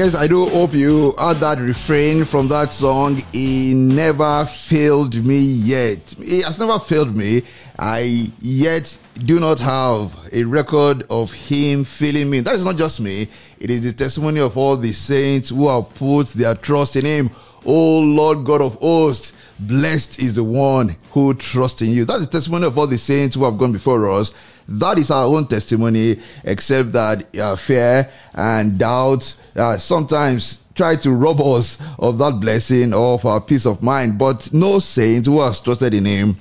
Yes, 0.00 0.14
I 0.14 0.28
do 0.28 0.48
hope 0.48 0.72
you 0.72 1.12
heard 1.18 1.40
that 1.40 1.58
refrain 1.58 2.24
from 2.24 2.48
that 2.48 2.72
song. 2.72 3.22
He 3.34 3.74
never 3.74 4.46
failed 4.46 5.14
me 5.14 5.40
yet. 5.40 5.98
He 6.18 6.40
has 6.40 6.58
never 6.58 6.78
failed 6.78 7.14
me. 7.14 7.42
I 7.78 8.32
yet 8.40 8.98
do 9.22 9.38
not 9.38 9.58
have 9.58 10.16
a 10.32 10.44
record 10.44 11.04
of 11.10 11.32
him 11.32 11.84
failing 11.84 12.30
me. 12.30 12.40
That 12.40 12.54
is 12.54 12.64
not 12.64 12.78
just 12.78 12.98
me. 12.98 13.28
It 13.58 13.68
is 13.68 13.82
the 13.82 13.92
testimony 13.92 14.40
of 14.40 14.56
all 14.56 14.78
the 14.78 14.92
saints 14.92 15.50
who 15.50 15.68
have 15.68 15.94
put 15.96 16.28
their 16.28 16.54
trust 16.54 16.96
in 16.96 17.04
him. 17.04 17.28
Oh 17.66 17.98
Lord 17.98 18.46
God 18.46 18.62
of 18.62 18.76
hosts, 18.76 19.34
blessed 19.58 20.18
is 20.18 20.34
the 20.34 20.44
one 20.44 20.96
who 21.10 21.34
trusts 21.34 21.82
in 21.82 21.90
you. 21.90 22.06
That's 22.06 22.24
the 22.24 22.32
testimony 22.32 22.64
of 22.64 22.78
all 22.78 22.86
the 22.86 22.96
saints 22.96 23.36
who 23.36 23.44
have 23.44 23.58
gone 23.58 23.72
before 23.72 24.10
us. 24.10 24.32
That 24.68 24.98
is 24.98 25.10
our 25.10 25.24
own 25.24 25.46
testimony, 25.46 26.20
except 26.44 26.92
that 26.92 27.36
uh, 27.36 27.56
fear 27.56 28.08
and 28.32 28.78
doubt 28.78 29.36
uh, 29.60 29.78
sometimes 29.78 30.64
try 30.74 30.96
to 30.96 31.12
rob 31.12 31.40
us 31.44 31.80
of 31.98 32.18
that 32.18 32.40
blessing 32.40 32.94
or 32.94 33.14
of 33.14 33.26
our 33.26 33.40
peace 33.40 33.66
of 33.66 33.82
mind. 33.82 34.18
But 34.18 34.52
no 34.52 34.78
saint 34.78 35.26
who 35.26 35.40
has 35.40 35.60
trusted 35.60 35.94
in 35.94 36.04
Him 36.04 36.36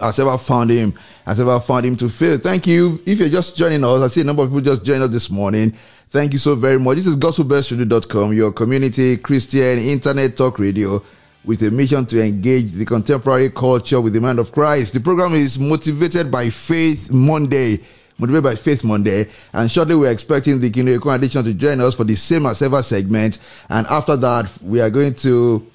has 0.00 0.18
ever 0.18 0.36
found 0.38 0.70
Him, 0.70 0.94
has 1.26 1.40
ever 1.40 1.58
found 1.60 1.86
Him 1.86 1.96
to 1.96 2.08
fail. 2.08 2.38
Thank 2.38 2.66
you. 2.66 3.00
If 3.06 3.18
you're 3.18 3.28
just 3.28 3.56
joining 3.56 3.84
us, 3.84 4.02
I 4.02 4.08
see 4.08 4.20
a 4.20 4.24
number 4.24 4.42
of 4.42 4.50
people 4.50 4.60
just 4.60 4.84
joined 4.84 5.02
us 5.02 5.10
this 5.10 5.30
morning. 5.30 5.76
Thank 6.10 6.32
you 6.32 6.38
so 6.38 6.54
very 6.54 6.78
much. 6.78 6.96
This 6.96 7.06
is 7.06 7.16
gospelbellstudio.com, 7.16 8.34
your 8.34 8.52
community 8.52 9.16
Christian 9.16 9.78
internet 9.78 10.36
talk 10.36 10.58
radio 10.58 11.02
with 11.44 11.62
a 11.62 11.70
mission 11.70 12.06
to 12.06 12.22
engage 12.22 12.72
the 12.72 12.84
contemporary 12.84 13.50
culture 13.50 14.00
with 14.00 14.12
the 14.12 14.20
mind 14.20 14.38
of 14.38 14.52
Christ. 14.52 14.94
The 14.94 15.00
program 15.00 15.34
is 15.34 15.58
motivated 15.58 16.30
by 16.30 16.50
Faith 16.50 17.12
Monday. 17.12 17.80
Motivated 18.18 18.44
by 18.44 18.54
Faith 18.54 18.84
Monday. 18.84 19.28
And 19.52 19.70
shortly 19.70 19.96
we're 19.96 20.10
expecting 20.10 20.60
the 20.60 20.70
Kinoeko 20.70 21.14
Addition 21.14 21.44
to 21.44 21.54
join 21.54 21.80
us 21.80 21.94
for 21.94 22.04
the 22.04 22.14
same 22.14 22.46
as 22.46 22.62
ever 22.62 22.82
segment. 22.82 23.38
And 23.68 23.86
after 23.88 24.16
that, 24.16 24.52
we 24.62 24.80
are 24.80 24.90
going 24.90 25.14
to 25.16 25.66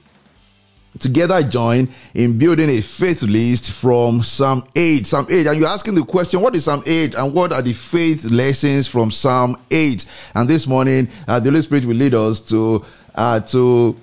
together 0.98 1.44
join 1.44 1.90
in 2.14 2.40
building 2.40 2.70
a 2.70 2.82
faith 2.82 3.22
list 3.22 3.72
from 3.72 4.24
Psalm 4.24 4.64
8. 4.76 5.06
Psalm 5.06 5.28
8. 5.30 5.48
And 5.48 5.60
you're 5.60 5.68
asking 5.68 5.96
the 5.96 6.04
question, 6.04 6.42
what 6.42 6.56
is 6.56 6.66
Psalm 6.66 6.84
8 6.86 7.16
and 7.16 7.34
what 7.34 7.54
are 7.54 7.62
the 7.62 7.74
faith 7.74 8.26
lessons 8.32 8.88
from 8.88 9.12
Psalm 9.12 9.62
8? 9.70 10.06
And 10.34 10.50
this 10.50 10.66
morning, 10.66 11.10
uh, 11.28 11.40
the 11.40 11.52
Holy 11.52 11.62
Spirit 11.62 11.86
will 11.86 11.96
lead 11.96 12.16
us 12.16 12.40
to, 12.50 12.86
uh, 13.16 13.42
to 13.42 13.98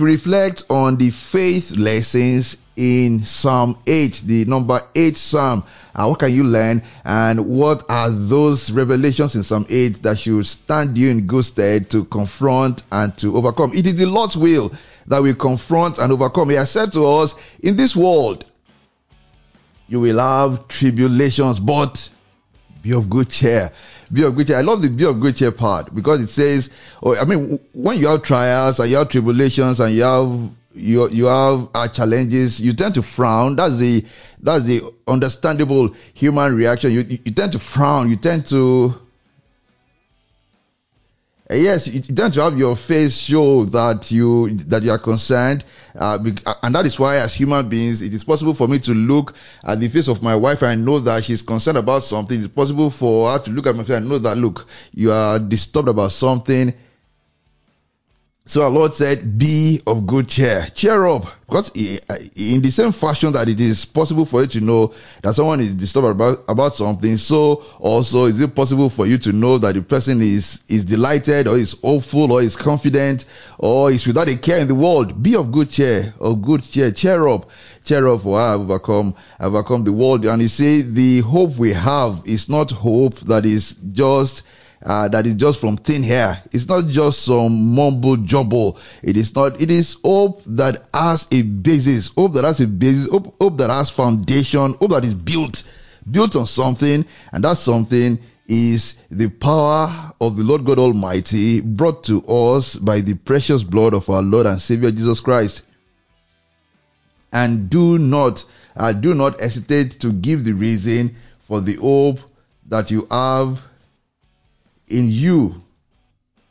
to 0.00 0.06
reflect 0.06 0.64
on 0.70 0.96
the 0.96 1.10
faith 1.10 1.76
lessons 1.76 2.56
in 2.74 3.22
Psalm 3.22 3.76
8, 3.86 4.22
the 4.24 4.46
number 4.46 4.80
8 4.94 5.14
Psalm. 5.14 5.62
Uh, 5.94 6.06
what 6.06 6.18
can 6.18 6.32
you 6.32 6.42
learn? 6.42 6.82
And 7.04 7.46
what 7.46 7.84
are 7.90 8.08
those 8.08 8.70
revelations 8.70 9.36
in 9.36 9.42
Psalm 9.42 9.66
8 9.68 10.02
that 10.02 10.18
should 10.18 10.46
stand 10.46 10.96
you 10.96 11.10
in 11.10 11.26
good 11.26 11.44
stead 11.44 11.90
to 11.90 12.06
confront 12.06 12.82
and 12.90 13.14
to 13.18 13.36
overcome? 13.36 13.72
It 13.74 13.86
is 13.86 13.96
the 13.96 14.06
Lord's 14.06 14.38
will 14.38 14.72
that 15.06 15.20
we 15.20 15.34
confront 15.34 15.98
and 15.98 16.10
overcome. 16.10 16.48
He 16.48 16.56
has 16.56 16.70
said 16.70 16.92
to 16.94 17.04
us, 17.06 17.34
in 17.58 17.76
this 17.76 17.94
world, 17.94 18.46
you 19.86 20.00
will 20.00 20.18
have 20.18 20.66
tribulations, 20.66 21.60
but 21.60 22.08
be 22.80 22.94
of 22.94 23.10
good 23.10 23.28
cheer 23.28 23.70
be 24.12 24.24
of 24.24 24.34
good 24.36 24.46
cheer. 24.46 24.58
I 24.58 24.62
love 24.62 24.82
the 24.82 24.90
be 24.90 25.04
of 25.04 25.20
good 25.20 25.36
cheer 25.36 25.52
part 25.52 25.94
because 25.94 26.20
it 26.20 26.30
says, 26.30 26.70
oh, 27.02 27.16
I 27.16 27.24
mean, 27.24 27.58
when 27.72 27.98
you 27.98 28.08
have 28.08 28.22
trials 28.22 28.80
and 28.80 28.90
you 28.90 28.96
have 28.96 29.08
tribulations 29.08 29.80
and 29.80 29.94
you 29.94 30.02
have 30.02 30.50
you 30.74 31.08
you 31.10 31.26
have 31.26 31.68
uh, 31.74 31.88
challenges, 31.88 32.60
you 32.60 32.72
tend 32.72 32.94
to 32.94 33.02
frown. 33.02 33.56
That's 33.56 33.76
the 33.76 34.04
that's 34.40 34.64
the 34.64 34.82
understandable 35.06 35.94
human 36.14 36.54
reaction. 36.54 36.92
You, 36.92 37.00
you, 37.00 37.32
tend 37.32 37.52
to 37.52 37.58
frown. 37.58 38.10
You 38.10 38.16
tend 38.16 38.46
to 38.46 38.94
yes, 41.52 41.86
you 41.88 42.00
tend 42.00 42.34
to 42.34 42.42
have 42.42 42.58
your 42.58 42.76
face 42.76 43.16
show 43.16 43.64
that 43.66 44.10
you 44.10 44.50
that 44.68 44.82
you 44.82 44.90
are 44.90 44.98
concerned, 44.98 45.64
uh, 45.94 46.18
and 46.62 46.74
that 46.74 46.86
is 46.86 46.98
why, 46.98 47.16
as 47.16 47.34
human 47.34 47.68
beings, 47.68 48.02
it 48.02 48.12
is 48.14 48.24
possible 48.24 48.54
for 48.54 48.68
me 48.68 48.78
to 48.80 48.94
look 48.94 49.34
at 49.64 49.80
the 49.80 49.88
face 49.88 50.08
of 50.08 50.22
my 50.22 50.36
wife 50.36 50.62
and 50.62 50.84
know 50.84 50.98
that 51.00 51.24
she's 51.24 51.42
concerned 51.42 51.78
about 51.78 52.04
something. 52.04 52.38
It's 52.38 52.48
possible 52.48 52.90
for 52.90 53.32
her 53.32 53.38
to 53.40 53.50
look 53.50 53.66
at 53.66 53.74
my 53.76 53.84
face 53.84 53.96
and 53.96 54.08
know 54.08 54.18
that 54.18 54.38
look, 54.38 54.66
you 54.92 55.12
are 55.12 55.38
disturbed 55.38 55.88
about 55.88 56.12
something. 56.12 56.74
So 58.50 58.62
our 58.62 58.70
Lord 58.70 58.94
said, 58.94 59.38
Be 59.38 59.80
of 59.86 60.08
good 60.08 60.26
cheer. 60.26 60.66
Cheer 60.74 61.06
up. 61.06 61.24
Because 61.46 61.70
in 61.70 62.60
the 62.62 62.70
same 62.72 62.90
fashion 62.90 63.32
that 63.34 63.48
it 63.48 63.60
is 63.60 63.84
possible 63.84 64.24
for 64.24 64.40
you 64.40 64.48
to 64.48 64.60
know 64.60 64.92
that 65.22 65.36
someone 65.36 65.60
is 65.60 65.72
disturbed 65.72 66.08
about, 66.08 66.42
about 66.48 66.74
something, 66.74 67.16
so 67.16 67.62
also 67.78 68.24
is 68.24 68.40
it 68.40 68.52
possible 68.52 68.90
for 68.90 69.06
you 69.06 69.18
to 69.18 69.30
know 69.30 69.58
that 69.58 69.76
the 69.76 69.82
person 69.82 70.20
is, 70.20 70.64
is 70.68 70.84
delighted 70.84 71.46
or 71.46 71.58
is 71.58 71.76
hopeful 71.80 72.32
or 72.32 72.42
is 72.42 72.56
confident 72.56 73.24
or 73.56 73.92
is 73.92 74.04
without 74.04 74.26
a 74.26 74.36
care 74.36 74.58
in 74.58 74.66
the 74.66 74.74
world. 74.74 75.22
Be 75.22 75.36
of 75.36 75.52
good 75.52 75.70
cheer, 75.70 76.12
of 76.18 76.42
good 76.42 76.64
cheer. 76.64 76.90
Cheer 76.90 77.28
up. 77.28 77.48
Cheer 77.84 78.08
up 78.08 78.22
for 78.22 78.36
I 78.36 78.50
have 78.50 78.62
overcome, 78.62 79.14
I 79.38 79.44
have 79.44 79.54
overcome 79.54 79.84
the 79.84 79.92
world. 79.92 80.24
And 80.24 80.42
you 80.42 80.48
see, 80.48 80.82
the 80.82 81.20
hope 81.20 81.56
we 81.56 81.72
have 81.72 82.22
is 82.24 82.48
not 82.48 82.72
hope 82.72 83.20
that 83.20 83.44
is 83.44 83.76
just 83.92 84.42
uh, 84.84 85.08
that 85.08 85.26
is 85.26 85.34
just 85.34 85.60
from 85.60 85.76
thin 85.76 86.04
air. 86.04 86.42
It's 86.52 86.68
not 86.68 86.88
just 86.88 87.22
some 87.22 87.74
mumbo 87.74 88.16
jumbo. 88.16 88.76
It 89.02 89.16
is 89.16 89.34
not. 89.34 89.60
It 89.60 89.70
is 89.70 89.98
hope 90.02 90.42
that 90.46 90.88
has 90.94 91.28
a 91.30 91.42
basis. 91.42 92.08
Hope 92.08 92.34
that 92.34 92.44
has 92.44 92.60
a 92.60 92.66
basis. 92.66 93.08
Hope, 93.08 93.34
hope 93.40 93.58
that 93.58 93.70
has 93.70 93.90
foundation. 93.90 94.74
Hope 94.74 94.90
that 94.90 95.04
is 95.04 95.14
built, 95.14 95.62
built 96.10 96.34
on 96.36 96.46
something, 96.46 97.04
and 97.32 97.44
that 97.44 97.58
something 97.58 98.18
is 98.46 99.00
the 99.10 99.28
power 99.28 100.12
of 100.20 100.36
the 100.36 100.42
Lord 100.42 100.64
God 100.64 100.78
Almighty 100.78 101.60
brought 101.60 102.04
to 102.04 102.26
us 102.26 102.74
by 102.74 103.00
the 103.00 103.14
precious 103.14 103.62
blood 103.62 103.94
of 103.94 104.10
our 104.10 104.22
Lord 104.22 104.46
and 104.46 104.60
Savior 104.60 104.90
Jesus 104.90 105.20
Christ. 105.20 105.62
And 107.32 107.70
do 107.70 107.96
not, 107.96 108.44
uh, 108.74 108.92
do 108.92 109.14
not 109.14 109.40
hesitate 109.40 110.00
to 110.00 110.12
give 110.12 110.44
the 110.44 110.52
reason 110.52 111.14
for 111.38 111.60
the 111.60 111.74
hope 111.76 112.18
that 112.66 112.90
you 112.90 113.06
have 113.08 113.64
in 114.90 115.08
you 115.08 115.54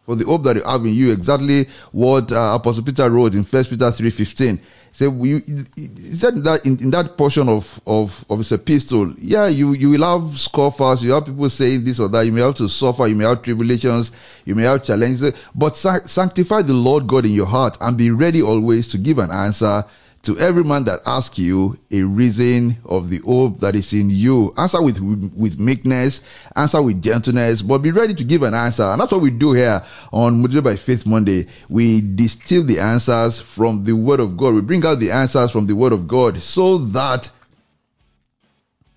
for 0.10 0.16
the 0.16 0.26
hope 0.26 0.42
that 0.44 0.56
you 0.56 0.64
have 0.64 0.84
in 0.86 0.94
you 0.94 1.12
exactly 1.12 1.68
what 1.92 2.32
uh, 2.32 2.58
apostle 2.60 2.84
peter 2.84 3.08
wrote 3.10 3.36
in 3.36 3.44
first 3.44 3.70
peter 3.70 3.86
3.15 3.86 4.60
so 4.92 5.08
we, 5.10 5.40
he 5.76 6.16
said 6.16 6.44
that 6.44 6.66
in, 6.66 6.80
in 6.82 6.90
that 6.90 7.16
portion 7.16 7.48
of, 7.48 7.80
of, 7.86 8.26
of 8.28 8.40
his 8.40 8.52
epistle 8.52 9.14
yeah 9.20 9.48
you, 9.48 9.74
you 9.74 9.92
will 9.92 10.02
have 10.02 10.38
scoffers 10.38 11.04
you 11.04 11.12
have 11.12 11.26
people 11.26 11.48
saying 11.50 11.84
this 11.84 12.00
or 12.00 12.10
that 12.10 12.22
you 12.26 12.32
may 12.32 12.42
have 12.42 12.56
to 12.56 12.68
suffer 12.68 13.06
you 13.06 13.16
may 13.16 13.26
have 13.26 13.44
tribulations 13.44 14.12
you 14.46 14.56
may 14.56 14.64
have 14.64 14.84
challenges 14.84 15.32
but 15.54 15.78
sanctify 15.78 16.64
the 16.64 16.74
lord 16.74 17.06
god 17.06 17.24
in 17.26 17.32
your 17.32 17.46
heart 17.46 17.78
and 17.80 17.96
be 17.96 18.10
ready 18.10 18.42
always 18.42 18.88
to 18.88 18.98
give 18.98 19.20
an 19.20 19.30
answer 19.30 19.86
to 20.24 20.38
every 20.38 20.64
man 20.64 20.84
that 20.84 21.00
asks 21.06 21.40
you 21.40 21.80
a 21.92 22.02
reason 22.04 22.78
of 22.86 23.10
the 23.10 23.20
hope 23.20 23.62
that 23.62 23.76
is 23.76 23.94
in 23.94 24.10
you. 24.10 24.54
Answer 24.58 24.82
with, 24.84 25.00
with 25.00 25.60
meekness, 25.60 26.22
answer 26.56 26.82
with 26.82 27.02
gentleness, 27.02 27.62
but 27.62 27.80
be 27.80 27.92
ready 27.92 28.14
to 28.14 28.24
give 28.24 28.44
an 28.44 28.54
answer. 28.54 28.84
And 28.84 29.00
that's 29.00 29.12
what 29.12 29.22
we 29.22 29.32
do 29.32 29.54
here 29.54 29.84
on 30.12 30.42
Motivated 30.42 30.64
by 30.64 30.76
Faith 30.76 31.06
Monday. 31.06 31.48
We 31.70 32.02
distill 32.02 32.64
the 32.64 32.80
answers 32.80 33.40
from 33.40 33.86
the 33.86 33.94
Word 33.94 34.20
of 34.20 34.36
God. 34.36 34.56
We 34.56 34.62
bring 34.62 34.86
out 34.86 35.00
the 35.00 35.12
answers 35.12 35.52
from 35.52 35.68
the 35.68 35.76
Word 35.76 35.94
of 35.94 36.08
God 36.08 36.42
so 36.42 36.80
that 36.80 37.30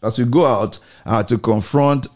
as 0.02 0.18
we 0.18 0.24
go 0.24 0.44
out 0.44 0.80
uh, 1.06 1.22
to 1.22 1.38
confront 1.38 2.08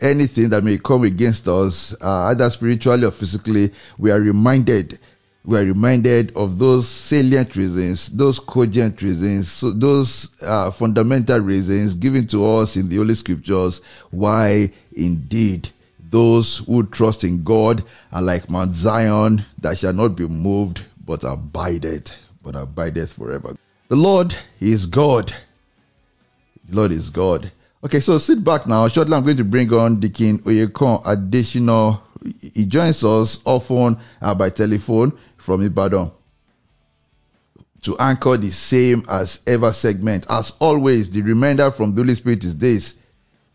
anything 0.00 0.48
that 0.48 0.64
may 0.64 0.78
come 0.78 1.04
against 1.04 1.46
us, 1.46 1.94
uh, 2.00 2.28
either 2.30 2.48
spiritually 2.48 3.04
or 3.04 3.10
physically, 3.10 3.72
we 3.98 4.10
are 4.10 4.20
reminded 4.20 4.98
we 5.44 5.58
are 5.58 5.64
reminded 5.64 6.34
of 6.36 6.58
those 6.58 6.88
salient 6.88 7.54
reasons, 7.54 8.08
those 8.08 8.38
cogent 8.38 9.02
reasons, 9.02 9.50
so 9.50 9.70
those 9.72 10.40
uh, 10.42 10.70
fundamental 10.70 11.38
reasons 11.40 11.94
given 11.94 12.26
to 12.28 12.48
us 12.56 12.76
in 12.76 12.88
the 12.88 12.96
Holy 12.96 13.14
Scriptures 13.14 13.82
why 14.10 14.72
indeed 14.96 15.68
those 16.10 16.58
who 16.58 16.86
trust 16.86 17.24
in 17.24 17.42
God 17.42 17.84
are 18.10 18.22
like 18.22 18.48
Mount 18.48 18.74
Zion 18.74 19.44
that 19.60 19.78
shall 19.78 19.92
not 19.92 20.16
be 20.16 20.26
moved 20.26 20.82
but 21.04 21.24
abideth, 21.24 22.12
but 22.42 22.56
abideth 22.56 23.12
forever. 23.12 23.54
The 23.88 23.96
Lord 23.96 24.34
is 24.60 24.86
God. 24.86 25.34
The 26.68 26.76
Lord 26.76 26.92
is 26.92 27.10
God. 27.10 27.52
Okay, 27.84 28.00
so 28.00 28.16
sit 28.16 28.42
back 28.42 28.66
now. 28.66 28.88
Shortly, 28.88 29.14
I'm 29.14 29.24
going 29.24 29.36
to 29.36 29.44
bring 29.44 29.70
on 29.74 30.00
Deacon 30.00 30.38
Oyekon 30.38 31.02
additional. 31.04 32.02
He 32.40 32.64
joins 32.64 33.04
us 33.04 33.42
often 33.44 33.98
uh, 34.22 34.34
by 34.34 34.48
telephone 34.48 35.12
from 35.36 35.60
Ibadan 35.60 36.10
to 37.82 37.98
anchor 37.98 38.38
the 38.38 38.50
same 38.50 39.04
as 39.06 39.42
ever 39.46 39.70
segment. 39.74 40.24
As 40.30 40.54
always, 40.60 41.10
the 41.10 41.20
reminder 41.20 41.70
from 41.70 41.94
the 41.94 42.00
Holy 42.00 42.14
Spirit 42.14 42.42
is 42.44 42.56
this 42.56 42.98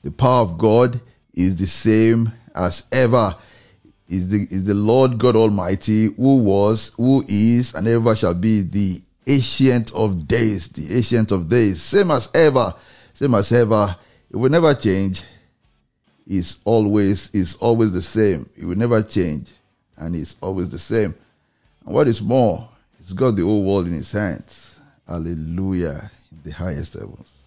the 0.03 0.11
power 0.11 0.43
of 0.43 0.59
God 0.59 1.01
is 1.33 1.55
the 1.55 1.65
same 1.65 2.31
as 2.53 2.85
ever. 2.91 3.35
Is 4.07 4.29
the, 4.29 4.41
is 4.43 4.63
the 4.63 4.75
Lord 4.75 5.17
God 5.17 5.37
Almighty 5.37 6.05
who 6.05 6.37
was, 6.43 6.91
who 6.97 7.25
is, 7.27 7.73
and 7.73 7.87
ever 7.87 8.15
shall 8.15 8.35
be 8.35 8.61
the 8.61 9.01
ancient 9.25 9.91
of 9.91 10.27
days, 10.27 10.67
the 10.67 10.95
ancient 10.97 11.31
of 11.31 11.49
days, 11.49 11.81
same 11.81 12.11
as 12.11 12.29
ever, 12.35 12.75
same 13.15 13.33
as 13.33 13.51
ever. 13.51 13.95
It 14.31 14.37
will 14.37 14.49
never 14.49 14.73
change. 14.75 15.23
It's 16.27 16.59
always 16.63 17.31
it's 17.33 17.55
always 17.55 17.91
the 17.91 18.01
same. 18.01 18.47
It 18.55 18.65
will 18.65 18.77
never 18.77 19.01
change, 19.01 19.51
and 19.97 20.15
it's 20.15 20.35
always 20.41 20.69
the 20.69 20.79
same. 20.79 21.15
And 21.85 21.95
what 21.95 22.07
is 22.07 22.21
more, 22.21 22.69
He's 22.99 23.13
got 23.13 23.31
the 23.35 23.43
whole 23.43 23.63
world 23.63 23.87
in 23.87 23.93
His 23.93 24.11
hands. 24.11 24.75
Hallelujah 25.07 26.11
in 26.31 26.37
the 26.43 26.51
highest 26.51 26.93
heavens. 26.93 27.38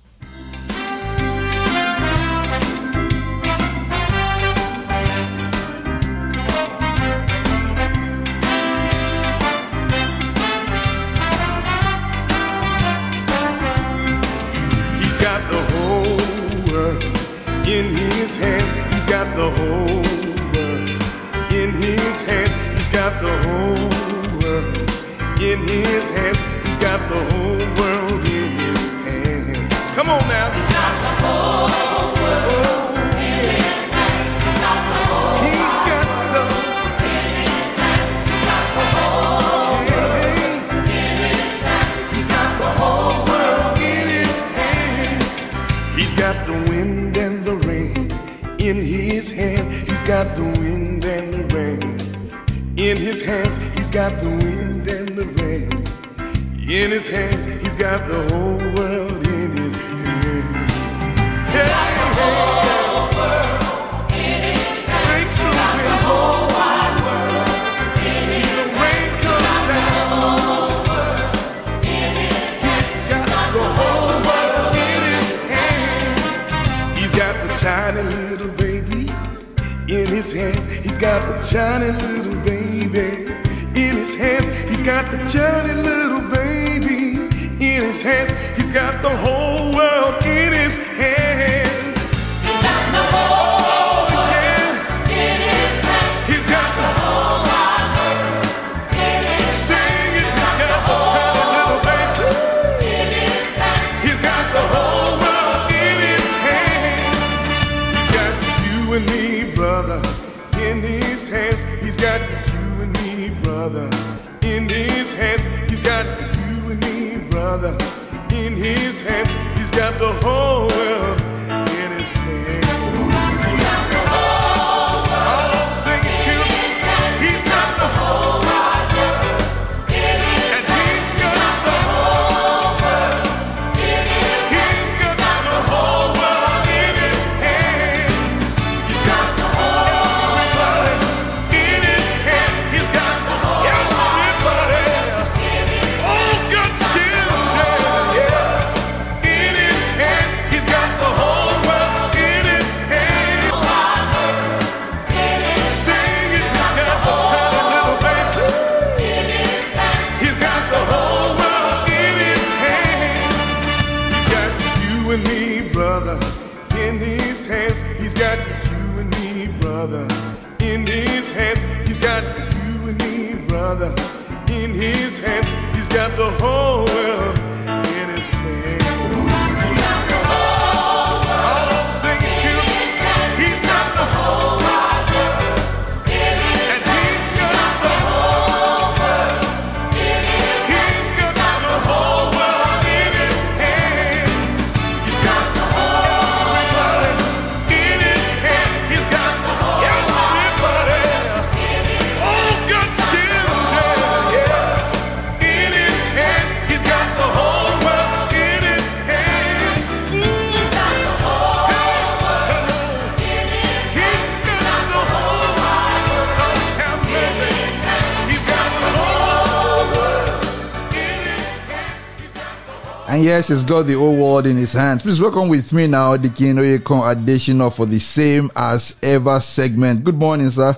Yes, 223.32 223.48
he's 223.48 223.64
got 223.64 223.84
the 223.84 223.94
whole 223.94 224.14
world 224.14 224.46
in 224.46 224.58
his 224.58 224.74
hands. 224.74 225.00
Please 225.00 225.18
welcome 225.18 225.48
with 225.48 225.72
me 225.72 225.86
now 225.86 226.18
the 226.18 226.28
Kinoyekon 226.28 227.10
additional 227.12 227.70
for 227.70 227.86
the 227.86 227.98
same 227.98 228.50
as 228.54 228.98
ever 229.02 229.40
segment. 229.40 230.04
Good 230.04 230.16
morning, 230.16 230.50
sir. 230.50 230.76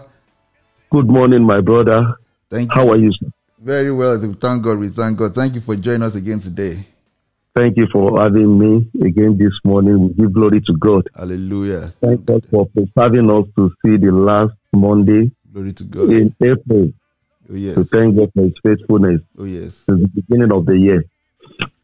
Good 0.93 1.09
morning, 1.09 1.45
my 1.45 1.61
brother. 1.61 2.15
Thank 2.53 2.73
you. 2.73 2.81
How 2.81 2.91
are 2.91 2.97
you? 2.97 3.11
Sir? 3.11 3.27
Very 3.59 3.91
well. 3.91 4.21
Thank 4.21 4.63
God. 4.63 4.79
We 4.79 4.91
thank 4.91 5.19
God. 5.19 5.35
Thank 5.35 5.57
you 5.57 5.63
for 5.63 5.75
joining 5.75 6.05
us 6.05 6.15
again 6.15 6.39
today. 6.39 6.87
Thank 7.57 7.77
you 7.77 7.89
for 7.93 8.23
having 8.23 8.57
me 8.57 8.89
again 9.05 9.37
this 9.37 9.59
morning. 9.65 10.01
We 10.01 10.15
give 10.15 10.33
glory 10.33 10.61
to 10.61 10.75
God. 10.75 11.09
Hallelujah. 11.17 11.93
Thank 12.01 12.25
God 12.25 12.47
for 12.53 12.67
preparing 12.67 13.33
us 13.33 13.49
to 13.57 13.69
see 13.85 13.97
the 13.97 14.13
last 14.13 14.55
Monday 14.73 15.33
glory 15.53 15.73
to 15.73 15.83
God. 15.83 16.09
in 16.09 16.33
April. 16.41 16.93
Oh, 17.51 17.55
yes. 17.57 17.75
To 17.75 17.85
thank 17.85 18.15
God 18.17 18.31
for 18.33 18.45
his 18.45 18.55
faithfulness. 18.63 19.23
Oh, 19.37 19.45
yes. 19.45 19.83
Since 19.87 20.03
the 20.03 20.09
beginning 20.15 20.53
of 20.53 20.67
the 20.67 20.79
year. 20.79 21.03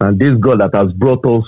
And 0.01 0.19
this 0.19 0.39
God 0.39 0.61
that 0.61 0.75
has 0.75 0.93
brought 0.93 1.25
us 1.27 1.45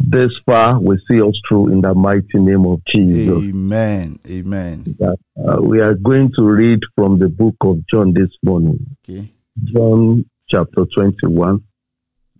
this 0.00 0.32
far 0.46 0.80
will 0.80 0.98
see 1.06 1.20
us 1.20 1.38
through 1.46 1.68
in 1.68 1.82
the 1.82 1.94
mighty 1.94 2.38
name 2.38 2.64
of 2.64 2.82
Jesus. 2.86 3.28
Amen. 3.28 4.18
Amen. 4.28 4.96
That, 4.98 5.18
uh, 5.36 5.60
we 5.60 5.80
are 5.80 5.94
going 5.94 6.32
to 6.36 6.42
read 6.42 6.80
from 6.94 7.18
the 7.18 7.28
book 7.28 7.54
of 7.60 7.86
John 7.86 8.14
this 8.14 8.30
morning. 8.42 8.96
Okay. 9.04 9.30
John 9.64 10.24
chapter 10.48 10.86
21. 10.86 11.62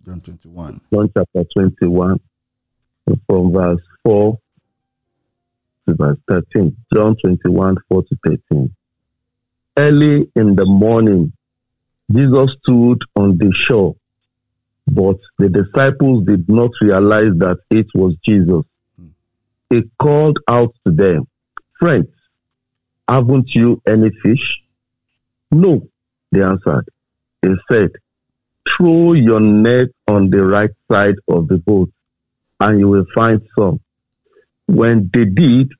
John 0.05 0.21
21. 0.21 0.81
John 0.91 1.11
chapter 1.15 1.43
21, 1.53 2.19
from 3.27 3.51
verse 3.53 3.81
4 4.03 4.39
to 5.87 5.95
verse 5.95 6.17
13. 6.27 6.75
John 6.91 7.15
21, 7.15 7.75
4 7.89 8.03
to 8.03 8.17
13. 8.25 8.75
Early 9.77 10.31
in 10.35 10.55
the 10.55 10.65
morning, 10.65 11.31
Jesus 12.11 12.55
stood 12.63 13.03
on 13.15 13.37
the 13.37 13.53
shore 13.53 13.95
but 14.93 15.19
the 15.37 15.47
disciples 15.47 16.25
did 16.25 16.49
not 16.49 16.71
realize 16.81 17.31
that 17.37 17.59
it 17.69 17.87
was 17.95 18.13
Jesus. 18.25 18.65
He 19.69 19.83
called 20.01 20.39
out 20.49 20.75
to 20.85 20.91
them, 20.91 21.27
Friends, 21.79 22.09
haven't 23.07 23.55
you 23.55 23.81
any 23.87 24.09
fish? 24.21 24.59
No, 25.49 25.87
they 26.33 26.41
answered. 26.41 26.89
He 27.41 27.55
said, 27.71 27.91
Throw 28.67 29.13
your 29.13 29.39
net 29.39 29.87
on 30.09 30.29
the 30.29 30.43
right 30.43 30.71
side 30.91 31.15
of 31.29 31.47
the 31.47 31.57
boat, 31.57 31.89
and 32.59 32.77
you 32.77 32.89
will 32.89 33.05
find 33.15 33.41
some. 33.57 33.79
When 34.65 35.09
they 35.13 35.23
did, 35.23 35.71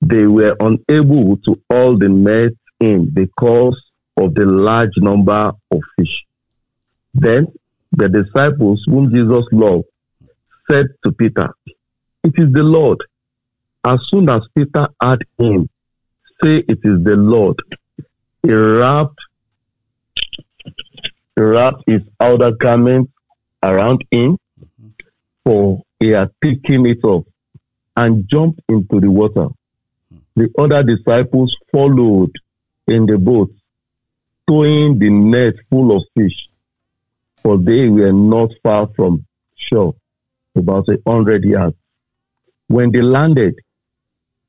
they 0.00 0.26
were 0.26 0.56
unable 0.58 1.36
to 1.44 1.60
haul 1.70 1.98
the 1.98 2.08
net 2.08 2.52
in 2.80 3.10
because 3.12 3.78
of 4.16 4.34
the 4.34 4.46
large 4.46 4.96
number 4.96 5.52
of 5.70 5.80
fish. 5.96 6.24
Then 7.12 7.48
the 7.96 8.08
disciples 8.08 8.82
whom 8.86 9.10
Jesus 9.10 9.44
loved 9.52 9.84
said 10.70 10.86
to 11.02 11.12
Peter, 11.12 11.48
It 12.22 12.34
is 12.36 12.52
the 12.52 12.62
Lord. 12.62 12.98
As 13.84 14.00
soon 14.08 14.28
as 14.28 14.42
Peter 14.54 14.88
heard 15.00 15.24
him 15.38 15.68
say, 16.42 16.58
It 16.68 16.80
is 16.84 17.02
the 17.04 17.16
Lord, 17.16 17.56
he 18.42 18.52
wrapped, 18.52 19.18
he 21.34 21.42
wrapped 21.42 21.82
his 21.86 22.02
outer 22.20 22.52
garment 22.52 23.10
around 23.62 24.04
him, 24.10 24.38
for 25.44 25.82
he 25.98 26.08
had 26.08 26.30
taken 26.42 26.84
it 26.86 27.02
off, 27.02 27.24
and 27.96 28.28
jumped 28.28 28.60
into 28.68 29.00
the 29.00 29.10
water. 29.10 29.48
The 30.34 30.50
other 30.58 30.82
disciples 30.82 31.56
followed 31.72 32.32
in 32.86 33.06
the 33.06 33.16
boat, 33.16 33.50
towing 34.46 34.98
the 34.98 35.08
net 35.08 35.54
full 35.70 35.96
of 35.96 36.02
fish, 36.14 36.48
for 37.46 37.58
they 37.58 37.88
were 37.88 38.12
not 38.12 38.50
far 38.60 38.88
from 38.96 39.24
shore, 39.54 39.94
about 40.56 40.84
a 40.88 40.98
hundred 41.08 41.44
yards. 41.44 41.76
When 42.66 42.90
they 42.90 43.02
landed, 43.02 43.54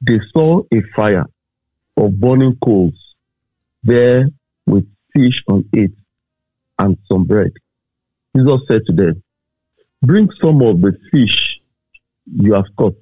they 0.01 0.20
saw 0.34 0.63
a 0.74 0.82
fire 0.96 1.27
of 1.96 2.20
burning 2.20 2.58
coals 2.60 2.96
there 3.84 4.25
with 4.66 4.88
fish 5.13 5.44
on 5.48 5.70
it 5.74 5.92
and 6.80 6.98
some 7.08 7.25
bread. 7.25 7.51
Jesus 8.36 8.62
said 8.68 8.82
to 8.88 8.94
them, 8.94 9.22
Bring 10.01 10.30
some 10.42 10.63
of 10.63 10.82
the 10.82 10.98
fish 11.12 11.60
you 12.25 12.56
have 12.56 12.75
caught. 12.75 12.98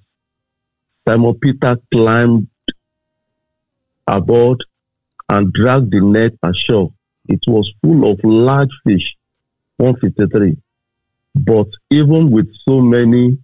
Simon 1.08 1.36
Peter 1.36 1.78
climbed 1.90 2.50
aboard 4.06 4.62
and 5.30 5.54
dragged 5.54 5.92
the 5.92 6.02
net 6.02 6.34
ashore. 6.44 6.92
It 7.30 7.40
was 7.48 7.72
full 7.82 8.12
of 8.12 8.20
large 8.26 8.78
fish, 8.84 9.16
153. 9.78 10.58
But 11.36 11.68
even 11.92 12.32
with 12.32 12.48
so 12.68 12.82
many, 12.82 13.38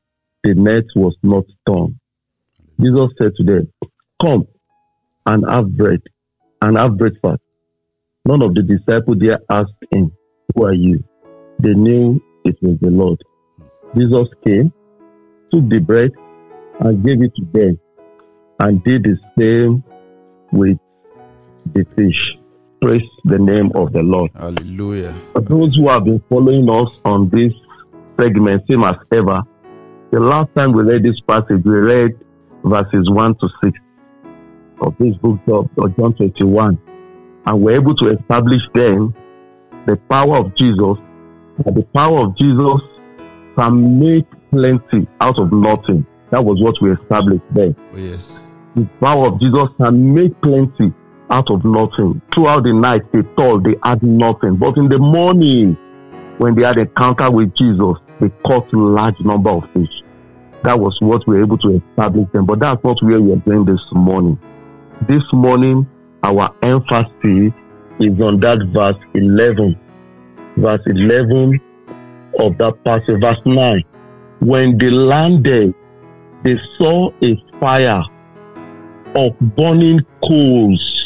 the 0.43 0.55
net 0.55 0.85
was 0.95 1.15
not 1.23 1.45
torn. 1.67 2.00
Jesus 2.79 3.09
said 3.17 3.35
to 3.35 3.43
them, 3.43 3.71
Come 4.21 4.47
and 5.25 5.43
have 5.50 5.75
bread 5.75 6.01
and 6.61 6.77
have 6.77 6.97
breakfast. 6.97 7.41
None 8.25 8.41
of 8.41 8.55
the 8.55 8.63
disciples 8.63 9.17
there 9.19 9.39
asked 9.50 9.73
him, 9.91 10.11
Who 10.55 10.65
are 10.65 10.73
you? 10.73 11.03
They 11.59 11.73
knew 11.73 12.21
it 12.45 12.57
was 12.61 12.77
the 12.81 12.89
Lord. 12.89 13.19
Jesus 13.95 14.27
came, 14.45 14.71
took 15.51 15.67
the 15.69 15.79
bread, 15.79 16.11
and 16.79 17.03
gave 17.05 17.21
it 17.21 17.35
to 17.35 17.45
them, 17.51 17.79
and 18.59 18.83
did 18.83 19.03
the 19.03 19.17
same 19.38 19.83
with 20.51 20.77
the 21.73 21.85
fish. 21.95 22.38
Praise 22.81 23.03
the 23.25 23.38
name 23.38 23.71
of 23.75 23.93
the 23.93 24.01
Lord. 24.01 24.31
Hallelujah. 24.35 25.15
For 25.33 25.41
those 25.41 25.75
who 25.77 25.88
have 25.88 26.05
been 26.05 26.19
following 26.29 26.67
us 26.67 26.91
on 27.05 27.29
this 27.29 27.53
segment, 28.19 28.63
same 28.67 28.83
as 28.83 28.95
ever, 29.11 29.43
the 30.11 30.19
last 30.19 30.50
time 30.55 30.71
we 30.73 30.81
read 30.81 31.03
this 31.03 31.19
passage, 31.21 31.63
we 31.63 31.73
read 31.73 32.11
verses 32.63 33.07
1 33.07 33.35
to 33.35 33.50
6 33.63 33.79
of 34.81 34.96
this 34.98 35.15
book 35.17 35.39
of 35.48 35.70
John 35.96 36.15
21. 36.15 36.79
And 37.46 37.61
we're 37.61 37.75
able 37.75 37.96
to 37.98 38.17
establish 38.17 38.63
then 38.74 39.13
the 39.85 39.96
power 40.09 40.37
of 40.37 40.55
Jesus, 40.55 40.98
that 41.63 41.75
the 41.75 41.83
power 41.94 42.25
of 42.25 42.35
Jesus 42.35 42.81
can 43.55 44.00
make 44.00 44.25
plenty 44.50 45.07
out 45.20 45.37
of 45.37 45.51
nothing. 45.53 46.03
That 46.31 46.44
was 46.44 46.59
what 46.63 46.81
we 46.81 46.91
established 46.94 47.44
then 47.53 47.75
Oh, 47.94 47.98
yes. 47.98 48.39
the 48.75 48.87
power 49.00 49.27
of 49.27 49.39
Jesus 49.39 49.70
can 49.77 50.13
make 50.15 50.39
plenty 50.41 50.91
out 51.31 51.50
of 51.50 51.63
nothing. 51.63 52.22
Throughout 52.33 52.63
the 52.63 52.74
night, 52.74 53.01
they 53.13 53.22
thought 53.35 53.63
they 53.63 53.75
had 53.83 54.03
nothing. 54.03 54.57
But 54.57 54.77
in 54.77 54.89
the 54.89 55.00
morning, 55.00 55.77
when 56.37 56.55
they 56.55 56.63
had 56.63 56.77
encounter 56.77 57.31
with 57.31 57.55
Jesus, 57.55 57.98
they 58.20 58.29
caught 58.46 58.72
a 58.74 58.77
large 58.77 59.20
number 59.22 59.50
of 59.50 59.63
fish. 59.74 60.03
That 60.63 60.79
was 60.79 60.98
what 61.01 61.25
we 61.27 61.35
were 61.35 61.44
able 61.44 61.57
to 61.59 61.81
establish 61.81 62.29
them. 62.33 62.46
But 62.46 62.59
that's 62.59 62.83
not 62.83 63.01
where 63.01 63.20
we 63.20 63.31
are 63.31 63.37
going 63.37 63.65
this 63.65 63.81
morning. 63.94 64.37
This 65.07 65.24
morning, 65.33 65.89
our 66.22 66.53
emphasis 66.61 67.53
is 68.00 68.22
on 68.22 68.39
that 68.41 68.59
verse 68.74 69.01
11. 69.15 69.79
Verse 70.57 70.81
11 70.85 71.59
of 72.39 72.57
that 72.57 72.83
passage, 72.83 73.22
verse 73.22 73.39
9. 73.46 73.83
When 74.39 74.77
they 74.77 74.89
landed, 74.89 75.74
they 76.44 76.57
saw 76.77 77.11
a 77.24 77.44
fire 77.59 78.03
of 79.15 79.37
burning 79.55 80.00
coals 80.24 81.00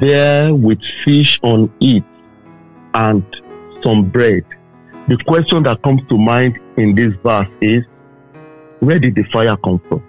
there 0.00 0.54
with 0.54 0.80
fish 1.04 1.38
on 1.42 1.72
it 1.80 2.04
and 2.94 3.24
some 3.82 4.10
bread. 4.10 4.44
The 5.08 5.16
question 5.26 5.62
that 5.62 5.82
comes 5.82 6.02
to 6.08 6.18
mind 6.18 6.58
in 6.76 6.94
this 6.94 7.14
verse 7.22 7.48
is 7.60 7.84
where 8.80 8.98
did 8.98 9.14
the 9.14 9.24
fire 9.24 9.56
come 9.56 9.80
from? 9.88 10.02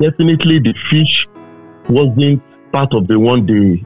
Definitely, 0.00 0.58
the 0.58 0.74
fish 0.90 1.26
wasn't 1.88 2.42
part 2.72 2.92
of 2.94 3.06
the 3.06 3.18
one 3.18 3.46
they 3.46 3.84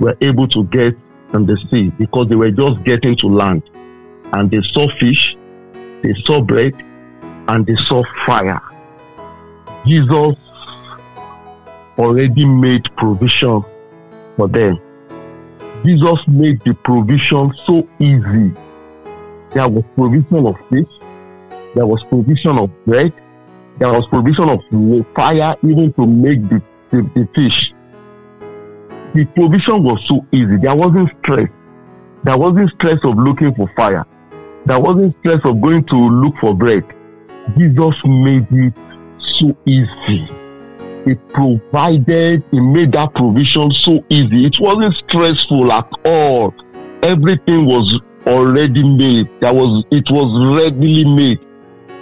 were 0.00 0.16
able 0.20 0.48
to 0.48 0.64
get 0.64 0.94
on 1.32 1.46
the 1.46 1.56
sea 1.70 1.90
because 1.98 2.28
they 2.28 2.34
were 2.34 2.50
just 2.50 2.82
getting 2.84 3.16
to 3.18 3.28
land 3.28 3.62
and 4.32 4.50
they 4.50 4.60
saw 4.72 4.88
fish, 4.98 5.36
they 6.02 6.14
saw 6.24 6.40
bread, 6.40 6.74
and 7.48 7.66
they 7.66 7.76
saw 7.76 8.02
fire. 8.26 8.60
Jesus 9.86 10.36
already 11.98 12.46
made 12.46 12.84
provision 12.96 13.64
for 14.36 14.48
them. 14.48 14.78
Jesus 15.84 16.20
made 16.28 16.60
the 16.64 16.74
provision 16.84 17.52
so 17.66 17.86
easy. 17.98 18.54
There 19.54 19.68
was 19.68 19.84
provision 19.96 20.46
of 20.46 20.56
fish, 20.70 20.92
there 21.74 21.86
was 21.86 22.02
provision 22.08 22.58
of 22.58 22.70
bread, 22.84 23.12
there 23.78 23.92
was 23.92 24.06
provision 24.08 24.48
of 24.48 24.60
fire 25.14 25.56
even 25.62 25.92
to 25.94 26.06
make 26.06 26.42
the, 26.48 26.62
the, 26.90 27.02
the 27.14 27.28
fish. 27.34 27.72
The 29.14 29.24
provision 29.34 29.82
was 29.82 30.04
so 30.06 30.24
easy. 30.32 30.58
There 30.62 30.74
wasn't 30.74 31.10
stress. 31.22 31.48
There 32.24 32.36
wasn't 32.36 32.70
stress 32.72 32.98
of 33.04 33.16
looking 33.16 33.54
for 33.54 33.70
fire. 33.74 34.04
There 34.66 34.78
wasn't 34.78 35.16
stress 35.20 35.40
of 35.44 35.60
going 35.60 35.84
to 35.86 35.96
look 35.96 36.34
for 36.40 36.54
bread. 36.54 36.84
Jesus 37.56 37.94
made 38.04 38.46
it 38.50 38.74
so 39.18 39.56
easy 39.64 40.37
he 41.08 41.14
provided, 41.32 42.44
he 42.50 42.60
made 42.60 42.92
that 42.92 43.14
provision 43.14 43.70
so 43.70 44.04
easy. 44.10 44.46
It 44.46 44.56
wasn't 44.60 44.94
stressful 44.94 45.72
at 45.72 45.90
all. 46.04 46.54
Everything 47.02 47.64
was 47.64 47.98
already 48.26 48.82
made. 48.82 49.28
There 49.40 49.54
was 49.54 49.84
it 49.90 50.10
was 50.10 50.28
readily 50.56 51.04
made 51.04 51.40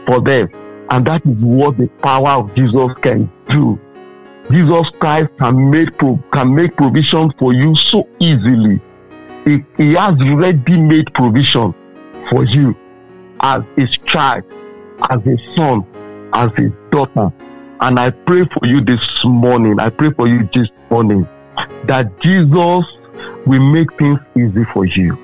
for 0.06 0.20
them. 0.20 0.48
And 0.90 1.06
that 1.06 1.24
is 1.24 1.36
what 1.38 1.76
the 1.78 1.88
power 2.02 2.42
of 2.42 2.54
Jesus 2.54 2.90
can 3.00 3.30
do. 3.48 3.78
Jesus 4.50 4.88
Christ 5.00 5.30
can 5.38 5.70
make 5.70 5.96
can 6.32 6.54
make 6.54 6.76
provision 6.76 7.32
for 7.38 7.52
you 7.52 7.74
so 7.74 8.08
easily. 8.20 8.80
He, 9.44 9.64
he 9.76 9.94
has 9.94 10.14
ready 10.34 10.80
made 10.80 11.12
provision 11.14 11.74
for 12.30 12.44
you 12.44 12.74
as 13.40 13.62
his 13.76 13.90
child, 14.06 14.42
as 15.10 15.22
his 15.22 15.38
son, 15.56 15.86
as 16.32 16.50
his 16.56 16.72
daughter. 16.90 17.32
And 17.80 18.00
I 18.00 18.10
pray 18.10 18.42
for 18.52 18.66
you 18.66 18.80
this 18.80 19.00
morning. 19.24 19.78
I 19.78 19.90
pray 19.90 20.10
for 20.12 20.26
you 20.26 20.48
this 20.54 20.68
morning 20.90 21.28
that 21.84 22.18
Jesus 22.20 22.84
will 23.46 23.72
make 23.72 23.96
things 23.98 24.18
easy 24.36 24.64
for 24.72 24.86
you. 24.86 25.16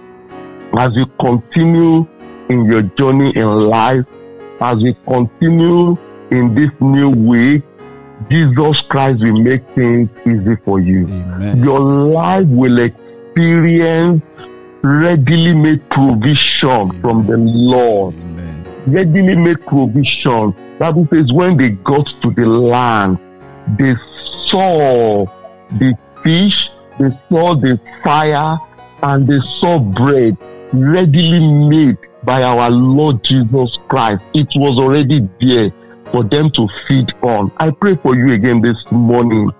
As 0.77 0.93
you 0.95 1.07
continue 1.19 2.07
in 2.49 2.65
your 2.67 2.83
journey 2.83 3.33
in 3.35 3.47
life, 3.47 4.05
as 4.61 4.83
you 4.83 4.95
continue 5.07 5.97
in 6.31 6.55
this 6.55 6.71
new 6.81 7.11
week, 7.11 7.63
Jesus 8.31 8.81
Christ 8.83 9.21
will 9.21 9.41
make 9.41 9.67
things 9.75 10.09
easy 10.27 10.57
for 10.65 10.79
you. 10.79 11.07
Amen. 11.07 11.63
Your 11.63 11.81
life 11.81 12.47
will 12.47 12.79
experience 12.79 14.23
readily 14.83 15.55
made 15.55 15.89
provision 15.91 17.01
from 17.01 17.27
the 17.27 17.37
Lord 17.37 18.15
Amen. 18.15 18.85
readily 18.87 19.37
made 19.37 19.65
provision. 19.67 20.55
Bible 20.79 21.07
says 21.11 21.33
when 21.33 21.57
they 21.57 21.71
got 21.71 22.07
to 22.23 22.31
the 22.31 22.47
land, 22.47 23.19
they 23.79 23.95
saw 24.47 25.27
the 25.79 25.97
fish, 26.25 26.69
they 26.99 27.11
saw 27.29 27.55
the 27.55 27.81
fire, 28.03 28.59
and 29.03 29.27
they 29.27 29.39
saw 29.59 29.79
bread 29.79 30.37
readily 30.73 31.41
made 31.69 31.99
by 32.25 32.43
our 32.43 32.71
Lord 32.71 33.23
Jesus 33.25 33.79
Christ. 33.89 34.23
It 34.35 34.49
was 34.57 34.79
already 34.79 35.29
there 35.41 35.71
for 36.11 36.25
them 36.25 36.51
to 36.53 36.69
feed 36.87 37.13
on. 37.23 37.53
I 37.59 37.71
pray 37.71 37.97
for 37.97 38.17
you 38.17 38.33
again 38.33 38.61
this 38.61 38.77
morning 38.91 39.51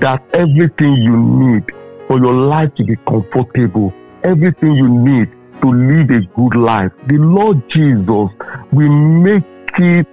that 0.00 0.22
everything 0.34 0.94
you 0.94 1.16
need 1.16 1.72
for 2.08 2.18
your 2.18 2.34
life 2.34 2.74
to 2.76 2.84
be 2.84 2.96
comfortable, 2.96 3.92
everything 4.24 4.74
you 4.74 4.88
need 4.88 5.30
to 5.62 5.68
live 5.70 6.10
a 6.10 6.20
good 6.34 6.56
life, 6.56 6.90
the 7.06 7.18
Lord 7.18 7.68
Jesus 7.68 8.30
will 8.72 8.88
make 8.88 9.44
it 9.78 10.06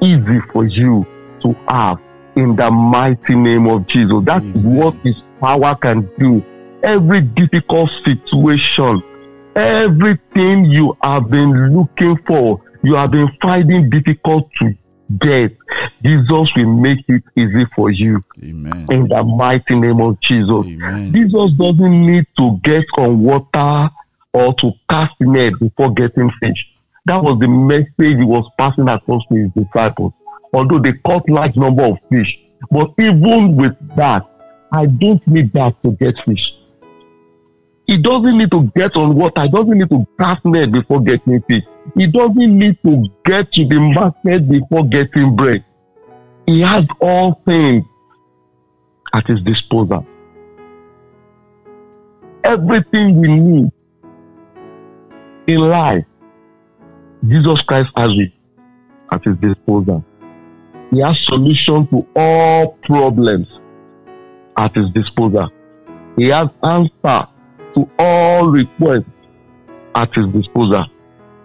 easy 0.00 0.40
for 0.52 0.66
you 0.66 1.06
to 1.42 1.54
have 1.68 1.98
in 2.36 2.56
the 2.56 2.70
mighty 2.70 3.34
name 3.34 3.66
of 3.66 3.86
Jesus. 3.86 4.22
That's 4.24 4.44
Amen. 4.44 4.76
what 4.76 4.94
His 5.02 5.16
power 5.40 5.74
can 5.76 6.08
do. 6.18 6.44
Every 6.82 7.20
difficult 7.20 7.90
situation, 8.04 9.02
everything 9.56 10.64
you 10.66 10.96
have 11.02 11.28
been 11.28 11.76
looking 11.76 12.16
for, 12.26 12.62
you 12.82 12.94
have 12.94 13.10
been 13.10 13.28
finding 13.40 13.90
difficult 13.90 14.50
to 14.60 14.74
get, 15.18 15.56
Jesus 16.02 16.50
will 16.54 16.76
make 16.76 17.04
it 17.08 17.22
easy 17.36 17.64
for 17.74 17.90
you 17.90 18.20
Amen. 18.42 18.86
in 18.90 19.08
the 19.08 19.22
mighty 19.22 19.74
name 19.74 20.00
of 20.00 20.20
Jesus. 20.20 20.66
Amen. 20.66 21.12
Jesus 21.12 21.52
doesn't 21.58 22.06
need 22.06 22.26
to 22.36 22.58
get 22.62 22.84
on 22.98 23.20
water 23.20 23.90
or 24.32 24.54
to 24.54 24.72
cast 24.88 25.14
net 25.20 25.54
before 25.58 25.92
getting 25.94 26.30
fish. 26.40 26.68
That 27.08 27.22
was 27.24 27.38
the 27.40 27.48
message 27.48 28.18
he 28.18 28.24
was 28.24 28.44
passing 28.58 28.86
across 28.86 29.22
to 29.28 29.34
his 29.34 29.50
disciples. 29.52 30.12
Although 30.52 30.80
they 30.80 30.92
caught 30.92 31.26
large 31.30 31.56
number 31.56 31.84
of 31.84 31.96
fish, 32.10 32.38
but 32.70 32.90
even 32.98 33.56
with 33.56 33.72
that, 33.96 34.26
I 34.72 34.84
don't 34.84 35.26
need 35.26 35.54
that 35.54 35.74
to 35.84 35.92
get 35.92 36.16
fish. 36.26 36.52
He 37.86 37.96
doesn't 37.96 38.36
need 38.36 38.50
to 38.50 38.70
get 38.76 38.94
on 38.96 39.16
water. 39.16 39.40
He 39.40 39.48
doesn't 39.48 39.78
need 39.78 39.88
to 39.88 40.06
cast 40.20 40.44
net 40.44 40.70
before 40.70 41.00
getting 41.00 41.40
fish. 41.48 41.62
He 41.96 42.06
doesn't 42.08 42.58
need 42.58 42.76
to 42.84 43.06
get 43.24 43.50
to 43.54 43.66
the 43.66 43.80
market 43.80 44.46
before 44.46 44.86
getting 44.86 45.34
bread. 45.34 45.64
He 46.44 46.60
has 46.60 46.84
all 47.00 47.40
things 47.46 47.86
at 49.14 49.26
his 49.26 49.40
disposal. 49.40 50.06
Everything 52.44 53.18
we 53.18 53.28
need 53.28 53.72
in 55.46 55.58
life, 55.58 56.04
Jesus 57.26 57.60
Christ 57.62 57.90
has 57.96 58.12
it 58.16 58.32
at 59.10 59.24
his 59.24 59.36
disposal. 59.38 60.04
He 60.90 61.00
has 61.00 61.18
solution 61.24 61.86
to 61.88 62.06
all 62.16 62.78
problems 62.82 63.48
at 64.56 64.74
his 64.74 64.90
disposal. 64.90 65.48
He 66.16 66.28
has 66.28 66.48
answer 66.62 67.26
to 67.74 67.90
all 67.98 68.46
requests 68.46 69.04
at 69.94 70.14
his 70.14 70.26
disposal. 70.32 70.84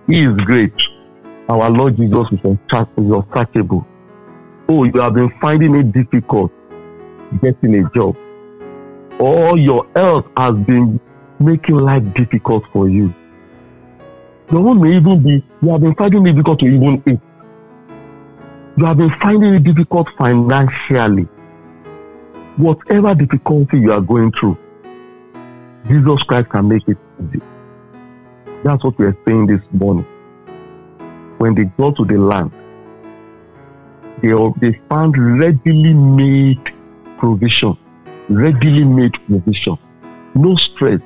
He 0.08 0.24
is 0.24 0.36
great. 0.46 0.74
Our 1.50 1.70
Lord 1.70 1.98
Jesus 1.98 2.28
is 2.32 2.40
unsearchable. 2.44 3.86
Oh, 4.70 4.84
you 4.86 5.00
have 5.02 5.14
been 5.14 5.32
finding 5.42 5.76
it 5.76 5.92
difficult 5.92 6.52
getting 7.42 7.76
a 7.76 7.90
job, 7.92 8.16
or 9.20 9.58
your 9.58 9.88
health 9.96 10.26
has 10.38 10.56
been 10.66 11.00
making 11.40 11.76
life 11.76 12.04
difficult 12.14 12.64
for 12.72 12.90
you. 12.90 13.14
Your 14.52 14.68
own 14.68 14.82
may 14.82 14.98
even 14.98 15.24
be 15.24 15.44
you 15.62 15.70
have 15.72 15.82
been 15.82 15.96
finding 15.96 16.26
it 16.28 16.32
difficult 16.32 16.60
to 16.60 16.66
even 16.66 17.04
eat. 17.08 17.20
You 18.78 18.86
have 18.86 18.98
been 18.98 19.14
finding 19.22 19.54
it 19.54 19.64
difficult 19.64 20.08
financially. 20.18 21.28
Whatever 22.58 23.16
difficulty 23.16 23.80
you 23.80 23.92
are 23.92 24.02
going 24.02 24.32
through, 24.32 24.58
Jesus 25.88 26.24
Christ 26.24 26.50
can 26.50 26.68
make 26.68 26.88
it 26.88 26.98
easy. 27.20 27.42
That's 28.64 28.84
what 28.84 28.98
we 28.98 29.06
are 29.06 29.18
saying 29.26 29.48
this 29.48 29.62
morning. 29.72 30.06
When 31.38 31.56
they 31.56 31.66
got 31.66 31.96
to 31.98 32.06
the 32.06 32.18
land, 32.18 32.52
they, 34.22 34.32
they 34.62 34.80
found 34.90 35.18
readily 35.18 35.94
made 35.94 36.74
provision. 37.18 37.78
Readily 38.30 38.86
made 38.86 39.14
provision. 39.28 39.78
No 40.36 40.56
stress 40.56 41.02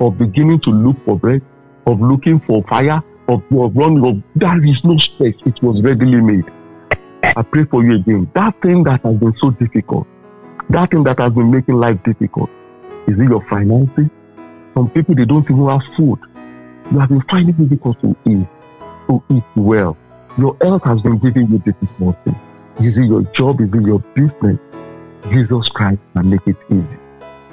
of 0.00 0.18
beginning 0.18 0.60
to 0.62 0.70
look 0.70 0.96
for 1.04 1.18
bread, 1.18 1.42
of 1.86 2.00
looking 2.00 2.40
for 2.40 2.62
fire, 2.64 3.02
of, 3.28 3.42
of 3.52 3.76
running. 3.76 4.04
Of, 4.04 4.22
there 4.34 4.64
is 4.64 4.78
no 4.84 4.96
space. 4.98 5.36
It 5.46 5.62
was 5.62 5.82
readily 5.82 6.20
made. 6.20 6.44
I 7.22 7.42
pray 7.42 7.64
for 7.64 7.84
you 7.84 7.96
again. 7.96 8.30
That 8.34 8.60
thing 8.62 8.84
that 8.84 9.02
has 9.02 9.16
been 9.16 9.34
so 9.38 9.50
difficult, 9.50 10.06
that 10.70 10.90
thing 10.90 11.04
that 11.04 11.18
has 11.18 11.32
been 11.32 11.50
making 11.50 11.74
life 11.74 12.02
difficult, 12.04 12.50
is 13.08 13.18
it 13.18 13.28
your 13.28 13.44
finances? 13.48 14.06
Some 14.74 14.90
people 14.90 15.14
they 15.14 15.24
don't 15.24 15.44
even 15.50 15.66
have 15.68 15.80
food. 15.96 16.18
You 16.92 16.98
have 16.98 17.08
been 17.08 17.22
finding 17.28 17.54
it 17.58 17.68
difficult 17.68 18.00
to 18.02 18.16
eat, 18.26 18.46
to 19.08 19.22
eat 19.30 19.44
well. 19.56 19.96
Your 20.38 20.56
health 20.60 20.84
has 20.84 21.00
been 21.02 21.18
giving 21.18 21.48
you 21.50 21.58
difficulty. 21.58 22.34
Is 22.80 22.96
it 22.96 23.04
your 23.04 23.22
job? 23.32 23.60
Is 23.60 23.68
it 23.72 23.82
your 23.82 24.00
business? 24.14 24.58
Jesus 25.30 25.68
Christ 25.70 26.00
can 26.12 26.30
make 26.30 26.46
it 26.46 26.56
easy. 26.70 26.98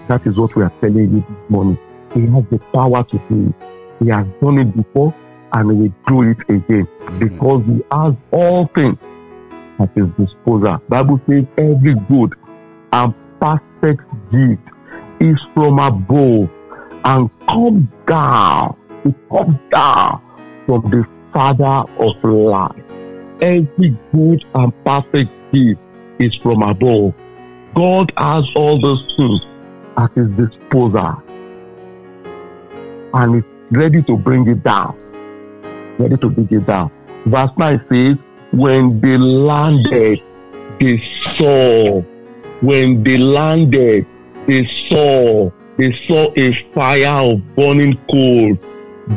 That 0.07 0.25
is 0.27 0.37
what 0.37 0.55
we 0.55 0.63
are 0.63 0.73
telling 0.81 0.97
you 0.97 1.21
this 1.21 1.49
morning. 1.49 1.79
He 2.13 2.21
has 2.27 2.43
the 2.51 2.59
power 2.73 3.03
to 3.03 3.17
do 3.29 3.53
it. 3.57 3.72
He 3.99 4.09
has 4.09 4.25
done 4.41 4.59
it 4.59 4.75
before 4.75 5.13
and 5.53 5.71
he 5.71 5.77
will 5.77 5.93
do 6.07 6.31
it 6.31 6.39
again 6.49 6.87
because 7.19 7.63
he 7.65 7.81
has 7.91 8.13
all 8.31 8.69
things 8.75 8.97
at 9.79 9.89
his 9.95 10.07
disposal. 10.17 10.81
Bible 10.89 11.19
says 11.27 11.45
every 11.57 11.95
good 12.09 12.33
and 12.91 13.13
perfect 13.39 14.01
gift 14.31 14.61
is 15.19 15.39
from 15.53 15.79
above 15.79 16.49
and 17.05 17.29
comes 17.47 17.87
down. 18.07 18.77
It 19.05 19.15
comes 19.29 19.59
down 19.71 20.21
from 20.65 20.89
the 20.89 21.05
Father 21.33 21.89
of 21.99 22.23
life. 22.23 22.83
Every 23.41 23.97
good 24.13 24.45
and 24.55 24.85
perfect 24.85 25.31
gift 25.51 25.81
is 26.19 26.35
from 26.37 26.61
above. 26.61 27.13
God 27.75 28.11
has 28.17 28.47
all 28.55 28.79
those 28.79 29.03
things 29.17 29.41
at 29.97 30.11
his 30.15 30.29
disposal 30.31 31.21
and 33.13 33.35
is 33.35 33.52
ready 33.73 34.03
to 34.03 34.17
bring 34.17 34.47
it 34.47 34.63
down. 34.63 34.95
Ready 35.97 36.17
to 36.17 36.29
bring 36.29 36.47
it 36.51 36.65
down. 36.67 36.91
Verse 37.25 37.51
9 37.57 37.85
says, 37.89 38.17
When 38.51 38.99
they 39.01 39.17
landed, 39.17 40.19
they 40.79 41.03
saw. 41.35 42.01
When 42.61 43.03
they 43.03 43.17
landed, 43.17 44.05
they 44.47 44.65
saw. 44.89 45.49
They 45.77 45.91
saw 46.07 46.31
a 46.37 46.53
fire 46.73 47.31
of 47.31 47.55
burning 47.55 47.99
coal 48.09 48.57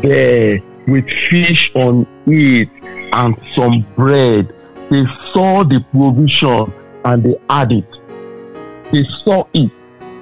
there 0.03 0.59
with 0.88 1.09
fish 1.09 1.71
on 1.75 2.07
it 2.27 2.69
and 3.12 3.37
some 3.55 3.85
bread. 3.95 4.53
They 4.90 5.05
saw 5.33 5.64
the 5.64 5.85
provision 5.90 6.73
and 7.05 7.23
they 7.23 7.37
had 7.51 7.73
it. 7.73 7.90
They 8.92 9.05
saw 9.25 9.47
it 9.53 9.71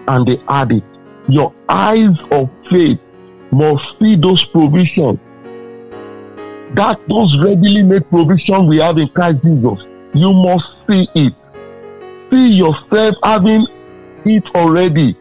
and 0.09 0.27
they 0.27 0.43
had 0.49 0.73
it. 0.73 0.83
Your 1.29 1.55
eyes 1.69 2.17
of 2.31 2.51
faith 2.71 2.99
must 3.55 3.85
see 3.99 4.17
those 4.17 4.45
provisions. 4.47 5.19
That 6.75 6.99
those 7.09 7.39
readily 7.39 7.83
made 7.83 8.09
provision 8.11 8.67
we 8.67 8.79
have 8.79 8.99
in 8.99 9.09
Christ 9.09 9.43
Jesus. 9.45 9.79
You 10.13 10.33
must 10.33 10.65
see 10.89 11.09
it. 11.15 11.33
See 12.31 12.49
yourself 12.49 13.15
having 13.23 13.67
it 14.25 14.45
already. 14.55 15.17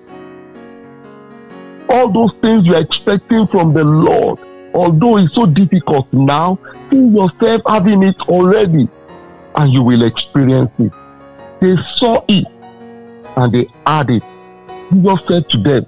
All 1.89 2.11
those 2.11 2.31
things 2.41 2.65
you 2.65 2.75
are 2.75 2.81
expecting 2.81 3.45
from 3.47 3.73
the 3.73 3.83
Lord, 3.83 4.39
although 4.73 5.17
it's 5.17 5.35
so 5.35 5.45
difficult 5.45 6.11
now, 6.11 6.57
see 6.89 6.97
yourself 6.97 7.61
having 7.67 8.01
it 8.01 8.19
already, 8.21 8.89
and 9.55 9.73
you 9.73 9.83
will 9.83 10.03
experience 10.03 10.71
it. 10.79 10.91
They 11.61 11.75
saw 11.97 12.23
it 12.27 12.45
and 13.37 13.53
they 13.53 13.67
had 13.85 14.09
it. 14.09 14.23
Jesus 14.91 15.19
said 15.27 15.49
to 15.49 15.57
them, 15.57 15.85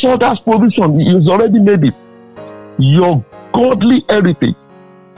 Saw 0.00 0.16
that 0.16 0.42
provision, 0.44 1.00
is 1.00 1.28
already 1.28 1.58
made 1.58 1.84
it. 1.84 1.94
Your 2.78 3.24
godly 3.52 4.04
heritage, 4.08 4.54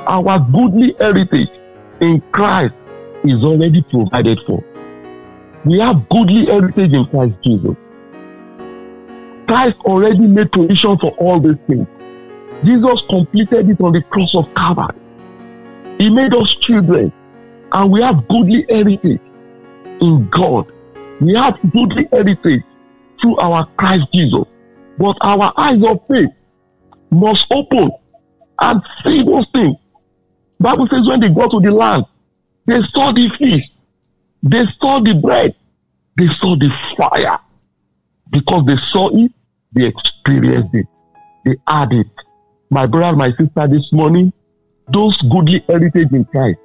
our 0.06 0.38
goodly 0.38 0.94
heritage 0.98 1.50
in 2.00 2.20
Christ 2.32 2.74
is 3.24 3.44
already 3.44 3.82
provided 3.82 4.40
for. 4.46 4.64
We 5.64 5.78
have 5.78 6.08
goodly 6.08 6.46
heritage 6.46 6.92
in 6.92 7.04
Christ 7.06 7.34
Jesus. 7.44 7.76
Christ 9.46 9.76
already 9.80 10.26
made 10.26 10.50
provision 10.50 10.96
for 10.98 11.10
all 11.18 11.40
these 11.40 11.58
things. 11.66 11.86
Jesus 12.64 13.02
completed 13.08 13.68
it 13.70 13.80
on 13.80 13.92
the 13.92 14.02
cross 14.02 14.34
of 14.34 14.46
Calvary. 14.54 14.98
He 15.98 16.08
made 16.08 16.34
us 16.34 16.54
children, 16.60 17.12
and 17.72 17.92
we 17.92 18.00
have 18.02 18.26
goodly 18.28 18.64
heritage 18.68 19.20
in 20.00 20.26
God. 20.30 20.72
We 21.20 21.34
have 21.34 21.58
goodly 21.72 22.08
heritage 22.10 22.62
through 23.20 23.38
our 23.38 23.66
Christ 23.76 24.06
Jesus. 24.12 24.44
But 24.98 25.16
our 25.20 25.52
eyes 25.56 25.82
of 25.86 26.06
faith 26.06 26.30
must 27.10 27.46
open 27.50 27.90
and 28.60 28.82
see 29.02 29.22
those 29.22 29.46
things. 29.52 29.76
Bible 30.58 30.86
says 30.90 31.08
when 31.08 31.20
they 31.20 31.28
go 31.30 31.48
to 31.48 31.60
the 31.60 31.70
land, 31.70 32.04
they 32.66 32.80
saw 32.92 33.12
the 33.12 33.28
fish, 33.38 33.64
they 34.42 34.64
saw 34.78 35.00
the 35.00 35.14
bread, 35.14 35.54
they 36.18 36.26
saw 36.38 36.54
the 36.56 36.70
fire. 36.96 37.38
Because 38.30 38.66
they 38.66 38.76
saw 38.92 39.08
it, 39.16 39.32
they 39.72 39.86
experienced 39.86 40.74
it, 40.74 40.86
they 41.44 41.56
had 41.66 41.92
it. 41.92 42.06
My 42.68 42.86
brother, 42.86 43.16
my 43.16 43.30
sister, 43.30 43.66
this 43.68 43.90
morning, 43.92 44.32
those 44.88 45.16
goodly 45.22 45.64
heritage 45.66 46.12
in 46.12 46.24
Christ, 46.26 46.58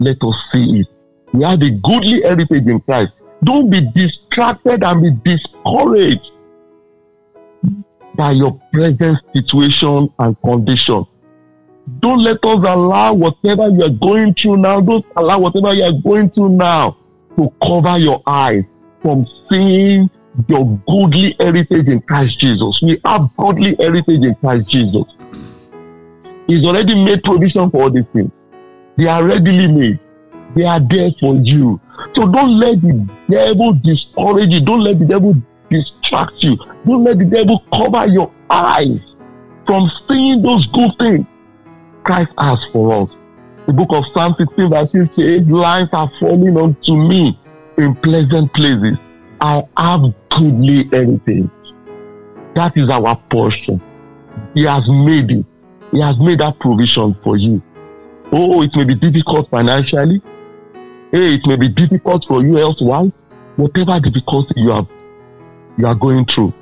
let 0.00 0.16
us 0.22 0.34
see 0.52 0.80
it. 0.80 0.86
We 1.32 1.44
have 1.44 1.62
a 1.62 1.70
goodly 1.70 2.22
heritage 2.22 2.66
in 2.66 2.80
Christ. 2.80 3.12
Don't 3.44 3.70
be 3.70 3.80
distracted 3.94 4.84
and 4.84 5.02
be 5.02 5.36
discouraged 5.36 6.30
by 8.14 8.32
your 8.32 8.60
present 8.72 9.18
situation 9.34 10.12
and 10.18 10.40
condition. 10.42 11.04
Don't 11.98 12.22
let 12.22 12.36
us 12.36 12.64
allow 12.64 13.12
whatever 13.14 13.68
you 13.68 13.82
are 13.82 13.90
going 13.90 14.34
through 14.34 14.58
now, 14.58 14.80
don't 14.80 15.04
allow 15.16 15.40
whatever 15.40 15.74
you 15.74 15.82
are 15.82 16.00
going 16.04 16.30
through 16.30 16.50
now 16.50 16.96
to 17.36 17.52
cover 17.62 17.98
your 17.98 18.22
eyes 18.26 18.62
from 19.00 19.26
seeing 19.50 20.08
your 20.48 20.80
godly 20.86 21.34
heritage 21.40 21.88
in 21.88 22.00
Christ 22.02 22.38
Jesus. 22.38 22.80
We 22.82 23.00
have 23.04 23.28
godly 23.36 23.74
heritage 23.78 24.24
in 24.24 24.34
Christ 24.36 24.68
Jesus. 24.68 25.04
He's 26.46 26.64
already 26.64 26.94
made 27.04 27.22
provision 27.24 27.70
for 27.70 27.84
all 27.84 27.90
these 27.90 28.04
things. 28.12 28.30
They 28.96 29.06
are 29.06 29.24
readily 29.24 29.66
made. 29.66 29.98
They 30.54 30.64
are 30.64 30.80
there 30.80 31.10
for 31.20 31.34
you. 31.36 31.80
So 32.14 32.26
don't 32.26 32.58
let 32.58 32.80
the 32.82 33.08
devil 33.30 33.74
discourage 33.74 34.52
you. 34.52 34.60
Don't 34.60 34.80
let 34.80 34.98
the 34.98 35.06
devil 35.06 35.34
distract 35.70 36.42
you. 36.42 36.56
Don't 36.86 37.04
let 37.04 37.18
the 37.18 37.24
devil 37.24 37.64
cover 37.72 38.06
your 38.06 38.32
eyes 38.50 39.00
from 39.66 39.90
seeing 40.08 40.42
those 40.42 40.66
good 40.68 40.90
things 40.98 41.26
Christ 42.04 42.32
has 42.38 42.58
for 42.72 43.02
us. 43.02 43.10
The 43.66 43.72
book 43.72 43.88
of 43.90 44.04
Psalm 44.12 44.34
16 44.38 44.70
verse 44.70 44.90
6 44.92 45.16
says, 45.16 45.46
Lines 45.46 45.88
are 45.92 46.10
falling 46.18 46.56
unto 46.56 46.96
me 46.96 47.38
in 47.78 47.94
pleasant 47.96 48.52
places. 48.54 48.98
I 49.40 49.62
have 49.76 50.02
goodly 50.30 50.88
heritage. 50.90 51.50
That 52.54 52.72
is 52.76 52.90
our 52.90 53.16
portion. 53.30 53.80
He 54.54 54.64
has 54.64 54.86
made 54.88 55.30
it. 55.30 55.46
He 55.92 56.00
has 56.00 56.18
made 56.18 56.40
that 56.40 56.58
provision 56.58 57.16
for 57.22 57.36
you. 57.36 57.62
Oh, 58.32 58.62
it 58.62 58.74
may 58.74 58.84
be 58.84 58.94
difficult 58.94 59.48
financially. 59.50 60.22
Hey, 61.12 61.34
it 61.34 61.46
may 61.46 61.56
be 61.56 61.68
difficult 61.68 62.24
for 62.26 62.42
you 62.42 62.58
elsewise. 62.58 63.10
Whatever 63.56 64.00
difficulty 64.00 64.54
you 64.56 64.70
have, 64.70 64.86
you 65.76 65.86
are 65.86 65.94
going 65.94 66.24
through, 66.24 66.54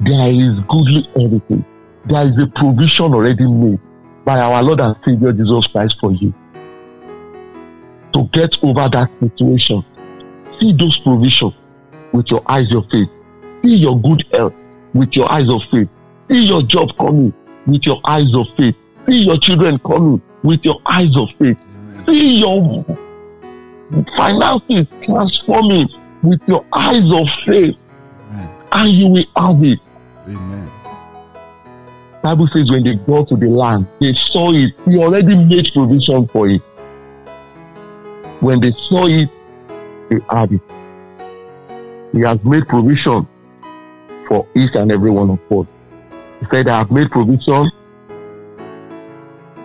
there 0.00 0.28
is 0.28 0.58
goodly 0.68 1.08
everything. 1.14 1.64
There 2.06 2.26
is 2.26 2.34
a 2.42 2.48
provision 2.48 3.14
already 3.14 3.46
made 3.46 3.78
by 4.24 4.40
our 4.40 4.60
Lord 4.60 4.80
and 4.80 4.96
Savior 5.04 5.32
Jesus 5.32 5.68
Christ 5.68 5.94
for 6.00 6.10
you 6.10 6.34
to 8.12 8.28
get 8.32 8.56
over 8.64 8.88
that 8.88 9.08
situation. 9.20 9.84
See 10.58 10.72
those 10.76 10.98
provisions 10.98 11.54
with 12.12 12.28
your 12.28 12.42
eyes 12.50 12.74
of 12.74 12.84
faith. 12.90 13.08
See 13.62 13.76
your 13.76 14.00
good 14.00 14.24
health 14.32 14.54
with 14.94 15.14
your 15.14 15.30
eyes 15.30 15.48
of 15.48 15.62
faith. 15.70 15.88
See 16.28 16.42
your 16.42 16.62
job 16.62 16.88
coming 16.98 17.32
with 17.68 17.86
your 17.86 18.00
eyes 18.04 18.34
of 18.34 18.46
faith. 18.56 18.74
See 19.08 19.26
your 19.26 19.38
children 19.38 19.78
coming 19.78 20.20
with 20.42 20.64
your 20.64 20.80
eyes 20.86 21.16
of 21.16 21.28
faith. 21.38 21.56
See 22.06 22.40
your 22.40 22.84
finances 24.16 24.86
transforming 25.02 25.88
with 26.22 26.40
your 26.46 26.64
eyes 26.72 27.12
of 27.12 27.26
faith, 27.46 27.76
Amen. 28.30 28.50
and 28.72 28.90
you 28.92 29.08
will 29.08 29.24
have 29.36 29.62
it. 29.64 29.78
Amen. 30.26 30.70
Bible 32.22 32.48
says 32.52 32.70
when 32.70 32.84
they 32.84 32.94
got 32.94 33.28
to 33.28 33.36
the 33.36 33.48
land, 33.48 33.86
they 34.00 34.12
saw 34.12 34.52
it. 34.52 34.72
He 34.84 34.98
already 34.98 35.34
made 35.34 35.72
provision 35.72 36.28
for 36.28 36.48
it. 36.48 36.60
When 38.40 38.60
they 38.60 38.72
saw 38.88 39.06
it, 39.06 39.30
they 40.10 40.18
had 40.28 40.52
it. 40.52 40.60
He 42.12 42.20
has 42.20 42.38
made 42.44 42.66
provision 42.68 43.26
for 44.28 44.46
each 44.54 44.74
and 44.74 44.92
every 44.92 45.10
one 45.10 45.30
of 45.30 45.38
us. 45.58 45.66
He 46.40 46.46
said, 46.50 46.68
I 46.68 46.78
have 46.78 46.90
made 46.90 47.10
provision. 47.10 47.70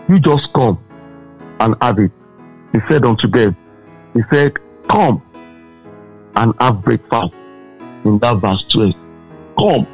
You 0.07 0.19
just 0.19 0.51
come 0.53 0.79
and 1.59 1.75
have 1.81 1.99
it. 1.99 2.11
He 2.71 2.79
said 2.87 3.03
unto 3.05 3.27
them, 3.27 3.55
He 4.15 4.21
said, 4.29 4.53
Come 4.89 5.21
and 6.35 6.53
have 6.59 6.81
breakfast. 6.83 7.33
In 8.05 8.17
that 8.19 8.39
verse 8.39 8.63
12. 8.71 8.93
Come 9.59 9.87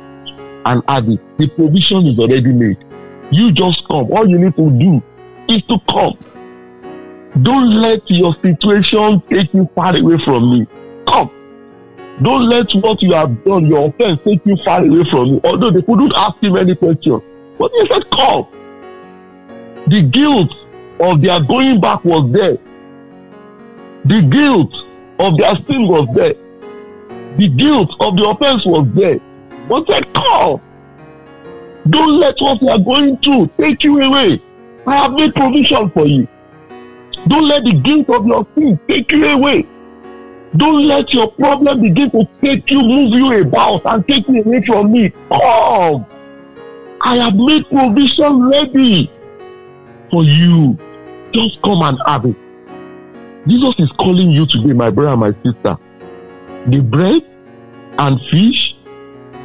and 0.65 0.83
have 0.87 1.09
it. 1.09 1.19
The 1.37 1.47
provision 1.47 2.05
is 2.05 2.19
already 2.19 2.53
made. 2.53 2.77
You 3.31 3.51
just 3.51 3.87
come. 3.87 4.11
All 4.11 4.29
you 4.29 4.37
need 4.37 4.55
to 4.55 4.69
do 4.69 5.01
is 5.49 5.63
to 5.63 5.79
come. 5.89 6.17
Don't 7.41 7.71
let 7.81 8.01
your 8.09 8.35
situation 8.41 9.23
take 9.29 9.53
you 9.53 9.67
far 9.73 9.97
away 9.97 10.17
from 10.23 10.51
me. 10.51 10.67
Come. 11.07 11.31
Don't 12.21 12.47
let 12.49 12.69
what 12.73 13.01
you 13.01 13.13
have 13.13 13.43
done, 13.43 13.65
your 13.65 13.87
offense, 13.87 14.19
take 14.23 14.45
you 14.45 14.55
far 14.63 14.85
away 14.85 15.03
from 15.09 15.31
me. 15.31 15.41
Although 15.43 15.71
they 15.71 15.81
couldn't 15.81 16.13
ask 16.15 16.43
him 16.43 16.57
any 16.57 16.75
question. 16.75 17.21
But 17.57 17.71
he 17.73 17.87
said, 17.87 18.03
Come. 18.11 18.47
The 19.87 20.03
guilt 20.03 20.53
of 20.99 21.21
their 21.21 21.39
going 21.39 21.81
back 21.81 22.03
was 22.05 22.31
there. 22.31 22.57
The 24.05 24.21
guilt 24.21 24.73
of 25.19 25.37
their 25.37 25.55
sin 25.63 25.87
was 25.87 26.07
there. 26.15 26.33
The 27.37 27.47
guilt 27.49 27.95
of 27.99 28.17
the 28.17 28.27
offense 28.27 28.65
was 28.65 28.87
there. 28.95 29.19
But 29.69 29.85
said, 29.87 30.11
Come. 30.13 30.61
Don't 31.89 32.19
let 32.19 32.35
what 32.39 32.61
you 32.61 32.69
are 32.69 32.79
going 32.79 33.17
through 33.17 33.49
take 33.59 33.83
you 33.83 33.99
away. 34.01 34.41
I 34.87 34.97
have 34.97 35.11
made 35.13 35.35
provision 35.35 35.89
for 35.91 36.07
you. 36.07 36.27
Don't 37.27 37.47
let 37.47 37.63
the 37.63 37.73
guilt 37.73 38.09
of 38.09 38.25
your 38.25 38.47
sin 38.55 38.79
take 38.87 39.11
you 39.11 39.25
away. 39.27 39.67
Don't 40.57 40.87
let 40.87 41.13
your 41.13 41.31
problem 41.31 41.81
begin 41.81 42.11
to 42.11 42.27
take 42.43 42.69
you, 42.69 42.81
move 42.81 43.13
you 43.13 43.41
about, 43.41 43.81
and 43.85 44.07
take 44.07 44.27
you 44.27 44.41
away 44.41 44.63
from 44.65 44.91
me. 44.91 45.13
Come. 45.29 46.05
I 47.01 47.15
have 47.17 47.35
made 47.35 47.65
provision 47.67 48.49
ready 48.49 49.11
for 50.09 50.23
you. 50.23 50.77
Just 51.31 51.61
come 51.61 51.81
and 51.83 51.97
have 52.05 52.25
it. 52.25 52.40
Jesus 53.47 53.73
is 53.79 53.91
calling 53.97 54.29
you 54.29 54.45
today, 54.45 54.73
my 54.73 54.89
brother 54.89 55.11
and 55.11 55.19
my 55.19 55.31
sister. 55.43 55.77
The 56.67 56.79
bread 56.79 57.23
and 57.97 58.19
fish 58.29 58.75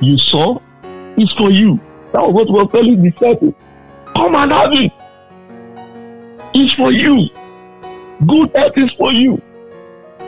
you 0.03 0.19
saw 0.19 0.59
is 1.17 1.33
for 1.33 1.51
you. 1.51 1.81
That 2.13 2.21
was 2.21 2.51
what 2.51 2.65
was 2.65 2.69
telling 2.73 3.03
the 3.03 3.11
disciples. 3.11 3.55
Come 4.15 4.35
and 4.35 4.53
have 4.53 4.73
it. 4.73 4.93
It's 6.55 6.73
for 6.75 6.93
you. 6.93 7.29
Good 8.27 8.51
health 8.55 8.73
is 8.77 8.93
for 8.93 9.13
you. 9.13 9.41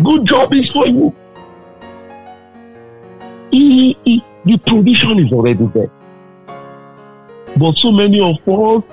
Good 0.03 0.25
job 0.25 0.55
is 0.55 0.71
for 0.71 0.87
you. 0.87 1.15
He- 3.51 3.97
he- 4.05 4.25
the 4.45 4.59
provision 4.59 5.19
is 5.19 5.33
already 5.33 5.67
there. 5.75 5.91
But 7.57 7.77
so 7.77 7.93
many 7.93 8.21
of 8.21 8.37
us, 8.49 8.85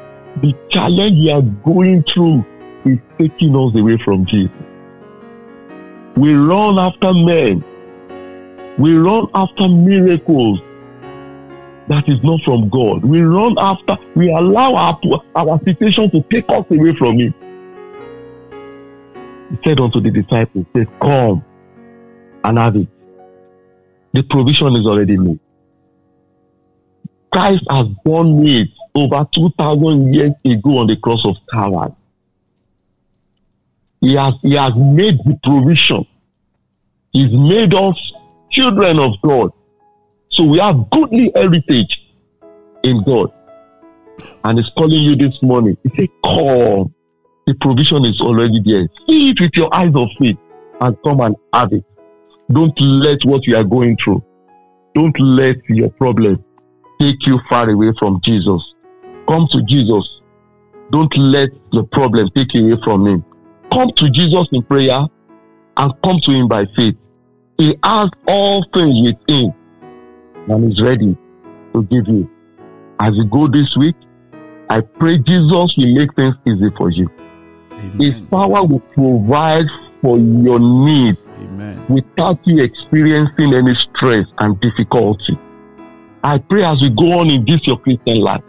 the 0.42 0.54
challenge 0.70 1.18
we 1.20 1.32
are 1.32 1.42
going 1.42 2.04
through 2.04 2.44
is 2.86 3.00
taking 3.18 3.56
us 3.56 3.76
away 3.76 3.98
from 4.04 4.26
Jesus. 4.26 4.52
We 6.16 6.34
run 6.34 6.80
after 6.80 7.14
men. 7.14 7.64
We 8.78 8.94
run 8.94 9.28
after 9.34 9.68
miracles 9.68 10.60
that 11.88 12.08
is 12.08 12.22
not 12.24 12.42
from 12.42 12.70
God. 12.70 13.04
We 13.04 13.22
run 13.22 13.56
after, 13.60 13.98
we 14.16 14.32
allow 14.32 14.76
our, 14.76 15.00
our 15.36 15.60
situation 15.64 16.10
to 16.12 16.22
take 16.24 16.46
us 16.50 16.66
away 16.70 16.96
from 16.96 17.20
Him. 17.20 17.34
He 19.52 19.58
said 19.64 19.80
unto 19.80 20.02
the 20.02 20.10
disciples, 20.10 20.66
said, 20.76 20.88
Come 21.00 21.44
and 22.44 22.58
have 22.58 22.76
it. 22.76 22.88
The 24.14 24.24
provision 24.24 24.76
is 24.76 24.88
already 24.88 25.18
made. 25.18 25.40
Christ 27.32 27.64
has 27.70 27.88
done 28.06 28.46
it 28.46 28.70
over 28.96 29.28
2,000 29.34 30.14
years 30.14 30.32
ago 30.46 30.78
on 30.78 30.88
the 30.88 30.96
cross 30.96 31.26
of 31.26 31.36
Calvary. 31.52 31.92
He 34.06 34.14
has, 34.14 34.36
he 34.44 34.54
has 34.54 34.72
made 34.76 35.18
the 35.26 35.36
provision. 35.42 36.06
He's 37.12 37.32
made 37.32 37.74
us 37.74 38.00
children 38.52 39.00
of 39.00 39.20
God. 39.24 39.50
So 40.30 40.44
we 40.44 40.60
have 40.60 40.92
goodly 40.92 41.32
heritage 41.34 42.06
in 42.84 43.04
God. 43.04 43.32
And 44.44 44.60
He's 44.60 44.70
calling 44.78 45.02
you 45.02 45.16
this 45.16 45.42
morning. 45.42 45.76
He 45.82 45.90
said, 45.96 46.10
Come. 46.24 46.94
The 47.48 47.56
provision 47.60 48.06
is 48.06 48.22
already 48.22 48.62
there. 48.64 48.88
See 49.08 49.32
it 49.32 49.42
with 49.42 49.56
your 49.56 49.74
eyes 49.74 49.96
of 49.96 50.10
faith 50.20 50.38
and 50.82 50.96
come 51.04 51.22
and 51.22 51.36
have 51.52 51.74
it. 51.74 51.84
Don't 52.52 52.80
let 52.80 53.26
what 53.26 53.48
you 53.48 53.58
are 53.58 53.64
going 53.64 53.98
through, 53.98 54.24
don't 54.94 55.20
let 55.20 55.58
your 55.68 55.90
problem 55.90 56.44
take 57.02 57.26
you 57.26 57.40
far 57.50 57.68
away 57.72 57.92
from 57.98 58.22
Jesus. 58.24 58.62
Come 59.28 59.48
to 59.52 59.64
Jesus. 59.64 60.22
Don't 60.92 61.18
let 61.18 61.50
the 61.72 61.84
problem 61.86 62.30
take 62.36 62.54
you 62.54 62.68
away 62.68 62.82
from 62.84 63.08
Him. 63.08 63.26
Come 63.72 63.92
to 63.98 64.10
Jesus 64.10 64.48
in 64.52 64.64
prayer 64.64 65.06
and 65.78 65.94
come 66.04 66.20
to 66.24 66.32
Him 66.32 66.48
by 66.48 66.66
faith. 66.76 66.96
He 67.58 67.76
has 67.84 68.10
all 68.28 68.66
things 68.74 69.02
with 69.02 69.18
Him 69.28 69.54
and 70.48 70.72
is 70.72 70.82
ready 70.82 71.18
to 71.74 71.84
give 71.84 72.08
you. 72.08 72.30
As 73.00 73.14
you 73.16 73.26
go 73.26 73.48
this 73.48 73.76
week, 73.76 73.96
I 74.70 74.82
pray 74.82 75.18
Jesus 75.18 75.76
will 75.78 75.96
make 75.96 76.14
things 76.16 76.36
easy 76.46 76.70
for 76.78 76.90
you. 76.90 77.10
His 77.98 78.20
power 78.28 78.64
will 78.66 78.80
provide 78.80 79.68
for 80.02 80.18
your 80.18 80.60
needs 80.60 81.20
Amen. 81.38 81.86
without 81.90 82.40
you 82.46 82.64
experiencing 82.64 83.54
any 83.54 83.76
stress 83.76 84.26
and 84.40 84.60
difficulty. 84.62 85.38
I 86.24 86.38
pray 86.38 86.64
as 86.64 86.82
we 86.82 86.90
go 86.90 87.20
on 87.20 87.30
in 87.30 87.46
this 87.46 87.66
your 87.68 87.78
Christian 87.78 88.22
life, 88.22 88.42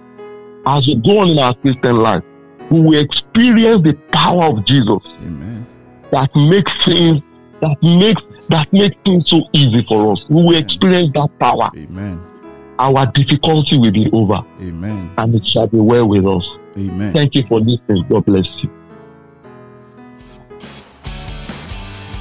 as 0.66 0.86
we 0.86 0.96
go 0.96 1.18
on 1.18 1.28
in 1.28 1.38
our 1.38 1.54
Christian 1.54 1.96
life, 1.96 2.22
we 2.70 2.80
will 2.80 3.00
experience 3.00 3.82
the 3.84 3.94
power 4.12 4.44
of 4.44 4.64
Jesus 4.64 5.02
Amen. 5.20 5.66
that 6.10 6.30
makes 6.34 6.72
things, 6.84 7.22
that 7.60 7.76
makes 7.82 8.22
that 8.48 8.72
makes 8.72 8.96
things 9.04 9.28
so 9.28 9.42
easy 9.52 9.84
for 9.88 10.12
us. 10.12 10.20
We 10.28 10.36
will 10.36 10.50
Amen. 10.50 10.64
experience 10.64 11.12
that 11.14 11.28
power. 11.40 11.70
Amen. 11.76 12.22
Our 12.78 13.06
difficulty 13.06 13.78
will 13.78 13.92
be 13.92 14.10
over 14.12 14.42
Amen. 14.60 15.10
and 15.18 15.34
it 15.34 15.46
shall 15.46 15.66
be 15.66 15.78
well 15.78 16.06
with 16.06 16.26
us. 16.26 16.46
Amen. 16.76 17.12
Thank 17.12 17.34
you 17.34 17.44
for 17.48 17.60
listening. 17.60 18.04
God 18.08 18.24
bless 18.26 18.46
you. 18.62 18.70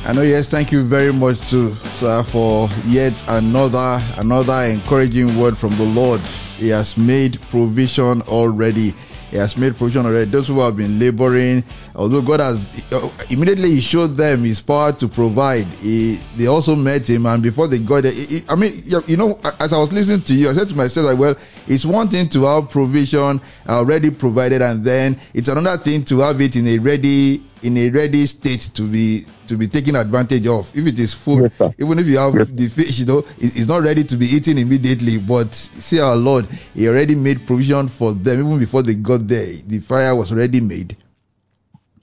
I 0.06 0.14
know. 0.14 0.22
Yes, 0.22 0.48
thank 0.50 0.72
you 0.72 0.84
very 0.84 1.12
much 1.12 1.50
to 1.50 1.74
sir 1.94 2.22
for 2.22 2.70
yet 2.86 3.24
another 3.28 4.00
another 4.18 4.62
encouraging 4.72 5.36
word 5.36 5.58
from 5.58 5.76
the 5.78 5.84
Lord. 5.84 6.22
He 6.58 6.70
has 6.70 6.96
made 6.96 7.42
provision 7.50 8.22
already. 8.22 8.94
He 9.32 9.38
has 9.38 9.58
made 9.58 9.78
provision 9.78 10.06
already. 10.06 10.30
Those 10.30 10.48
who 10.48 10.60
have 10.60 10.78
been 10.78 11.00
laboring, 11.00 11.64
although 11.96 12.22
God 12.22 12.40
has 12.40 12.70
uh, 12.92 13.10
immediately 13.30 13.72
He 13.72 13.82
showed 13.82 14.16
them 14.18 14.44
His 14.44 14.62
power 14.62 14.94
to 14.94 15.08
provide. 15.08 15.66
He, 15.66 16.20
they 16.36 16.48
also 16.48 16.76
met 16.76 17.10
Him, 17.10 17.26
and 17.26 17.42
before 17.42 17.68
they 17.68 17.80
got 17.80 18.04
there, 18.04 18.14
I 18.48 18.56
mean, 18.56 18.84
you 19.08 19.18
know, 19.18 19.40
as 19.60 19.74
I 19.74 19.78
was 19.78 19.92
listening 19.92 20.22
to 20.22 20.34
you, 20.34 20.50
I 20.50 20.54
said 20.54 20.70
to 20.70 20.76
myself, 20.76 21.08
like, 21.08 21.18
well, 21.18 21.36
it's 21.68 21.86
one 21.86 22.10
thing 22.10 22.30
to 22.30 22.44
have 22.44 22.70
provision 22.70 23.42
already 23.68 24.12
provided, 24.12 24.62
and 24.62 24.84
then 24.84 25.18
it's 25.34 25.48
another 25.48 25.78
thing 25.82 26.04
to 26.06 26.20
have 26.20 26.40
it 26.42 26.56
in 26.56 26.68
a 26.68 26.78
ready 26.80 27.44
in 27.64 27.78
a 27.78 27.90
ready 27.90 28.26
state 28.28 28.70
to 28.76 28.84
be 28.84 29.26
to 29.48 29.58
be 29.58 29.68
taken 29.68 29.96
advantage 29.96 30.46
of. 30.48 30.72
If 30.76 30.86
it 30.88 31.00
is 31.00 31.14
food, 31.14 31.52
Yes, 31.60 31.74
even 31.80 32.00
if 32.00 32.08
you 32.08 32.18
have 32.18 32.36
Yes. 32.36 32.48
the 32.52 32.68
fish, 32.68 33.00
you 33.00 33.06
know, 33.06 33.20
it- 33.40 33.56
it's 33.58 33.68
not 33.68 33.84
ready 33.84 34.04
to 34.04 34.18
be 34.18 34.28
eaten 34.36 34.58
immediately. 34.58 35.18
But 35.18 35.54
see, 35.56 36.00
our 36.00 36.16
Lord, 36.16 36.48
He 36.74 36.88
already 36.88 37.16
made 37.16 37.46
provision 37.48 37.88
for 37.88 38.14
them 38.14 38.40
even 38.46 38.60
before 38.60 38.84
they 38.84 38.94
got 38.96 39.28
there. 39.28 39.48
The 39.68 39.80
fire 39.80 40.16
was 40.16 40.32
already 40.32 40.62
made, 40.62 40.96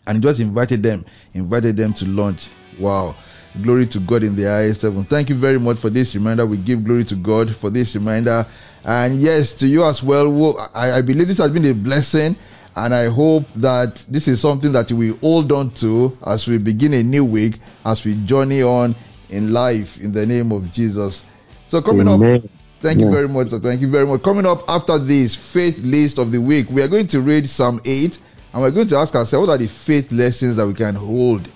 and 0.06 0.16
He 0.16 0.20
just 0.22 0.40
invited 0.40 0.82
them, 0.82 1.04
invited 1.34 1.76
them 1.76 1.92
to 1.94 2.06
lunch. 2.06 2.46
Wow. 2.78 3.14
Glory 3.60 3.86
to 3.88 4.00
God 4.00 4.22
in 4.22 4.34
the 4.34 4.44
highest 4.44 4.80
heaven. 4.82 5.04
Thank 5.04 5.28
you 5.28 5.36
very 5.36 5.60
much 5.60 5.76
for 5.78 5.90
this 5.90 6.14
reminder. 6.14 6.46
We 6.46 6.56
give 6.56 6.84
glory 6.84 7.04
to 7.04 7.14
God 7.16 7.54
for 7.54 7.68
this 7.70 7.94
reminder. 7.94 8.46
And 8.84 9.20
yes, 9.20 9.52
to 9.54 9.66
you 9.66 9.84
as 9.84 10.02
well. 10.02 10.58
I, 10.74 10.92
I 10.92 11.02
believe 11.02 11.28
this 11.28 11.38
has 11.38 11.50
been 11.50 11.66
a 11.66 11.74
blessing. 11.74 12.36
And 12.74 12.94
I 12.94 13.08
hope 13.08 13.44
that 13.56 14.02
this 14.08 14.28
is 14.28 14.40
something 14.40 14.72
that 14.72 14.90
we 14.90 15.10
hold 15.16 15.52
on 15.52 15.72
to 15.72 16.16
as 16.26 16.46
we 16.48 16.56
begin 16.56 16.94
a 16.94 17.02
new 17.02 17.24
week, 17.24 17.58
as 17.84 18.02
we 18.04 18.14
journey 18.24 18.62
on 18.62 18.94
in 19.28 19.52
life 19.52 20.00
in 20.00 20.12
the 20.12 20.24
name 20.24 20.52
of 20.52 20.72
Jesus. 20.72 21.24
So 21.68 21.82
coming 21.82 22.08
up, 22.08 22.14
Amen. 22.14 22.48
Thank 22.80 22.98
you 22.98 23.10
very 23.10 23.28
much. 23.28 23.50
sir. 23.50 23.60
Thank 23.60 23.80
you 23.80 23.88
very 23.88 24.06
much. 24.06 24.22
Coming 24.22 24.44
up 24.44 24.64
after 24.68 24.98
this 24.98 25.34
faith 25.36 25.78
list 25.84 26.18
of 26.18 26.32
the 26.32 26.40
week, 26.40 26.68
we 26.68 26.82
are 26.82 26.88
going 26.88 27.06
to 27.08 27.20
read 27.20 27.48
Psalm 27.48 27.80
8 27.84 28.18
and 28.52 28.62
we're 28.62 28.72
going 28.72 28.88
to 28.88 28.96
ask 28.96 29.14
ourselves 29.14 29.46
what 29.46 29.54
are 29.54 29.58
the 29.58 29.68
faith 29.68 30.10
lessons 30.10 30.56
that 30.56 30.66
we 30.66 30.74
can 30.74 30.94
hold 30.96 31.48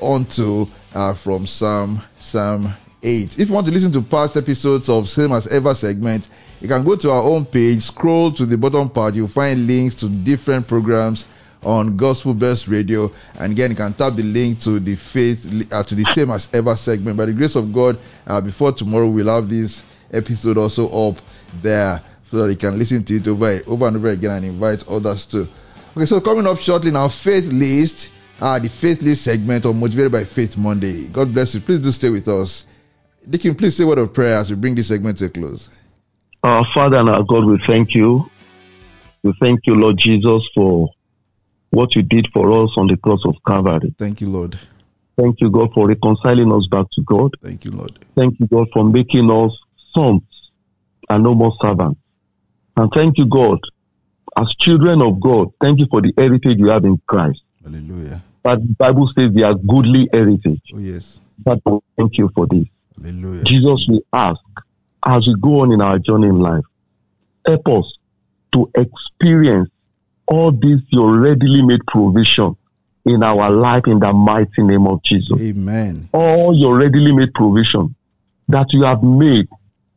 onto 0.00 0.66
uh, 0.94 1.12
from 1.12 1.46
Psalm 1.46 2.00
Psalm 2.16 2.72
8. 3.02 3.38
If 3.38 3.48
you 3.48 3.54
want 3.54 3.66
to 3.66 3.72
listen 3.72 3.92
to 3.92 4.02
past 4.02 4.36
episodes 4.36 4.88
of 4.88 5.08
Same 5.08 5.32
as 5.32 5.46
Ever 5.48 5.74
segment, 5.74 6.28
you 6.64 6.68
can 6.68 6.82
go 6.82 6.96
to 6.96 7.10
our 7.10 7.20
home 7.20 7.44
page, 7.44 7.82
scroll 7.82 8.32
to 8.32 8.46
the 8.46 8.56
bottom 8.56 8.88
part, 8.88 9.14
you'll 9.14 9.28
find 9.28 9.66
links 9.66 9.96
to 9.96 10.08
different 10.08 10.66
programs 10.66 11.28
on 11.62 11.98
Gospel 11.98 12.32
Bells 12.32 12.66
Radio, 12.66 13.12
and 13.38 13.52
again 13.52 13.72
you 13.72 13.76
can 13.76 13.92
tap 13.92 14.16
the 14.16 14.22
link 14.22 14.60
to 14.60 14.80
the 14.80 14.94
faith 14.94 15.70
uh, 15.70 15.82
to 15.82 15.94
the 15.94 16.04
Same 16.04 16.30
as 16.30 16.48
Ever 16.54 16.74
segment. 16.74 17.18
By 17.18 17.26
the 17.26 17.34
grace 17.34 17.54
of 17.56 17.70
God, 17.70 17.98
uh, 18.26 18.40
before 18.40 18.72
tomorrow 18.72 19.06
we'll 19.08 19.26
have 19.26 19.50
this 19.50 19.84
episode 20.10 20.56
also 20.56 20.88
up 21.10 21.20
there 21.60 22.02
so 22.22 22.38
that 22.38 22.50
you 22.50 22.56
can 22.56 22.78
listen 22.78 23.04
to 23.04 23.16
it 23.16 23.28
over 23.28 23.60
over 23.66 23.86
and 23.86 23.98
over 23.98 24.08
again 24.08 24.30
and 24.30 24.46
invite 24.46 24.88
others 24.88 25.26
too. 25.26 25.46
Okay, 25.94 26.06
so 26.06 26.22
coming 26.22 26.46
up 26.46 26.56
shortly 26.56 26.92
now, 26.92 27.08
faith 27.08 27.44
list, 27.52 28.10
uh, 28.40 28.58
the 28.58 28.70
faith 28.70 29.02
list 29.02 29.24
segment 29.24 29.66
on 29.66 29.78
Motivated 29.78 30.12
by 30.12 30.24
Faith 30.24 30.56
Monday. 30.56 31.08
God 31.08 31.34
bless 31.34 31.54
you. 31.54 31.60
Please 31.60 31.80
do 31.80 31.92
stay 31.92 32.08
with 32.08 32.26
us. 32.26 32.64
Deacon, 33.28 33.54
please 33.54 33.76
say 33.76 33.84
a 33.84 33.86
word 33.86 33.98
of 33.98 34.14
prayer 34.14 34.36
as 34.36 34.48
we 34.48 34.56
bring 34.56 34.74
this 34.74 34.88
segment 34.88 35.18
to 35.18 35.26
a 35.26 35.28
close. 35.28 35.68
Our 36.44 36.66
Father 36.74 36.98
and 36.98 37.08
our 37.08 37.22
God, 37.22 37.46
we 37.46 37.58
thank 37.66 37.94
you. 37.94 38.30
We 39.22 39.32
thank 39.40 39.60
you, 39.66 39.76
Lord 39.76 39.96
Jesus, 39.96 40.46
for 40.54 40.90
what 41.70 41.96
you 41.96 42.02
did 42.02 42.28
for 42.34 42.62
us 42.62 42.76
on 42.76 42.86
the 42.86 42.98
cross 42.98 43.24
of 43.24 43.34
Calvary. 43.46 43.94
Thank 43.98 44.20
you, 44.20 44.28
Lord. 44.28 44.58
Thank 45.16 45.40
you, 45.40 45.48
God, 45.48 45.72
for 45.72 45.88
reconciling 45.88 46.52
us 46.52 46.66
back 46.66 46.84
to 46.92 47.02
God. 47.02 47.30
Thank 47.42 47.64
you, 47.64 47.70
Lord. 47.70 47.98
Thank 48.14 48.38
you, 48.38 48.46
God, 48.46 48.66
for 48.74 48.84
making 48.84 49.30
us 49.30 49.56
sons 49.94 50.20
and 51.08 51.24
no 51.24 51.34
more 51.34 51.54
servants. 51.62 51.98
And 52.76 52.92
thank 52.92 53.16
you, 53.16 53.24
God, 53.24 53.60
as 54.36 54.52
children 54.60 55.00
of 55.00 55.20
God, 55.20 55.48
thank 55.62 55.78
you 55.78 55.86
for 55.90 56.02
the 56.02 56.12
heritage 56.18 56.58
you 56.58 56.68
have 56.68 56.84
in 56.84 57.00
Christ. 57.08 57.40
Hallelujah. 57.62 58.22
That 58.44 58.58
the 58.58 58.74
Bible 58.78 59.10
says 59.16 59.32
they 59.32 59.44
are 59.44 59.54
goodly 59.54 60.10
heritage. 60.12 60.60
Oh, 60.74 60.78
yes. 60.78 61.22
But 61.38 61.60
thank 61.96 62.18
you 62.18 62.30
for 62.34 62.46
this. 62.48 62.64
Hallelujah. 63.00 63.44
Jesus, 63.44 63.86
we 63.88 64.02
ask, 64.12 64.40
as 65.06 65.26
we 65.26 65.34
go 65.40 65.60
on 65.60 65.72
in 65.72 65.80
our 65.80 65.98
journey 65.98 66.28
in 66.28 66.38
life, 66.38 66.64
help 67.46 67.66
us 67.68 67.98
to 68.52 68.70
experience 68.74 69.68
all 70.26 70.50
this 70.50 70.80
your 70.88 71.18
readily 71.18 71.62
made 71.62 71.80
provision 71.86 72.56
in 73.04 73.22
our 73.22 73.50
life 73.50 73.82
in 73.86 73.98
the 73.98 74.12
mighty 74.12 74.62
name 74.62 74.86
of 74.86 75.02
Jesus. 75.02 75.38
Amen. 75.38 76.08
All 76.12 76.56
your 76.56 76.78
readily 76.78 77.12
made 77.12 77.34
provision 77.34 77.94
that 78.48 78.66
you 78.70 78.84
have 78.84 79.02
made, 79.02 79.46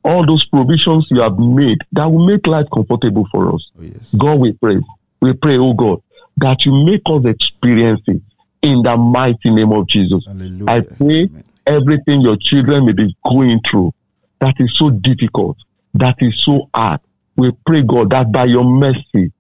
all 0.04 0.26
those 0.26 0.46
provisions 0.46 1.08
you 1.10 1.22
have 1.22 1.40
made 1.40 1.78
that 1.94 2.06
will 2.06 2.26
make 2.26 2.46
life 2.48 2.66
comfortable 2.74 3.28
for 3.32 3.54
us. 3.54 3.70
Oh, 3.80 3.84
yes. 3.84 4.14
God, 4.18 4.36
we 4.36 4.54
pray. 4.54 4.78
We 5.22 5.34
pray, 5.34 5.58
oh 5.58 5.74
God, 5.74 6.02
that 6.38 6.66
you 6.66 6.86
make 6.86 7.02
us 7.06 7.26
experience 7.26 8.02
it 8.08 8.22
in 8.62 8.82
the 8.84 8.98
mighty 8.98 9.50
name 9.52 9.72
of 9.72 9.88
Jesus. 9.88 10.26
Hallelujah. 10.26 10.66
I 10.68 10.82
pray 10.82 11.24
Amen. 11.24 11.44
everything 11.66 12.22
your 12.22 12.38
children 12.38 12.86
may 12.86 12.92
be 12.92 13.16
going 13.24 13.62
through 13.70 13.94
that 14.40 14.56
is 14.60 14.78
so 14.78 14.90
difficult, 14.90 15.58
that 15.94 16.16
is 16.20 16.44
so 16.44 16.70
hard. 16.74 17.00
We 17.36 17.52
pray, 17.66 17.84
God, 17.84 18.10
that 18.12 18.32
by 18.32 18.46
your 18.46 18.64
mercy, 18.64 19.32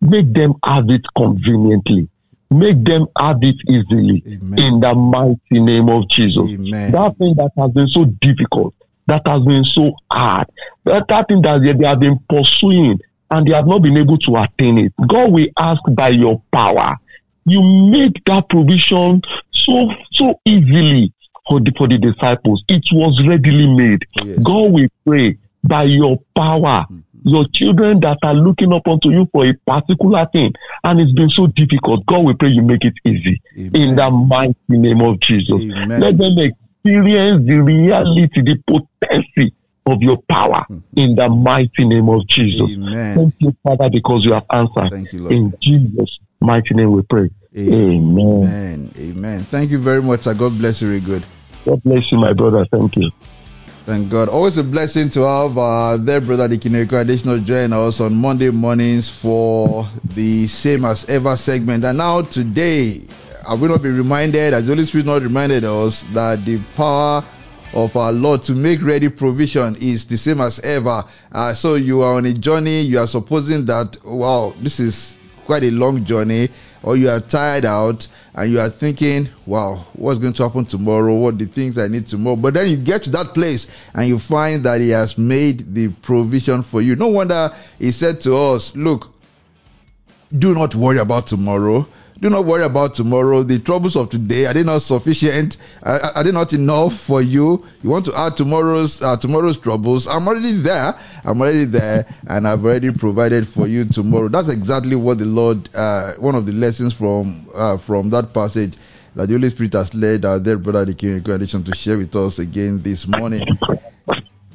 make 0.00 0.32
them 0.32 0.54
have 0.64 0.90
it 0.90 1.02
conveniently, 1.16 2.08
make 2.50 2.84
them 2.84 3.06
have 3.18 3.38
it 3.42 3.56
easily 3.68 4.22
Amen. 4.26 4.58
in 4.58 4.80
the 4.80 4.94
mighty 4.94 5.60
name 5.60 5.88
of 5.88 6.08
Jesus. 6.08 6.48
Amen. 6.50 6.92
That 6.92 7.16
thing 7.18 7.34
that 7.36 7.50
has 7.56 7.70
been 7.72 7.88
so 7.88 8.04
difficult, 8.04 8.74
that 9.06 9.22
has 9.26 9.42
been 9.42 9.64
so 9.64 9.94
hard, 10.10 10.48
that, 10.84 11.08
that 11.08 11.28
thing 11.28 11.42
that 11.42 11.62
they, 11.62 11.72
they 11.72 11.86
have 11.86 12.00
been 12.00 12.18
pursuing 12.28 13.00
and 13.30 13.46
they 13.46 13.52
have 13.52 13.66
not 13.66 13.82
been 13.82 13.96
able 13.96 14.18
to 14.18 14.36
attain 14.36 14.78
it. 14.78 14.92
God, 15.06 15.32
we 15.32 15.52
ask 15.58 15.80
by 15.90 16.10
your 16.10 16.42
power, 16.52 16.96
you 17.44 17.62
make 17.90 18.22
that 18.24 18.48
provision 18.48 19.22
so 19.52 19.90
so 20.12 20.40
easily 20.44 21.12
for 21.48 21.60
the 21.60 21.72
for 21.76 21.88
the 21.88 21.98
disciples. 21.98 22.64
It 22.68 22.84
was 22.92 23.22
readily 23.26 23.66
made. 23.74 24.04
Yes. 24.24 24.38
God, 24.42 24.72
we 24.72 24.88
pray 25.06 25.36
by 25.64 25.84
your 25.84 26.18
power, 26.34 26.86
Mhm. 26.90 27.02
your 27.24 27.44
children 27.52 28.00
that 28.00 28.18
are 28.22 28.34
looking 28.34 28.72
up 28.72 28.86
unto 28.86 29.10
you 29.10 29.28
for 29.32 29.46
a 29.46 29.52
particular 29.66 30.26
thing, 30.32 30.52
and 30.84 31.00
it's 31.00 31.12
been 31.12 31.28
so 31.30 31.46
difficult. 31.48 32.04
God, 32.06 32.24
we 32.24 32.34
pray 32.34 32.50
you 32.50 32.62
make 32.62 32.84
it 32.84 32.94
easy 33.04 33.40
in 33.56 33.96
the 33.96 34.10
mighty 34.10 34.54
name 34.68 35.00
of 35.00 35.18
Jesus. 35.20 35.60
Amen. 35.62 36.00
Let 36.00 36.18
them 36.18 36.36
experience 36.38 37.46
the 37.46 37.56
reality, 37.62 38.42
the 38.42 38.56
potency 38.66 39.52
of 39.86 40.02
your 40.02 40.18
power 40.28 40.64
Mhm. 40.70 40.82
in 40.96 41.14
the 41.14 41.28
mighty 41.28 41.84
name 41.84 42.08
of 42.08 42.26
Jesus. 42.28 42.70
Amen. 42.70 43.16
Thank 43.16 43.34
you, 43.38 43.56
Father, 43.62 43.88
because 43.90 44.24
you 44.24 44.32
have 44.32 44.44
answered. 44.50 44.90
Thank 44.90 45.12
you, 45.12 45.22
Lord. 45.22 45.32
In 45.32 45.54
Jesus' 45.60 46.18
mighty 46.40 46.74
name 46.74 46.92
we 46.92 47.02
pray. 47.02 47.28
Amen. 47.56 48.18
Amen. 48.18 48.90
Amen. 48.98 49.40
Thank 49.50 49.70
you 49.70 49.78
very 49.78 50.02
much. 50.02 50.24
God 50.24 50.58
bless 50.58 50.82
you, 50.82 50.88
very 50.88 51.00
good. 51.00 51.22
God 51.66 51.82
bless 51.82 52.12
you, 52.12 52.18
my 52.18 52.32
brother. 52.32 52.64
Thank 52.70 52.96
you. 52.96 53.10
Thank 53.86 54.08
God. 54.08 54.28
Always 54.28 54.56
a 54.56 54.62
blessing 54.62 55.10
to 55.10 55.20
have 55.22 55.58
uh, 55.58 55.96
their 55.96 56.20
brother 56.20 56.48
Dikineko 56.48 57.00
additional 57.00 57.40
join 57.40 57.72
us 57.72 58.00
on 58.00 58.14
Monday 58.14 58.50
mornings 58.50 59.10
for 59.10 59.88
the 60.04 60.46
same 60.46 60.84
as 60.84 61.06
ever 61.06 61.36
segment. 61.36 61.84
And 61.84 61.98
now 61.98 62.22
today, 62.22 63.00
I 63.46 63.54
will 63.54 63.68
not 63.68 63.82
be 63.82 63.90
reminded, 63.90 64.54
as 64.54 64.64
the 64.64 64.74
Holy 64.74 64.84
Spirit 64.84 65.06
not 65.06 65.22
reminded 65.22 65.64
us 65.64 66.04
that 66.14 66.44
the 66.44 66.60
power 66.76 67.24
of 67.74 67.96
our 67.96 68.12
Lord 68.12 68.42
to 68.42 68.54
make 68.54 68.80
ready 68.82 69.08
provision 69.08 69.74
is 69.80 70.04
the 70.06 70.16
same 70.16 70.40
as 70.40 70.60
ever. 70.60 71.02
Uh, 71.32 71.52
so 71.52 71.74
you 71.74 72.02
are 72.02 72.14
on 72.14 72.26
a 72.26 72.32
journey. 72.32 72.82
You 72.82 73.00
are 73.00 73.08
supposing 73.08 73.64
that 73.66 73.98
wow, 74.04 74.54
this 74.60 74.78
is 74.78 75.18
quite 75.44 75.64
a 75.64 75.70
long 75.70 76.04
journey, 76.04 76.48
or 76.82 76.96
you 76.96 77.08
are 77.08 77.20
tired 77.20 77.64
out 77.64 78.06
and 78.36 78.52
you 78.52 78.60
are 78.60 78.68
thinking, 78.68 79.30
wow, 79.46 79.86
what's 79.94 80.18
going 80.18 80.34
to 80.34 80.42
happen 80.42 80.66
tomorrow? 80.66 81.14
What 81.14 81.38
the 81.38 81.46
things 81.46 81.78
I 81.78 81.88
need 81.88 82.06
tomorrow? 82.06 82.36
But 82.36 82.52
then 82.52 82.68
you 82.68 82.76
get 82.76 83.04
to 83.04 83.10
that 83.10 83.32
place 83.32 83.66
and 83.94 84.06
you 84.06 84.18
find 84.18 84.62
that 84.64 84.82
He 84.82 84.90
has 84.90 85.16
made 85.16 85.74
the 85.74 85.88
provision 85.88 86.60
for 86.60 86.82
you. 86.82 86.96
No 86.96 87.08
wonder 87.08 87.50
He 87.78 87.92
said 87.92 88.20
to 88.22 88.36
us, 88.36 88.76
look, 88.76 89.10
do 90.36 90.54
not 90.54 90.74
worry 90.74 90.98
about 90.98 91.28
tomorrow. 91.28 91.88
Do 92.18 92.30
not 92.30 92.46
worry 92.46 92.62
about 92.62 92.94
tomorrow. 92.94 93.42
The 93.42 93.58
troubles 93.58 93.94
of 93.94 94.08
today 94.08 94.46
are 94.46 94.54
they 94.54 94.62
not 94.62 94.80
sufficient? 94.80 95.58
Are, 95.82 96.00
are 96.00 96.24
they 96.24 96.32
not 96.32 96.54
enough 96.54 96.98
for 96.98 97.20
you? 97.20 97.66
You 97.82 97.90
want 97.90 98.06
to 98.06 98.18
add 98.18 98.38
tomorrow's 98.38 99.02
uh, 99.02 99.18
tomorrow's 99.18 99.58
troubles? 99.58 100.06
I'm 100.06 100.26
already 100.26 100.52
there. 100.52 100.98
I'm 101.24 101.40
already 101.40 101.66
there, 101.66 102.06
and 102.26 102.48
I've 102.48 102.64
already 102.64 102.90
provided 102.90 103.46
for 103.46 103.66
you 103.66 103.84
tomorrow. 103.84 104.28
That's 104.28 104.48
exactly 104.48 104.96
what 104.96 105.18
the 105.18 105.26
Lord. 105.26 105.68
Uh, 105.74 106.14
one 106.14 106.34
of 106.34 106.46
the 106.46 106.52
lessons 106.52 106.94
from 106.94 107.46
uh, 107.54 107.76
from 107.76 108.08
that 108.10 108.32
passage 108.32 108.76
that 109.14 109.28
the 109.28 109.34
Holy 109.34 109.50
Spirit 109.50 109.74
has 109.74 109.92
led 109.94 110.24
our 110.24 110.40
dear 110.40 110.56
brother, 110.56 110.86
the 110.86 110.94
King 110.94 111.28
Addition, 111.28 111.64
to 111.64 111.74
share 111.74 111.98
with 111.98 112.16
us 112.16 112.38
again 112.38 112.80
this 112.80 113.06
morning. 113.06 113.46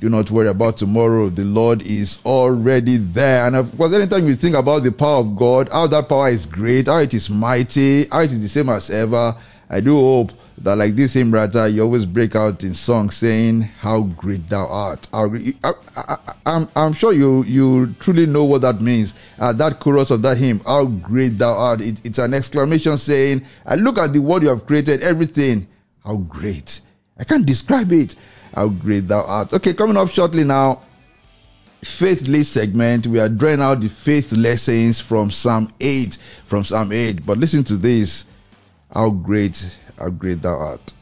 Do 0.01 0.09
not 0.09 0.31
worry 0.31 0.47
about 0.47 0.77
tomorrow. 0.77 1.29
The 1.29 1.45
Lord 1.45 1.83
is 1.83 2.17
already 2.25 2.97
there. 2.97 3.45
And 3.45 3.55
of 3.55 3.77
course, 3.77 3.93
anytime 3.93 4.27
you 4.27 4.33
think 4.33 4.55
about 4.55 4.81
the 4.81 4.91
power 4.91 5.19
of 5.19 5.35
God, 5.35 5.69
how 5.69 5.85
that 5.85 6.09
power 6.09 6.27
is 6.29 6.47
great, 6.47 6.87
how 6.87 6.97
it 6.97 7.13
is 7.13 7.29
mighty, 7.29 8.07
how 8.07 8.21
it 8.21 8.31
is 8.31 8.41
the 8.41 8.49
same 8.49 8.69
as 8.69 8.89
ever, 8.89 9.35
I 9.69 9.79
do 9.79 9.95
hope 9.99 10.31
that 10.57 10.75
like 10.77 10.95
this 10.95 11.13
hymn 11.13 11.31
writer, 11.31 11.67
you 11.67 11.83
always 11.83 12.07
break 12.07 12.35
out 12.35 12.63
in 12.63 12.73
song 12.73 13.11
saying, 13.11 13.61
"How 13.61 14.01
great 14.01 14.49
thou 14.49 14.65
art." 14.65 15.07
I, 15.13 15.27
am 16.47 16.67
I'm 16.75 16.93
sure 16.93 17.13
you 17.13 17.43
you 17.43 17.93
truly 17.99 18.25
know 18.25 18.45
what 18.45 18.63
that 18.63 18.81
means. 18.81 19.13
Uh, 19.37 19.53
that 19.53 19.79
chorus 19.79 20.09
of 20.09 20.23
that 20.23 20.39
hymn, 20.39 20.61
"How 20.65 20.85
great 20.85 21.37
thou 21.37 21.53
art," 21.53 21.81
it, 21.81 22.01
it's 22.03 22.17
an 22.17 22.33
exclamation 22.33 22.97
saying, 22.97 23.43
"I 23.67 23.75
look 23.75 23.99
at 23.99 24.13
the 24.13 24.19
world 24.19 24.41
you 24.41 24.49
have 24.49 24.65
created, 24.65 25.01
everything. 25.01 25.67
How 26.03 26.15
great! 26.15 26.81
I 27.19 27.23
can't 27.23 27.45
describe 27.45 27.91
it. 27.91 28.15
How 28.53 28.67
great 28.67 29.07
thou 29.07 29.21
art." 29.21 29.53
Okay, 29.53 29.73
coming 29.73 29.97
up 29.97 30.09
shortly 30.09 30.43
now. 30.43 30.81
Faith 31.83 32.27
list 32.27 32.53
segment, 32.53 33.07
we 33.07 33.19
are 33.19 33.29
drawing 33.29 33.59
out 33.61 33.81
the 33.81 33.89
faith 33.89 34.31
lessons 34.33 34.99
from 34.99 35.31
Psalm 35.31 35.73
8. 35.79 36.17
From 36.45 36.63
Psalm 36.63 36.91
8. 36.91 37.25
But 37.25 37.39
listen 37.39 37.63
to 37.65 37.77
this. 37.77 38.25
How 38.93 39.09
great, 39.09 39.77
how 39.97 40.09
great 40.09 40.41
thou 40.41 40.55
art. 40.55 40.93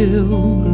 Shall 0.00 0.69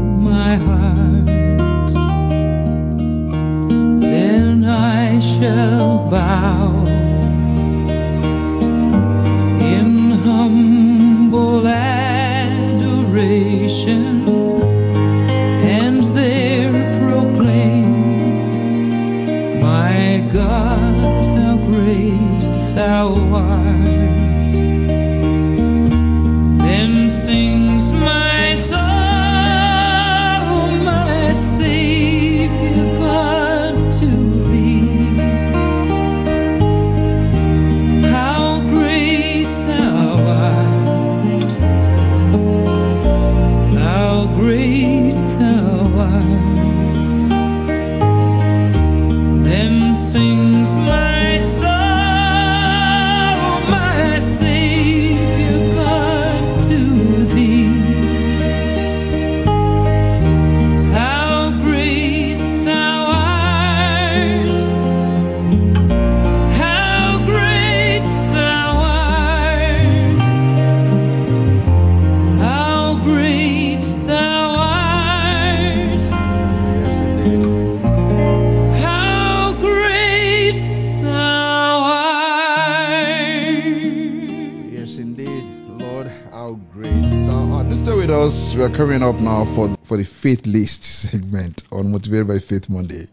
for 89.45 89.77
for 89.85 89.97
the 89.97 90.05
faith 90.05 90.47
list 90.47 90.85
segment 90.85 91.65
on 91.71 91.93
Motivated 91.93 92.29
by 92.29 92.39
Faith 92.39 92.69
Monday. 92.71 93.07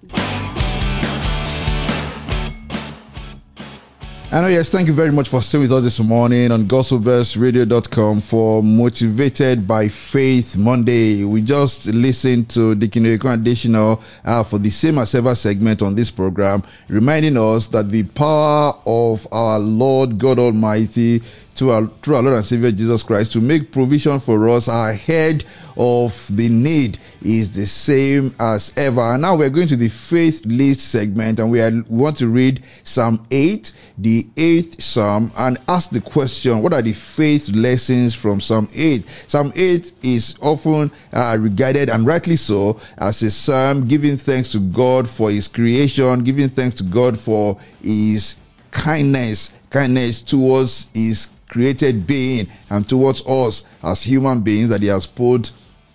Know, 4.42 4.48
yes, 4.48 4.70
thank 4.70 4.88
you 4.88 4.96
very 4.96 5.12
much 5.12 5.30
for 5.30 5.44
staying 5.44 5.62
with 5.62 5.72
us 5.72 5.84
this 5.84 6.00
morning 6.00 6.52
on 6.52 6.66
gospelbellsradio.com 6.66 8.22
for 8.22 8.64
Motivated 8.64 9.68
by 9.68 9.90
Faith 9.90 10.58
Monday. 10.58 11.24
We 11.24 11.44
just 11.44 11.86
listened 11.86 12.50
to 12.50 12.74
the 12.74 12.88
Kineko 12.88 13.32
additional 13.32 14.02
uh, 14.26 14.44
for 14.44 14.58
the 14.58 14.72
same 14.72 14.98
as 14.98 15.14
ever 15.14 15.36
segment 15.36 15.84
on 15.84 15.94
this 15.94 16.10
program, 16.10 16.64
reminding 16.88 17.38
us 17.38 17.68
that 17.68 17.92
the 17.92 18.06
power 18.06 18.74
of 18.88 19.28
our 19.32 19.60
Lord 19.60 20.18
God 20.18 20.40
Almighty 20.40 21.22
to 21.58 21.70
our, 21.70 21.86
through 22.02 22.16
our 22.16 22.24
Lord 22.24 22.38
and 22.38 22.46
Savior 22.46 22.72
Jesus 22.72 23.04
Christ 23.04 23.34
to 23.34 23.40
make 23.40 23.72
provision 23.72 24.20
for 24.20 24.50
us 24.50 24.68
ahead 24.68 25.46
of 25.78 26.28
the 26.36 26.50
need 26.50 26.98
is 27.24 27.52
the 27.52 27.66
same 27.66 28.36
as 28.40 28.74
ever. 28.78 29.18
Now 29.18 29.36
we're 29.36 29.50
going 29.50 29.68
to 29.70 29.76
the 29.76 29.90
faith 29.90 30.46
list 30.46 30.82
segment 30.82 31.40
and 31.40 31.52
we, 31.52 31.62
are, 31.62 31.72
we 31.72 31.84
want 31.88 32.18
to 32.18 32.28
read 32.28 32.64
Psalm 32.84 33.26
8, 33.32 33.72
the 33.98 34.28
eighth 34.38 34.82
Psalm, 34.82 35.32
and 35.38 35.58
ask 35.68 35.90
the 35.90 36.02
question, 36.02 36.62
what 36.62 36.74
are 36.74 36.82
the 36.82 36.94
faith 36.94 37.50
lessons 37.50 38.14
from 38.14 38.42
Psalm 38.42 38.68
8? 38.74 39.06
Psalm 39.28 39.54
8 39.56 39.94
is 40.04 40.36
often 40.42 40.92
uh, 41.12 41.38
regarded, 41.40 41.90
and 41.90 42.06
rightly 42.06 42.36
so, 42.36 42.80
as 42.98 43.22
a 43.22 43.32
psalm 43.32 43.88
giving 43.88 44.18
thanks 44.18 44.52
to 44.52 44.60
God 44.60 45.10
for 45.10 45.32
his 45.32 45.48
creation, 45.48 46.24
giving 46.24 46.50
thanks 46.50 46.76
to 46.76 46.84
God 46.84 47.18
for 47.18 47.60
his 47.82 48.36
kindness, 48.72 49.54
kindness 49.70 50.22
towards 50.22 50.88
his 50.94 51.30
created 51.48 52.08
being 52.08 52.48
and 52.72 52.90
towards 52.90 53.24
us 53.28 53.64
as 53.84 54.02
human 54.02 54.42
beings 54.42 54.70
that 54.70 54.82
he 54.82 54.88
has 54.88 55.06
put 55.06 55.52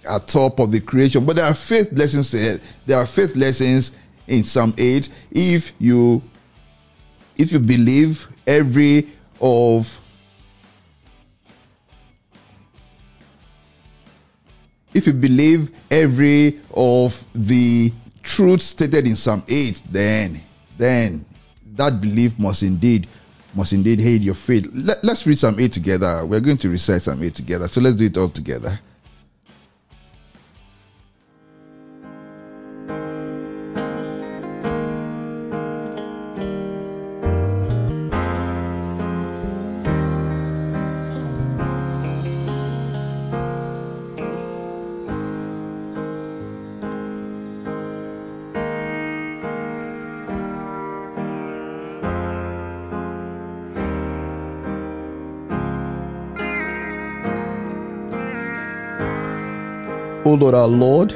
at 0.06 0.28
top 0.28 0.58
of 0.58 0.72
the 0.72 0.80
creation. 0.80 1.26
But 1.26 1.36
there 1.36 1.44
are 1.44 1.54
faith 1.54 1.92
lessons 1.92 2.30
there. 2.30 2.60
There 2.86 2.98
are 2.98 3.06
faith 3.06 3.36
lessons 3.36 3.92
in 4.26 4.44
Psalm 4.44 4.74
8. 4.76 5.08
If 5.30 5.72
you 5.78 6.22
if 7.36 7.52
you 7.52 7.60
believe 7.60 8.28
every 8.46 9.08
of 9.40 10.00
if 14.94 15.06
you 15.06 15.12
believe 15.12 15.70
every 15.90 16.60
of 16.74 17.24
the 17.32 17.92
truths 18.22 18.64
stated 18.64 19.06
in 19.06 19.16
Psalm 19.16 19.44
8, 19.46 19.82
then 19.90 20.40
then 20.76 21.24
that 21.76 22.00
belief 22.00 22.38
must 22.38 22.62
indeed 22.62 23.06
must 23.54 23.72
indeed 23.72 24.00
aid 24.00 24.22
your 24.22 24.34
faith. 24.34 24.68
Let, 24.72 25.04
us 25.04 25.26
read 25.26 25.38
Psalm 25.38 25.58
8 25.58 25.72
together. 25.72 26.24
We're 26.26 26.40
going 26.40 26.58
to 26.58 26.68
recite 26.68 27.02
Psalm 27.02 27.22
8 27.22 27.34
together. 27.34 27.66
So 27.68 27.80
let's 27.80 27.96
do 27.96 28.04
it 28.04 28.16
all 28.16 28.28
together. 28.28 28.78
Our 60.54 60.66
Lord, 60.66 61.12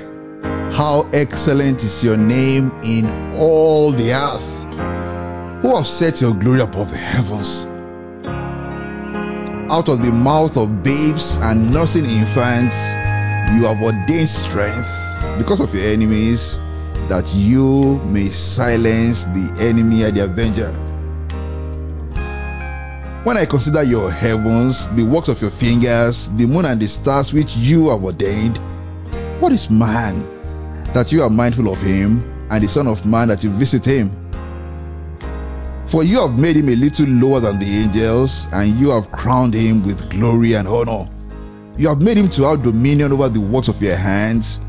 how 0.72 1.09
excellent 1.12 1.83
is 1.85 2.03
your 2.03 2.16
name 2.16 2.72
in 2.85 3.33
all 3.33 3.93
the 3.93 4.12
earth. 4.12 5.62
Who 5.62 5.76
have 5.76 5.87
set 5.87 6.20
your 6.20 6.35
glory 6.35 6.61
above 6.61 6.91
the 6.91 6.97
heavens? 6.97 7.66
Out 9.70 9.89
of 9.89 10.03
the 10.03 10.12
mouth 10.12 10.57
of 10.57 10.83
babes 10.83 11.39
and 11.39 11.72
nursing 11.72 12.05
infants, 12.05 12.76
you 13.55 13.66
have 13.66 13.80
ordained 13.83 14.28
strength 14.28 14.89
because 15.39 15.61
of 15.61 15.74
your 15.74 15.87
enemies, 15.87 16.59
that 17.09 17.33
you 17.35 18.01
may 18.05 18.28
silence 18.28 19.24
the 19.24 19.57
enemy 19.61 20.05
and 20.05 20.16
the 20.16 20.24
avenger. 20.24 20.72
When 23.24 23.37
I 23.37 23.47
consider 23.47 23.83
your 23.83 24.11
heavens, 24.11 24.89
the 24.97 25.05
works 25.05 25.28
of 25.28 25.41
your 25.41 25.53
fingers, 25.53 26.28
the 26.37 26.47
moon 26.47 26.64
and 26.64 26.80
the 26.80 26.89
stars 26.89 27.33
which 27.33 27.57
you 27.57 27.91
have 27.91 28.03
ordained, 28.03 28.59
what 29.43 29.51
is 29.51 29.68
man 29.70 30.22
that 30.95 31.11
you 31.11 31.20
are 31.24 31.28
mindful 31.28 31.68
of 31.68 31.82
him, 31.82 32.47
and 32.49 32.62
the 32.62 32.68
Son 32.68 32.86
of 32.86 33.05
Man 33.05 33.26
that 33.26 33.43
you 33.43 33.51
visit 33.51 33.84
him? 33.84 34.09
For 35.88 36.05
you 36.05 36.20
have 36.20 36.38
made 36.38 36.55
him 36.55 36.68
a 36.68 36.76
little 36.76 37.07
lower 37.07 37.40
than 37.40 37.59
the 37.59 37.66
angels, 37.66 38.47
and 38.53 38.76
you 38.76 38.90
have 38.90 39.11
crowned 39.11 39.55
him 39.55 39.82
with 39.82 40.09
glory 40.11 40.53
and 40.53 40.68
honor. 40.68 41.11
You 41.76 41.88
have 41.88 42.01
made 42.01 42.18
him 42.18 42.28
to 42.30 42.45
have 42.45 42.62
dominion 42.62 43.11
over 43.11 43.28
the 43.28 43.40
works 43.40 43.66
of 43.66 43.82
your 43.82 43.97
hands. 43.97 44.61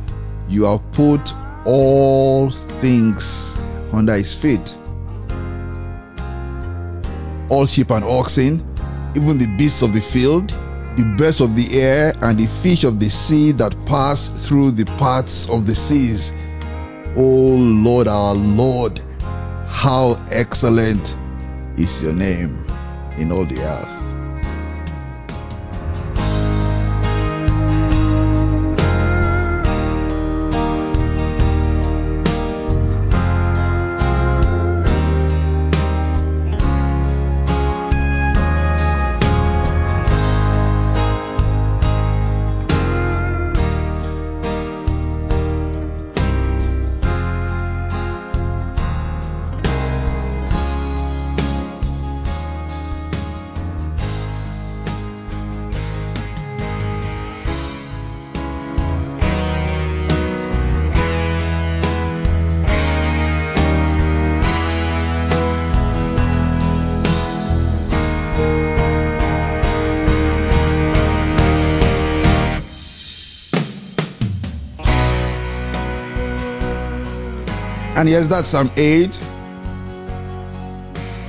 You 0.49 0.63
have 0.63 0.81
put 0.91 1.21
all 1.65 2.49
things 2.49 3.55
under 3.91 4.15
his 4.15 4.33
feet. 4.33 4.75
All 7.49 7.67
sheep 7.67 7.91
and 7.91 8.03
oxen, 8.03 8.65
even 9.15 9.37
the 9.37 9.55
beasts 9.55 9.83
of 9.83 9.93
the 9.93 10.01
field, 10.01 10.51
the 10.97 11.15
birds 11.17 11.41
of 11.41 11.55
the 11.55 11.81
air 11.81 12.13
and 12.21 12.37
the 12.37 12.45
fish 12.45 12.83
of 12.83 12.99
the 12.99 13.09
sea 13.09 13.51
that 13.53 13.75
pass 13.85 14.29
through 14.45 14.71
the 14.71 14.85
paths 14.85 15.49
of 15.49 15.65
the 15.65 15.73
seas. 15.73 16.33
O 17.15 17.21
Lord 17.21 18.07
our 18.07 18.35
Lord, 18.35 19.01
how 19.67 20.23
excellent 20.29 21.17
is 21.77 22.01
your 22.01 22.13
name 22.13 22.65
in 23.17 23.31
all 23.31 23.45
the 23.45 23.61
earth. 23.61 24.12
And 77.95 78.09
yes, 78.09 78.27
that's 78.27 78.49
Psalm 78.49 78.71
8. 78.75 79.19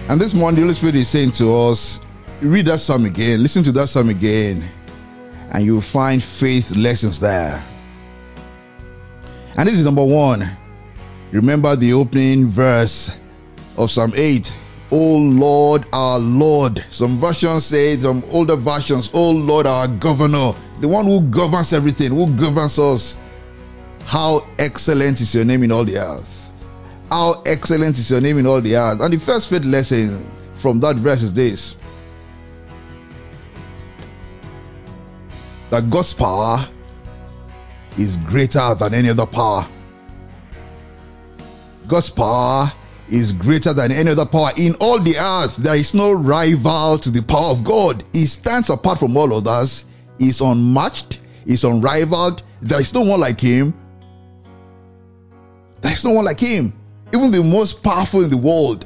And 0.08 0.18
this 0.18 0.32
morning, 0.32 0.56
the 0.56 0.62
Holy 0.62 0.74
Spirit 0.74 0.96
is 0.96 1.08
saying 1.08 1.32
to 1.32 1.54
us, 1.54 2.00
read 2.40 2.66
that 2.66 2.80
psalm 2.80 3.04
again, 3.04 3.42
listen 3.42 3.62
to 3.64 3.72
that 3.72 3.88
psalm 3.88 4.08
again, 4.08 4.64
and 5.52 5.64
you'll 5.64 5.82
find 5.82 6.24
faith 6.24 6.74
lessons 6.74 7.20
there. 7.20 7.62
And 9.56 9.68
this 9.68 9.74
is 9.74 9.84
number 9.84 10.04
one. 10.04 10.48
Remember 11.32 11.76
the 11.76 11.92
opening 11.92 12.48
verse 12.48 13.14
of 13.76 13.90
Psalm 13.90 14.12
8. 14.16 14.54
O 14.90 15.16
Lord, 15.16 15.84
our 15.92 16.18
Lord. 16.18 16.84
Some 16.90 17.18
versions 17.18 17.66
say, 17.66 17.96
some 17.98 18.22
older 18.30 18.56
versions, 18.56 19.10
O 19.12 19.30
Lord, 19.30 19.66
our 19.66 19.88
governor, 19.88 20.54
the 20.80 20.88
one 20.88 21.04
who 21.04 21.20
governs 21.20 21.72
everything, 21.72 22.10
who 22.10 22.34
governs 22.36 22.78
us. 22.78 23.16
How 24.04 24.46
excellent 24.58 25.20
is 25.20 25.34
your 25.34 25.44
name 25.44 25.62
in 25.62 25.72
all 25.72 25.84
the 25.84 25.98
earth. 25.98 26.33
How 27.14 27.44
excellent 27.46 27.96
is 27.96 28.10
your 28.10 28.20
name 28.20 28.38
in 28.38 28.46
all 28.48 28.60
the 28.60 28.74
earth. 28.74 29.00
And 29.00 29.14
the 29.14 29.20
first 29.20 29.48
faith 29.48 29.64
lesson 29.64 30.28
from 30.56 30.80
that 30.80 30.96
verse 30.96 31.22
is 31.22 31.32
this 31.32 31.76
that 35.70 35.88
God's 35.90 36.12
power 36.12 36.68
is 37.96 38.16
greater 38.16 38.74
than 38.74 38.94
any 38.94 39.10
other 39.10 39.26
power. 39.26 39.64
God's 41.86 42.10
power 42.10 42.72
is 43.08 43.30
greater 43.30 43.72
than 43.72 43.92
any 43.92 44.10
other 44.10 44.26
power. 44.26 44.50
In 44.56 44.74
all 44.80 44.98
the 44.98 45.16
earth, 45.16 45.54
there 45.54 45.76
is 45.76 45.94
no 45.94 46.12
rival 46.12 46.98
to 46.98 47.10
the 47.12 47.22
power 47.22 47.52
of 47.52 47.62
God. 47.62 48.02
He 48.12 48.26
stands 48.26 48.70
apart 48.70 48.98
from 48.98 49.16
all 49.16 49.32
others, 49.32 49.84
is 50.18 50.40
unmatched, 50.40 51.20
is 51.46 51.62
unrivaled. 51.62 52.42
There 52.60 52.80
is 52.80 52.92
no 52.92 53.02
one 53.02 53.20
like 53.20 53.40
him. 53.40 53.72
There 55.80 55.92
is 55.92 56.04
no 56.04 56.10
one 56.10 56.24
like 56.24 56.40
him. 56.40 56.80
Even 57.14 57.30
the 57.30 57.44
most 57.44 57.80
powerful 57.84 58.24
in 58.24 58.30
the 58.30 58.36
world 58.36 58.84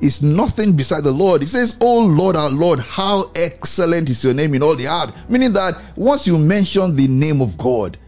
is 0.00 0.22
nothing 0.22 0.76
beside 0.76 1.04
the 1.04 1.12
Lord. 1.12 1.42
He 1.42 1.46
says, 1.46 1.76
Oh 1.82 2.06
Lord, 2.06 2.36
our 2.36 2.48
Lord, 2.48 2.78
how 2.78 3.30
excellent 3.34 4.08
is 4.08 4.24
your 4.24 4.32
name 4.32 4.54
in 4.54 4.62
all 4.62 4.76
the 4.76 4.88
earth. 4.88 5.12
Meaning 5.28 5.52
that 5.52 5.78
once 5.94 6.26
you 6.26 6.38
mention 6.38 6.96
the 6.96 7.08
name 7.08 7.42
of 7.42 7.58
God, 7.58 7.98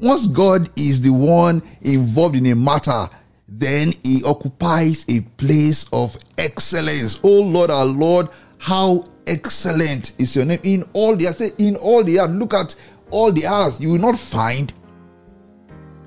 once 0.00 0.26
God 0.26 0.70
is 0.74 1.02
the 1.02 1.10
one 1.10 1.62
involved 1.82 2.34
in 2.34 2.46
a 2.46 2.56
matter, 2.56 3.10
then 3.46 3.92
he 4.02 4.22
occupies 4.24 5.04
a 5.10 5.20
place 5.20 5.86
of 5.92 6.16
excellence. 6.38 7.20
Oh 7.22 7.42
Lord, 7.42 7.70
our 7.70 7.84
Lord, 7.84 8.28
how 8.56 9.04
excellent 9.26 10.14
is 10.18 10.34
your 10.34 10.46
name 10.46 10.60
in 10.62 10.84
all 10.94 11.14
the 11.14 11.28
earth. 11.28 11.60
In 11.60 11.76
all 11.76 12.02
the 12.02 12.20
earth, 12.20 12.30
look 12.30 12.54
at 12.54 12.74
all 13.10 13.32
the 13.32 13.46
earth. 13.46 13.82
You 13.82 13.92
will 13.92 14.00
not 14.00 14.18
find 14.18 14.72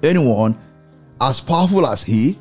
anyone 0.01 0.57
as 1.21 1.39
powerful 1.39 1.85
as 1.85 2.03
he. 2.03 2.37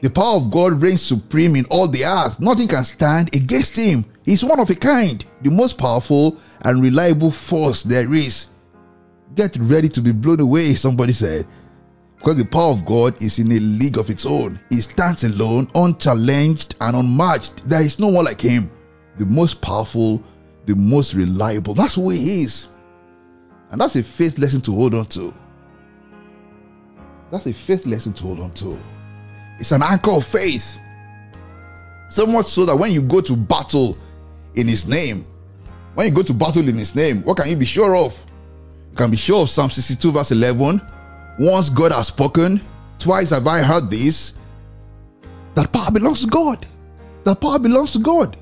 The 0.00 0.10
power 0.10 0.36
of 0.36 0.50
God 0.50 0.82
reigns 0.82 1.02
supreme 1.02 1.56
in 1.56 1.64
all 1.66 1.88
the 1.88 2.04
earth. 2.04 2.38
Nothing 2.40 2.68
can 2.68 2.84
stand 2.84 3.34
against 3.34 3.76
him. 3.76 4.04
He's 4.24 4.44
one 4.44 4.60
of 4.60 4.68
a 4.68 4.74
kind, 4.74 5.24
the 5.42 5.50
most 5.50 5.78
powerful 5.78 6.38
and 6.62 6.82
reliable 6.82 7.30
force 7.30 7.82
there 7.82 8.12
is. 8.12 8.46
Get 9.34 9.56
ready 9.56 9.88
to 9.90 10.00
be 10.00 10.12
blown 10.12 10.40
away, 10.40 10.74
somebody 10.74 11.12
said. 11.12 11.46
Because 12.18 12.36
the 12.36 12.44
power 12.44 12.70
of 12.70 12.86
God 12.86 13.20
is 13.22 13.38
in 13.38 13.50
a 13.52 13.58
league 13.58 13.98
of 13.98 14.10
its 14.10 14.24
own. 14.24 14.60
He 14.70 14.80
stands 14.80 15.24
alone, 15.24 15.70
unchallenged 15.74 16.74
and 16.80 16.96
unmatched. 16.96 17.68
There 17.68 17.82
is 17.82 17.98
no 17.98 18.08
one 18.08 18.24
like 18.24 18.40
him. 18.40 18.70
The 19.18 19.26
most 19.26 19.60
powerful, 19.60 20.22
the 20.66 20.74
most 20.74 21.14
reliable. 21.14 21.74
That's 21.74 21.94
who 21.94 22.10
he 22.10 22.42
is. 22.42 22.68
And 23.70 23.80
that's 23.80 23.96
a 23.96 24.02
faith 24.02 24.38
lesson 24.38 24.60
to 24.62 24.74
hold 24.74 24.94
on 24.94 25.06
to. 25.06 25.34
That's 27.34 27.46
a 27.46 27.52
faith 27.52 27.84
lesson 27.84 28.12
to 28.12 28.22
hold 28.22 28.38
on 28.38 28.52
to. 28.52 28.78
It's 29.58 29.72
an 29.72 29.82
anchor 29.82 30.12
of 30.12 30.24
faith. 30.24 30.78
So 32.08 32.26
much 32.26 32.46
so 32.46 32.64
that 32.66 32.76
when 32.76 32.92
you 32.92 33.02
go 33.02 33.20
to 33.22 33.36
battle 33.36 33.98
in 34.54 34.68
his 34.68 34.86
name, 34.86 35.26
when 35.94 36.06
you 36.06 36.14
go 36.14 36.22
to 36.22 36.32
battle 36.32 36.68
in 36.68 36.76
his 36.76 36.94
name, 36.94 37.24
what 37.24 37.36
can 37.38 37.48
you 37.48 37.56
be 37.56 37.64
sure 37.64 37.96
of? 37.96 38.24
You 38.92 38.96
can 38.96 39.10
be 39.10 39.16
sure 39.16 39.42
of 39.42 39.50
Psalm 39.50 39.68
62, 39.68 40.12
verse 40.12 40.30
11. 40.30 40.80
Once 41.40 41.70
God 41.70 41.90
has 41.90 42.06
spoken, 42.06 42.60
twice 43.00 43.30
have 43.30 43.48
I 43.48 43.62
heard 43.62 43.90
this. 43.90 44.34
That 45.56 45.72
power 45.72 45.90
belongs 45.90 46.20
to 46.20 46.28
God. 46.28 46.64
That 47.24 47.40
power 47.40 47.58
belongs 47.58 47.94
to 47.94 47.98
God. 47.98 48.36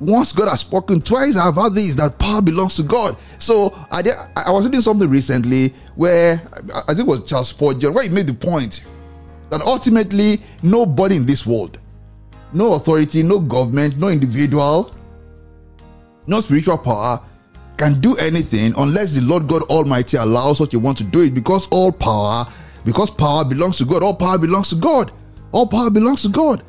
Once 0.00 0.32
God 0.32 0.48
has 0.48 0.60
spoken, 0.60 1.02
twice 1.02 1.36
I've 1.36 1.56
heard 1.56 1.74
this. 1.74 1.96
That 1.96 2.18
power 2.18 2.40
belongs 2.40 2.76
to 2.76 2.82
God. 2.82 3.18
So 3.38 3.74
I, 3.90 4.02
I 4.34 4.52
was 4.52 4.64
reading 4.64 4.80
something 4.80 5.10
recently 5.10 5.74
where 5.96 6.42
I 6.88 6.94
think 6.94 7.00
it 7.00 7.06
was 7.06 7.24
Charles 7.24 7.48
Spurgeon, 7.48 7.94
where 7.94 8.04
he 8.04 8.10
made 8.10 8.26
the 8.26 8.34
point 8.34 8.84
that 9.50 9.62
ultimately 9.62 10.40
nobody 10.62 11.16
in 11.16 11.26
this 11.26 11.46
world, 11.46 11.78
no 12.52 12.74
authority, 12.74 13.22
no 13.22 13.38
government, 13.38 13.98
no 13.98 14.08
individual, 14.08 14.94
no 16.26 16.40
spiritual 16.40 16.78
power 16.78 17.20
can 17.76 18.00
do 18.00 18.16
anything 18.16 18.72
unless 18.76 19.14
the 19.14 19.20
Lord 19.20 19.48
God 19.48 19.62
Almighty 19.62 20.16
allows 20.16 20.58
such 20.58 20.74
a 20.74 20.78
one 20.78 20.94
to 20.96 21.04
do 21.04 21.22
it 21.22 21.34
because 21.34 21.66
all 21.68 21.92
power, 21.92 22.46
because 22.84 23.10
power 23.10 23.44
belongs 23.44 23.78
to 23.78 23.84
God, 23.84 24.02
all 24.02 24.14
power 24.14 24.38
belongs 24.38 24.68
to 24.70 24.76
God. 24.76 25.12
All 25.52 25.68
power 25.68 25.88
belongs 25.88 26.22
to 26.22 26.28
God. 26.28 26.64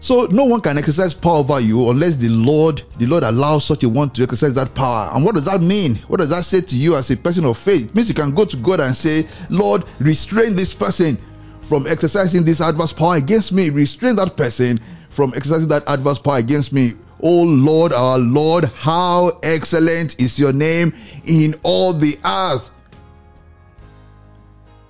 So 0.00 0.26
no 0.26 0.44
one 0.44 0.60
can 0.60 0.78
exercise 0.78 1.12
power 1.12 1.38
over 1.38 1.58
you 1.58 1.90
unless 1.90 2.14
the 2.14 2.28
Lord, 2.28 2.82
the 2.98 3.06
Lord 3.06 3.24
allows 3.24 3.64
such 3.64 3.82
a 3.82 3.88
one 3.88 4.10
to 4.10 4.22
exercise 4.22 4.54
that 4.54 4.74
power. 4.74 5.10
And 5.12 5.24
what 5.24 5.34
does 5.34 5.46
that 5.46 5.60
mean? 5.60 5.96
What 6.06 6.18
does 6.18 6.28
that 6.28 6.44
say 6.44 6.60
to 6.60 6.76
you 6.76 6.94
as 6.94 7.10
a 7.10 7.16
person 7.16 7.44
of 7.44 7.58
faith? 7.58 7.86
It 7.86 7.94
means 7.96 8.08
you 8.08 8.14
can 8.14 8.32
go 8.34 8.44
to 8.44 8.56
God 8.56 8.80
and 8.80 8.94
say, 8.94 9.26
Lord, 9.50 9.84
restrain 9.98 10.54
this 10.54 10.72
person 10.72 11.18
from 11.62 11.86
exercising 11.86 12.44
this 12.44 12.60
adverse 12.60 12.92
power 12.92 13.16
against 13.16 13.50
me. 13.50 13.70
Restrain 13.70 14.16
that 14.16 14.36
person 14.36 14.78
from 15.10 15.32
exercising 15.34 15.68
that 15.68 15.82
adverse 15.88 16.18
power 16.18 16.38
against 16.38 16.72
me. 16.72 16.92
Oh 17.20 17.42
Lord, 17.42 17.92
our 17.92 18.18
Lord, 18.18 18.66
how 18.66 19.40
excellent 19.42 20.20
is 20.20 20.38
your 20.38 20.52
name 20.52 20.94
in 21.26 21.54
all 21.64 21.92
the 21.92 22.16
earth. 22.24 22.70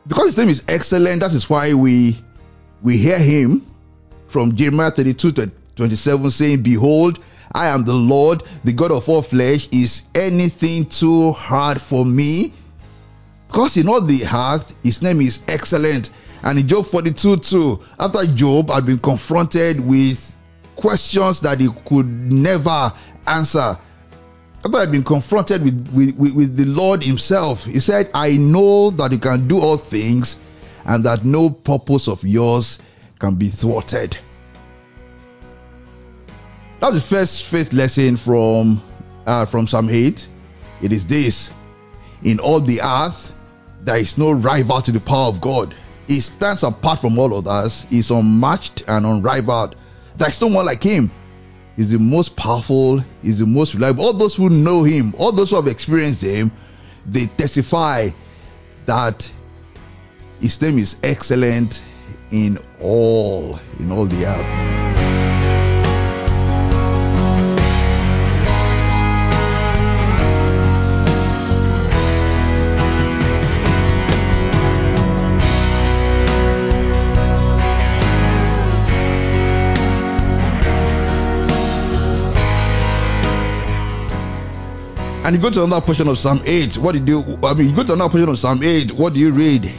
Because 0.07 0.27
his 0.27 0.37
name 0.37 0.51
is 0.51 0.65
excellent, 0.69 1.21
that 1.21 1.33
is 1.33 1.49
why 1.49 1.73
we 1.73 2.19
we 2.83 2.97
hear 2.99 3.19
him 3.19 3.68
from 4.29 4.55
Jeremiah 4.55 4.91
32 4.91 5.33
to 5.33 5.51
27 5.77 6.31
saying, 6.31 6.63
Behold, 6.63 7.19
I 7.53 7.69
am 7.69 7.85
the 7.85 7.95
Lord, 7.95 8.43
the 8.65 8.73
God 8.73 8.93
of 8.93 9.09
all 9.09 9.23
flesh. 9.23 9.69
Is 9.73 10.03
anything 10.15 10.87
too 10.87 11.33
hard 11.33 11.81
for 11.81 12.05
me? 12.05 12.53
Because 13.47 13.77
in 13.77 13.89
all 13.89 14.03
the 14.03 14.25
earth, 14.27 14.77
his 14.83 15.03
name 15.03 15.21
is 15.21 15.43
excellent. 15.49 16.11
And 16.43 16.59
in 16.59 16.69
Job 16.69 16.87
42 16.87 17.39
2, 17.39 17.81
after 17.99 18.27
Job 18.27 18.71
had 18.71 18.87
been 18.87 18.99
confronted 18.99 19.81
with 19.81 20.37
questions 20.77 21.41
that 21.41 21.59
he 21.59 21.69
could 21.87 22.07
never 22.07 22.93
answer, 23.27 23.79
after 24.65 24.77
I 24.77 24.81
had 24.81 24.93
been 24.93 25.03
confronted 25.03 25.63
with, 25.63 25.89
with, 25.95 26.17
with, 26.17 26.35
with 26.35 26.57
the 26.57 26.67
Lord 26.67 27.03
Himself, 27.03 27.65
He 27.65 27.81
said, 27.81 28.11
I 28.13 28.37
know 28.37 28.91
that 28.91 29.13
you 29.13 29.19
can 29.19 29.49
do 29.49 29.61
all 29.61 29.79
things 29.79 30.39
and 30.85 31.05
that 31.05 31.25
no 31.25 31.51
purpose 31.51 32.09
of 32.09 32.23
yours 32.25 32.79
can 33.19 33.35
be 33.35 33.49
thwarted. 33.49 34.17
That's 36.81 36.95
the 36.95 37.01
first 37.01 37.43
faith 37.43 37.73
lesson 37.73 38.17
from 38.17 38.81
uh, 39.27 39.47
from 39.47 39.67
Psalm 39.67 39.91
8. 39.91 40.27
It 40.81 40.93
is 40.93 41.07
this 41.07 41.53
In 42.23 42.39
all 42.39 42.61
the 42.61 42.81
earth, 42.83 43.33
there 43.83 43.97
is 43.97 44.17
no 44.17 44.31
rival 44.33 44.81
to 44.83 44.93
the 44.93 45.01
power 45.01 45.27
of 45.27 45.41
God. 45.41 45.75
He 46.07 46.21
stands 46.21 46.63
apart 46.63 47.01
from 47.01 47.19
all 47.19 47.35
others, 47.35 47.85
He's 47.91 48.11
unmatched 48.11 48.85
and 48.87 49.05
unrivaled. 49.05 49.77
There 50.17 50.29
is 50.29 50.41
no 50.41 50.47
one 50.49 50.67
like 50.67 50.83
Him. 50.83 51.11
He's 51.77 51.91
the 51.91 51.99
most 51.99 52.37
powerful, 52.37 53.05
He's 53.23 53.39
the 53.39 53.47
most 53.47 53.75
reliable. 53.75 54.05
All 54.05 54.13
those 54.13 54.37
who 54.37 54.49
know 54.49 54.85
Him, 54.85 55.15
all 55.19 55.33
those 55.33 55.51
who 55.51 55.57
have 55.57 55.67
experienced 55.67 56.23
Him, 56.23 56.53
they 57.07 57.27
testify 57.27 58.11
that 58.87 59.31
His 60.41 60.61
name 60.63 60.79
is 60.79 60.97
excellent 61.03 61.83
in 62.31 62.59
all, 62.81 63.59
in 63.79 63.91
all 63.91 64.07
the 64.07 64.27
earth. 64.27 64.69
And 85.29 85.37
you 85.37 85.43
go 85.43 85.51
to 85.51 85.65
another 85.65 85.85
portion 85.85 86.09
of 86.09 86.19
Psalm 86.19 86.41
8. 86.43 86.79
What 86.79 86.93
do 86.93 87.05
you, 87.05 87.39
I 87.43 87.53
mean, 87.53 87.69
you 87.69 87.77
go 87.77 87.85
to 87.85 87.93
another 87.93 88.11
portion 88.11 88.31
of 88.31 88.39
Psalm 88.39 88.63
8. 88.63 88.93
What 88.93 89.13
do 89.13 89.21
you 89.21 89.31
read? 89.31 89.71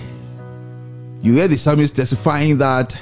You 1.22 1.34
hear 1.34 1.49
the 1.49 1.57
psalmist 1.57 1.97
testifying 1.97 2.59
that 2.59 2.97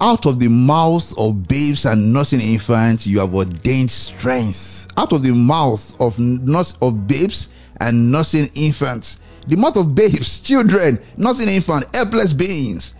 out 0.00 0.24
of 0.24 0.38
the 0.38 0.48
mouth 0.48 1.16
of 1.18 1.46
babes 1.46 1.84
and 1.84 2.14
nursing 2.14 2.40
infants, 2.40 3.06
you 3.06 3.20
have 3.20 3.34
ordained 3.34 3.90
strength. 3.90 4.88
Out 4.96 5.12
of 5.12 5.22
the 5.22 5.32
mouth 5.32 6.00
of 6.00 6.18
nurse, 6.18 6.76
of 6.80 7.06
babes 7.06 7.50
and 7.78 8.10
nursing 8.10 8.48
infants, 8.54 9.18
the 9.46 9.56
mouth 9.56 9.76
of 9.76 9.94
babes, 9.94 10.38
children, 10.42 10.98
nursing 11.16 11.48
infants, 11.48 11.88
helpless 11.92 12.32
beings. 12.32 12.94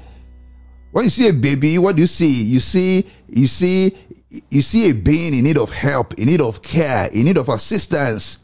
When 0.93 1.05
you 1.05 1.11
see 1.11 1.29
a 1.29 1.33
baby, 1.33 1.79
what 1.79 1.97
do 1.97 2.03
you 2.03 2.07
see? 2.07 2.43
You 2.45 2.61
see, 2.61 3.07
you 3.29 3.47
see, 3.47 3.97
you 4.51 4.61
see 4.61 4.91
a 4.91 4.95
being 4.95 5.35
in 5.35 5.45
need 5.45 5.57
of 5.59 5.73
help, 5.73 6.15
in 6.15 6.27
need 6.27 6.43
of 6.43 6.61
care, 6.61 7.09
in 7.11 7.25
need 7.25 7.39
of 7.39 7.49
assistance. 7.49 8.39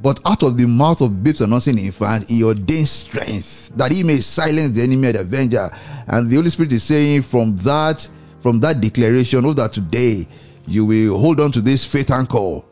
But 0.00 0.20
out 0.24 0.44
of 0.44 0.56
the 0.56 0.66
mouth 0.66 1.00
of 1.00 1.22
babes 1.24 1.40
and 1.40 1.50
nursing 1.50 1.78
infants, 1.78 2.28
he 2.28 2.44
ordains 2.44 2.90
strength 2.90 3.72
that 3.76 3.90
he 3.90 4.04
may 4.04 4.18
silence 4.18 4.74
the 4.74 4.82
enemy 4.82 5.08
and 5.08 5.16
the 5.16 5.20
avenger. 5.20 5.70
And 6.06 6.30
the 6.30 6.36
Holy 6.36 6.50
Spirit 6.50 6.72
is 6.72 6.84
saying 6.84 7.22
from 7.22 7.56
that, 7.58 8.06
from 8.40 8.60
that 8.60 8.80
declaration, 8.80 9.44
of 9.44 9.56
that 9.56 9.72
today 9.72 10.28
you 10.66 10.84
will 10.84 11.18
hold 11.18 11.40
on 11.40 11.50
to 11.52 11.60
this 11.60 11.84
faith 11.84 12.10
anchor 12.10 12.62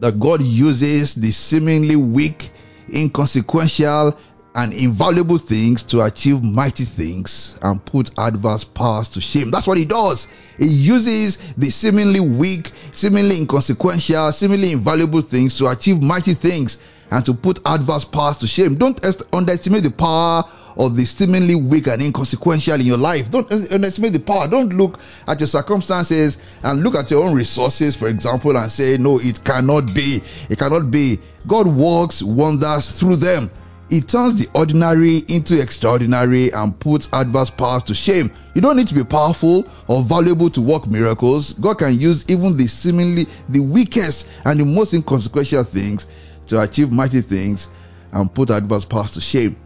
that 0.00 0.18
God 0.18 0.42
uses 0.42 1.14
the 1.14 1.30
seemingly 1.30 1.96
weak, 1.96 2.50
inconsequential, 2.92 4.16
and 4.54 4.72
invaluable 4.72 5.38
things 5.38 5.84
to 5.84 6.02
achieve 6.02 6.42
mighty 6.42 6.84
things 6.84 7.58
and 7.62 7.84
put 7.84 8.10
adverse 8.18 8.64
powers 8.64 9.08
to 9.10 9.20
shame. 9.20 9.50
That's 9.50 9.66
what 9.66 9.78
he 9.78 9.84
does. 9.84 10.26
He 10.58 10.66
uses 10.66 11.38
the 11.54 11.70
seemingly 11.70 12.20
weak, 12.20 12.70
seemingly 12.92 13.38
inconsequential, 13.38 14.32
seemingly 14.32 14.72
invaluable 14.72 15.20
things 15.20 15.58
to 15.58 15.68
achieve 15.68 16.02
mighty 16.02 16.34
things 16.34 16.78
and 17.10 17.24
to 17.26 17.34
put 17.34 17.60
adverse 17.64 18.04
powers 18.04 18.38
to 18.38 18.46
shame. 18.46 18.76
Don't 18.76 19.00
underestimate 19.32 19.84
the 19.84 19.90
power 19.90 20.44
of 20.76 20.96
the 20.96 21.04
seemingly 21.04 21.54
weak 21.54 21.86
and 21.86 22.02
inconsequential 22.02 22.74
in 22.80 22.86
your 22.86 22.96
life. 22.96 23.30
Don't 23.30 23.50
underestimate 23.52 24.12
the 24.12 24.20
power. 24.20 24.48
Don't 24.48 24.72
look 24.72 24.98
at 25.26 25.38
your 25.40 25.46
circumstances 25.46 26.38
and 26.62 26.82
look 26.82 26.94
at 26.94 27.10
your 27.10 27.24
own 27.24 27.34
resources, 27.34 27.96
for 27.96 28.08
example, 28.08 28.56
and 28.56 28.70
say, 28.70 28.96
No, 28.96 29.18
it 29.20 29.44
cannot 29.44 29.94
be. 29.94 30.20
It 30.48 30.58
cannot 30.58 30.90
be. 30.90 31.18
God 31.46 31.66
works 31.66 32.22
wonders 32.22 32.98
through 32.98 33.16
them. 33.16 33.50
He 33.90 34.00
turns 34.00 34.36
the 34.36 34.48
ordinary 34.54 35.16
into 35.16 35.60
extraordinary 35.60 36.52
and 36.52 36.78
puts 36.78 37.08
adverse 37.12 37.50
powers 37.50 37.82
to 37.84 37.94
shame. 37.94 38.30
You 38.54 38.60
don't 38.60 38.76
need 38.76 38.86
to 38.86 38.94
be 38.94 39.02
powerful 39.02 39.66
or 39.88 40.02
valuable 40.04 40.48
to 40.50 40.60
work 40.60 40.86
miracles. 40.86 41.54
God 41.54 41.78
can 41.78 41.98
use 41.98 42.24
even 42.28 42.56
the 42.56 42.68
seemingly 42.68 43.26
the 43.48 43.58
weakest 43.58 44.28
and 44.44 44.60
the 44.60 44.64
most 44.64 44.94
inconsequential 44.94 45.64
things 45.64 46.06
to 46.46 46.60
achieve 46.60 46.92
mighty 46.92 47.20
things 47.20 47.68
and 48.12 48.32
put 48.32 48.50
adverse 48.50 48.84
powers 48.84 49.10
to 49.12 49.20
shame. 49.20 49.56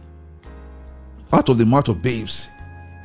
Out 1.31 1.49
of 1.49 1.59
the 1.59 1.65
mouth 1.67 1.87
of 1.89 2.01
babes, 2.01 2.49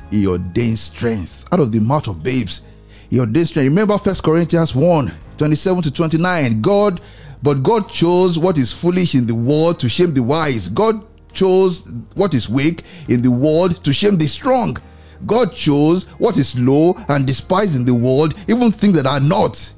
he 0.09 0.25
ordains 0.25 0.79
strength. 0.79 1.45
Out 1.51 1.59
of 1.59 1.71
the 1.71 1.81
mouth 1.81 2.07
of 2.07 2.23
babes, 2.23 2.63
he 3.11 3.19
ordains 3.19 3.49
strength. 3.49 3.69
Remember 3.69 3.97
1 3.97 4.15
Corinthians 4.23 4.73
1 4.73 5.13
27 5.37 5.83
to 5.83 5.91
29. 5.91 6.61
God, 6.61 6.99
but 7.43 7.61
God 7.61 7.89
chose 7.89 8.39
what 8.39 8.57
is 8.57 8.71
foolish 8.71 9.13
in 9.13 9.27
the 9.27 9.35
world 9.35 9.81
to 9.81 9.89
shame 9.89 10.15
the 10.15 10.23
wise. 10.23 10.69
God 10.69 11.10
chose 11.33 11.83
what 12.15 12.33
is 12.33 12.49
weak 12.49 12.83
in 13.07 13.21
the 13.21 13.31
world 13.31 13.83
to 13.83 13.93
shame 13.93 14.17
the 14.17 14.27
strong. 14.27 14.77
God 15.25 15.53
chose 15.53 16.05
what 16.17 16.37
is 16.37 16.59
low 16.59 16.95
and 17.07 17.27
despised 17.27 17.75
in 17.75 17.85
the 17.85 17.93
world, 17.93 18.33
even 18.47 18.71
things 18.71 18.95
that 18.95 19.05
are 19.05 19.19
not, 19.19 19.71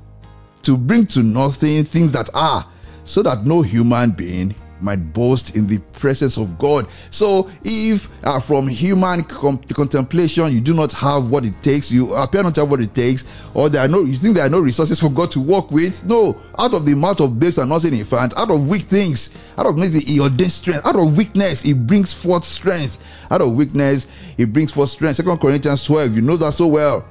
to 0.64 0.78
bring 0.78 1.06
to 1.08 1.22
nothing 1.22 1.84
things 1.84 2.14
that 2.14 2.30
are, 2.34 2.66
so 3.06 3.22
that 3.24 3.46
no 3.46 3.62
human 3.62 4.12
being 4.12 4.56
might 4.84 5.14
boast 5.14 5.56
in 5.56 5.68
the 5.68 5.80
presence 5.80 6.38
of 6.38 6.60
God. 6.60 6.88
So, 7.10 7.50
if 7.64 8.10
uh, 8.24 8.40
from 8.40 8.68
human 8.68 9.24
com- 9.24 9.58
contemplation 9.58 10.52
you 10.54 10.62
do 10.62 10.74
not 10.74 10.92
have 10.94 11.30
what 11.30 11.46
it 11.46 11.62
takes, 11.62 11.92
you 11.92 12.14
appear 12.14 12.44
not 12.44 12.56
to 12.56 12.62
have 12.62 12.72
what 12.72 12.82
it 12.82 12.94
takes, 12.94 13.26
or 13.54 13.70
there 13.70 13.84
are 13.84 13.88
no, 13.88 14.02
you 14.02 14.16
think 14.16 14.36
there 14.36 14.46
are 14.46 14.50
no 14.50 14.60
resources 14.60 15.00
for 15.00 15.10
God 15.10 15.32
to 15.32 15.40
work 15.40 15.72
with, 15.72 16.06
no. 16.06 16.40
Out 16.60 16.74
of 16.74 16.86
the 16.86 16.96
mouth 16.96 17.20
of 17.22 17.40
babes 17.40 17.58
and 17.58 17.70
nursing 17.70 17.94
infants, 17.94 18.36
out 18.36 18.52
of 18.52 18.68
weak 18.68 18.84
things, 18.84 19.36
out 19.58 19.66
of 19.66 19.78
maybe 19.78 20.00
he 20.00 20.20
strength, 20.50 20.86
out 20.86 20.96
of 20.96 21.18
weakness 21.18 21.62
he 21.62 21.74
brings 21.74 22.14
forth 22.14 22.44
strength, 22.44 23.04
out 23.32 23.42
of 23.42 23.56
weakness 23.56 24.08
he 24.38 24.46
brings 24.46 24.72
forth 24.72 24.90
strength. 24.90 25.18
Second 25.18 25.40
Corinthians 25.40 25.84
12, 25.84 26.16
you 26.16 26.22
know 26.22 26.38
that 26.38 26.54
so 26.54 26.68
well. 26.68 27.06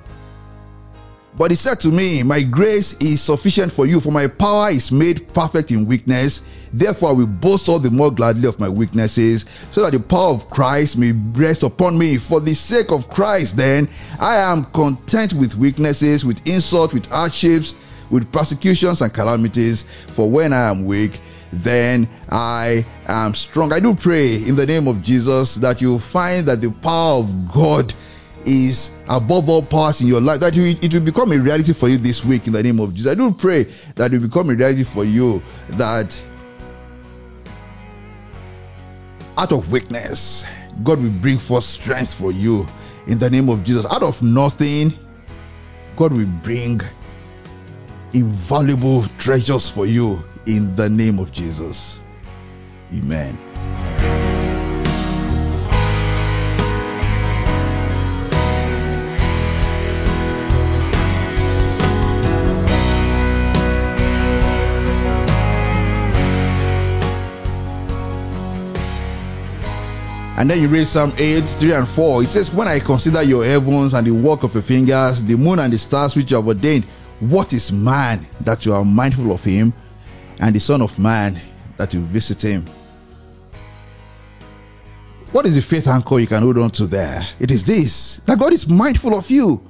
But 1.36 1.50
he 1.50 1.56
said 1.56 1.80
to 1.80 1.88
me, 1.88 2.22
My 2.22 2.42
grace 2.42 2.94
is 3.00 3.22
sufficient 3.22 3.72
for 3.72 3.86
you, 3.86 4.00
for 4.00 4.12
my 4.12 4.26
power 4.26 4.70
is 4.70 4.92
made 4.92 5.32
perfect 5.32 5.70
in 5.70 5.86
weakness. 5.86 6.42
Therefore, 6.72 7.10
I 7.10 7.12
will 7.12 7.26
boast 7.26 7.68
all 7.68 7.78
the 7.78 7.90
more 7.90 8.10
gladly 8.10 8.48
of 8.48 8.58
my 8.58 8.68
weaknesses, 8.68 9.46
so 9.70 9.82
that 9.82 9.92
the 9.92 10.00
power 10.00 10.30
of 10.30 10.48
Christ 10.48 10.96
may 10.96 11.12
rest 11.12 11.62
upon 11.62 11.98
me. 11.98 12.16
For 12.16 12.40
the 12.40 12.54
sake 12.54 12.90
of 12.90 13.08
Christ, 13.08 13.56
then, 13.56 13.88
I 14.18 14.36
am 14.36 14.64
content 14.66 15.32
with 15.32 15.54
weaknesses, 15.56 16.24
with 16.24 16.46
insult, 16.46 16.94
with 16.94 17.06
hardships, 17.06 17.74
with 18.10 18.32
persecutions 18.32 19.02
and 19.02 19.12
calamities. 19.12 19.84
For 20.08 20.28
when 20.30 20.52
I 20.52 20.70
am 20.70 20.84
weak, 20.84 21.20
then 21.52 22.08
I 22.30 22.86
am 23.06 23.34
strong. 23.34 23.72
I 23.72 23.80
do 23.80 23.94
pray 23.94 24.36
in 24.36 24.56
the 24.56 24.66
name 24.66 24.88
of 24.88 25.02
Jesus 25.02 25.56
that 25.56 25.82
you 25.82 25.98
find 25.98 26.46
that 26.46 26.60
the 26.60 26.70
power 26.70 27.18
of 27.18 27.52
God 27.52 27.92
is 28.44 28.90
above 29.08 29.48
all 29.48 29.62
powers 29.62 30.00
in 30.00 30.08
your 30.08 30.20
life, 30.20 30.40
that 30.40 30.56
it 30.56 30.92
will 30.92 31.00
become 31.00 31.30
a 31.32 31.38
reality 31.38 31.72
for 31.72 31.88
you 31.88 31.98
this 31.98 32.24
week 32.24 32.46
in 32.46 32.52
the 32.52 32.62
name 32.62 32.80
of 32.80 32.94
Jesus. 32.94 33.12
I 33.12 33.14
do 33.14 33.30
pray 33.32 33.64
that 33.94 34.12
it 34.12 34.20
will 34.20 34.28
become 34.28 34.50
a 34.50 34.54
reality 34.54 34.84
for 34.84 35.04
you 35.04 35.42
that 35.70 36.20
out 39.36 39.52
of 39.52 39.70
weakness, 39.70 40.44
God 40.82 41.02
will 41.02 41.10
bring 41.10 41.38
forth 41.38 41.64
strength 41.64 42.14
for 42.14 42.32
you 42.32 42.66
in 43.06 43.18
the 43.18 43.30
name 43.30 43.48
of 43.48 43.64
Jesus. 43.64 43.86
Out 43.86 44.02
of 44.02 44.22
nothing, 44.22 44.92
God 45.96 46.12
will 46.12 46.26
bring 46.42 46.80
invaluable 48.12 49.04
treasures 49.18 49.68
for 49.68 49.86
you 49.86 50.24
in 50.46 50.74
the 50.76 50.88
name 50.88 51.18
of 51.18 51.32
Jesus. 51.32 52.00
Amen. 52.92 53.91
And 70.42 70.50
then 70.50 70.60
you 70.60 70.66
read 70.66 70.88
Psalm 70.88 71.12
8, 71.16 71.42
3 71.42 71.72
and 71.72 71.86
4. 71.86 72.24
It 72.24 72.28
says, 72.28 72.52
When 72.52 72.66
I 72.66 72.80
consider 72.80 73.22
your 73.22 73.44
heavens 73.44 73.94
and 73.94 74.04
the 74.04 74.10
work 74.10 74.42
of 74.42 74.54
your 74.54 74.64
fingers, 74.64 75.22
the 75.22 75.36
moon 75.36 75.60
and 75.60 75.72
the 75.72 75.78
stars 75.78 76.16
which 76.16 76.32
you 76.32 76.36
have 76.36 76.48
ordained, 76.48 76.82
what 77.20 77.52
is 77.52 77.70
man 77.70 78.26
that 78.40 78.66
you 78.66 78.72
are 78.74 78.84
mindful 78.84 79.30
of 79.30 79.44
him, 79.44 79.72
and 80.40 80.52
the 80.52 80.58
Son 80.58 80.82
of 80.82 80.98
Man 80.98 81.40
that 81.76 81.94
you 81.94 82.00
visit 82.00 82.42
him? 82.42 82.66
What 85.30 85.46
is 85.46 85.54
the 85.54 85.62
faith 85.62 85.86
anchor 85.86 86.18
you 86.18 86.26
can 86.26 86.42
hold 86.42 86.58
on 86.58 86.70
to 86.70 86.88
there? 86.88 87.24
It 87.38 87.52
is 87.52 87.62
this 87.62 88.16
that 88.26 88.40
God 88.40 88.52
is 88.52 88.68
mindful 88.68 89.14
of 89.14 89.30
you. 89.30 89.62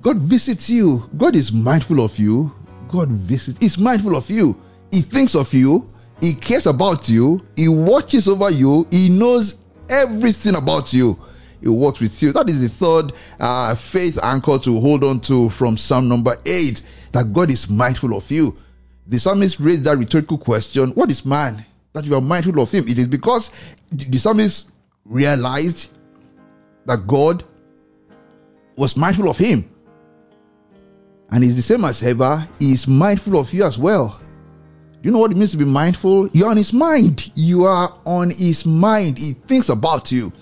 God 0.00 0.16
visits 0.16 0.70
you. 0.70 1.10
God 1.14 1.36
is 1.36 1.52
mindful 1.52 2.00
of 2.02 2.18
you. 2.18 2.50
God 2.88 3.10
visits. 3.10 3.58
He's 3.60 3.76
mindful 3.76 4.16
of 4.16 4.30
you. 4.30 4.58
He 4.90 5.02
thinks 5.02 5.34
of 5.34 5.52
you. 5.52 5.91
He 6.22 6.34
cares 6.34 6.68
about 6.68 7.08
you. 7.08 7.44
He 7.56 7.66
watches 7.66 8.28
over 8.28 8.48
you. 8.48 8.86
He 8.92 9.08
knows 9.08 9.56
everything 9.90 10.54
about 10.54 10.92
you. 10.92 11.20
He 11.60 11.68
works 11.68 11.98
with 11.98 12.22
you. 12.22 12.30
That 12.30 12.48
is 12.48 12.60
the 12.62 12.68
third 12.68 13.12
uh, 13.40 13.74
faith 13.74 14.20
anchor 14.22 14.56
to 14.60 14.80
hold 14.80 15.02
on 15.02 15.18
to 15.22 15.48
from 15.48 15.76
Psalm 15.76 16.08
number 16.08 16.36
8 16.46 16.80
that 17.10 17.32
God 17.32 17.50
is 17.50 17.68
mindful 17.68 18.16
of 18.16 18.30
you. 18.30 18.56
The 19.08 19.18
psalmist 19.18 19.58
raised 19.58 19.82
that 19.82 19.98
rhetorical 19.98 20.38
question 20.38 20.90
What 20.90 21.10
is 21.10 21.26
man 21.26 21.66
that 21.92 22.04
you 22.04 22.14
are 22.14 22.20
mindful 22.20 22.60
of 22.60 22.70
him? 22.70 22.86
It 22.86 22.98
is 22.98 23.08
because 23.08 23.50
the 23.90 24.16
psalmist 24.16 24.70
realized 25.04 25.90
that 26.86 27.04
God 27.04 27.42
was 28.76 28.96
mindful 28.96 29.28
of 29.28 29.38
him. 29.38 29.68
And 31.32 31.42
he's 31.42 31.56
the 31.56 31.62
same 31.62 31.84
as 31.84 32.00
ever, 32.04 32.46
he 32.60 32.74
is 32.74 32.86
mindful 32.86 33.40
of 33.40 33.52
you 33.52 33.64
as 33.64 33.76
well. 33.76 34.21
You 35.02 35.10
know 35.10 35.18
what 35.18 35.32
it 35.32 35.36
means 35.36 35.50
to 35.50 35.56
be 35.56 35.64
mindful? 35.64 36.28
You're 36.28 36.50
on 36.50 36.56
his 36.56 36.72
mind. 36.72 37.32
You 37.34 37.64
are 37.64 37.92
on 38.06 38.30
his 38.30 38.64
mind. 38.64 39.18
He 39.18 39.32
thinks 39.32 39.68
about 39.68 40.12
you. 40.12 40.32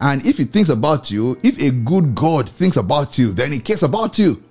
And 0.00 0.24
if 0.24 0.38
he 0.38 0.44
thinks 0.44 0.70
about 0.70 1.10
you, 1.10 1.36
if 1.42 1.60
a 1.60 1.70
good 1.70 2.14
God 2.14 2.48
thinks 2.48 2.78
about 2.78 3.18
you, 3.18 3.32
then 3.32 3.52
he 3.52 3.58
cares 3.58 3.82
about 3.82 4.18
you. 4.18 4.42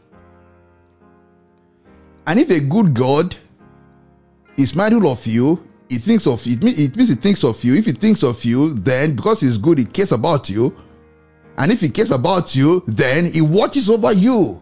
And 2.27 2.39
if 2.39 2.51
a 2.51 2.59
good 2.59 2.93
God 2.93 3.35
is 4.57 4.75
mindful 4.75 5.09
of 5.09 5.25
you, 5.25 5.63
he 5.89 5.97
thinks 5.97 6.27
of 6.27 6.45
it, 6.45 6.63
it 6.63 6.95
means 6.95 7.09
he 7.09 7.15
thinks 7.15 7.43
of 7.43 7.63
you. 7.63 7.75
If 7.75 7.85
he 7.85 7.93
thinks 7.93 8.23
of 8.23 8.43
you, 8.43 8.73
then 8.73 9.15
because 9.15 9.39
he's 9.39 9.57
good, 9.57 9.79
he 9.79 9.85
cares 9.85 10.11
about 10.11 10.49
you. 10.49 10.75
And 11.57 11.71
if 11.71 11.81
he 11.81 11.89
cares 11.89 12.11
about 12.11 12.55
you, 12.55 12.83
then 12.85 13.31
he 13.31 13.41
watches 13.41 13.89
over 13.89 14.11
you. 14.11 14.61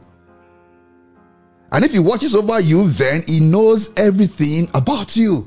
And 1.75 1.83
if 1.83 1.91
he 1.91 1.99
watches 1.99 2.33
over 2.35 2.57
you, 2.61 2.89
then 2.89 3.23
he 3.27 3.41
knows 3.41 3.91
everything 3.97 4.69
about 4.73 5.17
you. 5.17 5.45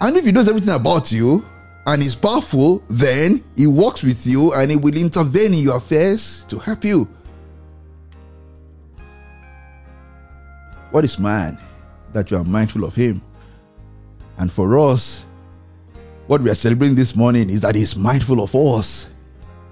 And 0.00 0.16
if 0.16 0.24
he 0.24 0.32
knows 0.32 0.48
everything 0.48 0.74
about 0.74 1.12
you 1.12 1.46
and 1.86 2.02
is 2.02 2.16
powerful, 2.16 2.82
then 2.88 3.44
he 3.54 3.68
works 3.68 4.02
with 4.02 4.26
you 4.26 4.52
and 4.52 4.68
he 4.68 4.76
will 4.76 4.96
intervene 4.96 5.54
in 5.54 5.60
your 5.60 5.76
affairs 5.76 6.44
to 6.48 6.58
help 6.58 6.84
you. 6.84 7.08
What 10.90 11.04
is 11.04 11.16
man 11.20 11.56
that 12.14 12.32
you 12.32 12.38
are 12.38 12.44
mindful 12.44 12.82
of 12.82 12.96
him? 12.96 13.22
And 14.38 14.50
for 14.50 14.76
us, 14.76 15.24
what 16.26 16.40
we 16.40 16.50
are 16.50 16.56
celebrating 16.56 16.96
this 16.96 17.14
morning 17.14 17.48
is 17.48 17.60
that 17.60 17.76
he 17.76 17.82
is 17.82 17.94
mindful 17.94 18.42
of 18.42 18.56
us. 18.56 19.08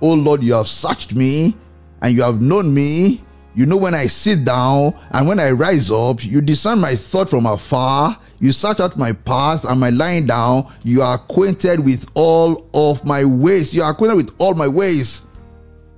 Oh 0.01 0.14
Lord, 0.14 0.45
you 0.45 0.53
have 0.53 0.68
searched 0.68 1.12
me 1.12 1.57
and 2.01 2.14
you 2.14 2.23
have 2.23 2.41
known 2.41 2.73
me. 2.73 3.25
You 3.55 3.66
know 3.66 3.76
when 3.76 3.94
I 3.94 4.07
sit 4.07 4.44
down 4.44 4.94
and 5.11 5.28
when 5.28 5.38
I 5.38 5.50
rise 5.50 5.90
up, 5.90 6.24
you 6.24 6.40
discern 6.40 6.80
my 6.80 6.96
thought 6.96 7.28
from 7.28 7.44
afar. 7.44 8.18
You 8.40 8.50
search 8.50 8.80
out 8.80 8.96
my 8.96 9.12
path 9.12 9.64
and 9.64 9.78
my 9.78 9.90
lying 9.90 10.26
down. 10.26 10.72
You 10.82 11.03
are 11.03 11.16
acquainted 11.16 11.80
with 11.80 12.09
all 12.14 12.66
of 12.72 13.05
my 13.05 13.24
ways. 13.24 13.74
You 13.74 13.82
are 13.82 13.92
acquainted 13.92 14.16
with 14.16 14.34
all 14.38 14.55
my 14.55 14.68
ways. 14.68 15.22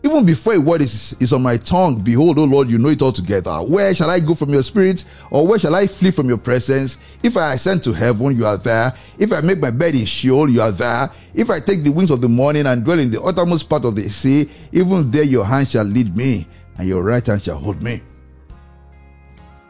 Even 0.03 0.27
before 0.27 0.53
a 0.53 0.61
word 0.61 0.83
is, 0.83 1.17
is 1.19 1.33
on 1.33 1.43
my 1.43 1.57
tongue, 1.57 2.01
behold, 2.01 2.39
O 2.39 2.45
Lord, 2.45 2.69
you 2.69 2.77
know 2.77 2.91
it 2.91 3.01
all 3.01 3.13
together. 3.13 3.57
Where 3.63 3.95
shall 3.95 4.11
I 4.11 4.21
go 4.21 4.35
from 4.35 4.51
your 4.51 4.63
spirit? 4.63 5.03
Or 5.31 5.47
where 5.47 5.59
shall 5.59 5.75
I 5.75 5.87
flee 5.87 6.11
from 6.11 6.29
your 6.29 6.37
presence? 6.37 6.99
If 7.23 7.39
I 7.39 7.55
ascend 7.55 7.85
to 7.85 7.95
heaven, 7.95 8.37
you 8.37 8.45
are 8.45 8.59
there. 8.59 8.93
If 9.19 9.33
I 9.33 9.41
make 9.41 9.61
my 9.61 9.71
bed 9.71 9.95
in 9.95 10.05
Sheol, 10.05 10.51
you 10.51 10.61
are 10.61 10.73
there. 10.73 11.11
If 11.33 11.49
I 11.49 11.61
take 11.61 11.85
the 11.85 11.91
wings 11.91 12.11
of 12.11 12.21
the 12.21 12.29
morning 12.29 12.67
and 12.67 12.85
dwell 12.85 12.99
in 12.99 13.11
the 13.13 13.23
uttermost 13.23 13.71
part 13.71 13.87
of 13.87 13.95
the 13.95 14.11
sea, 14.11 14.51
even 14.73 15.11
there 15.11 15.23
your 15.23 15.47
hand 15.47 15.69
shall 15.69 15.85
lead 15.85 16.15
me, 16.15 16.47
and 16.79 16.89
your 16.89 17.03
right 17.03 17.27
hand 17.27 17.43
shall 17.43 17.59
hold 17.59 17.83
me. 17.83 18.03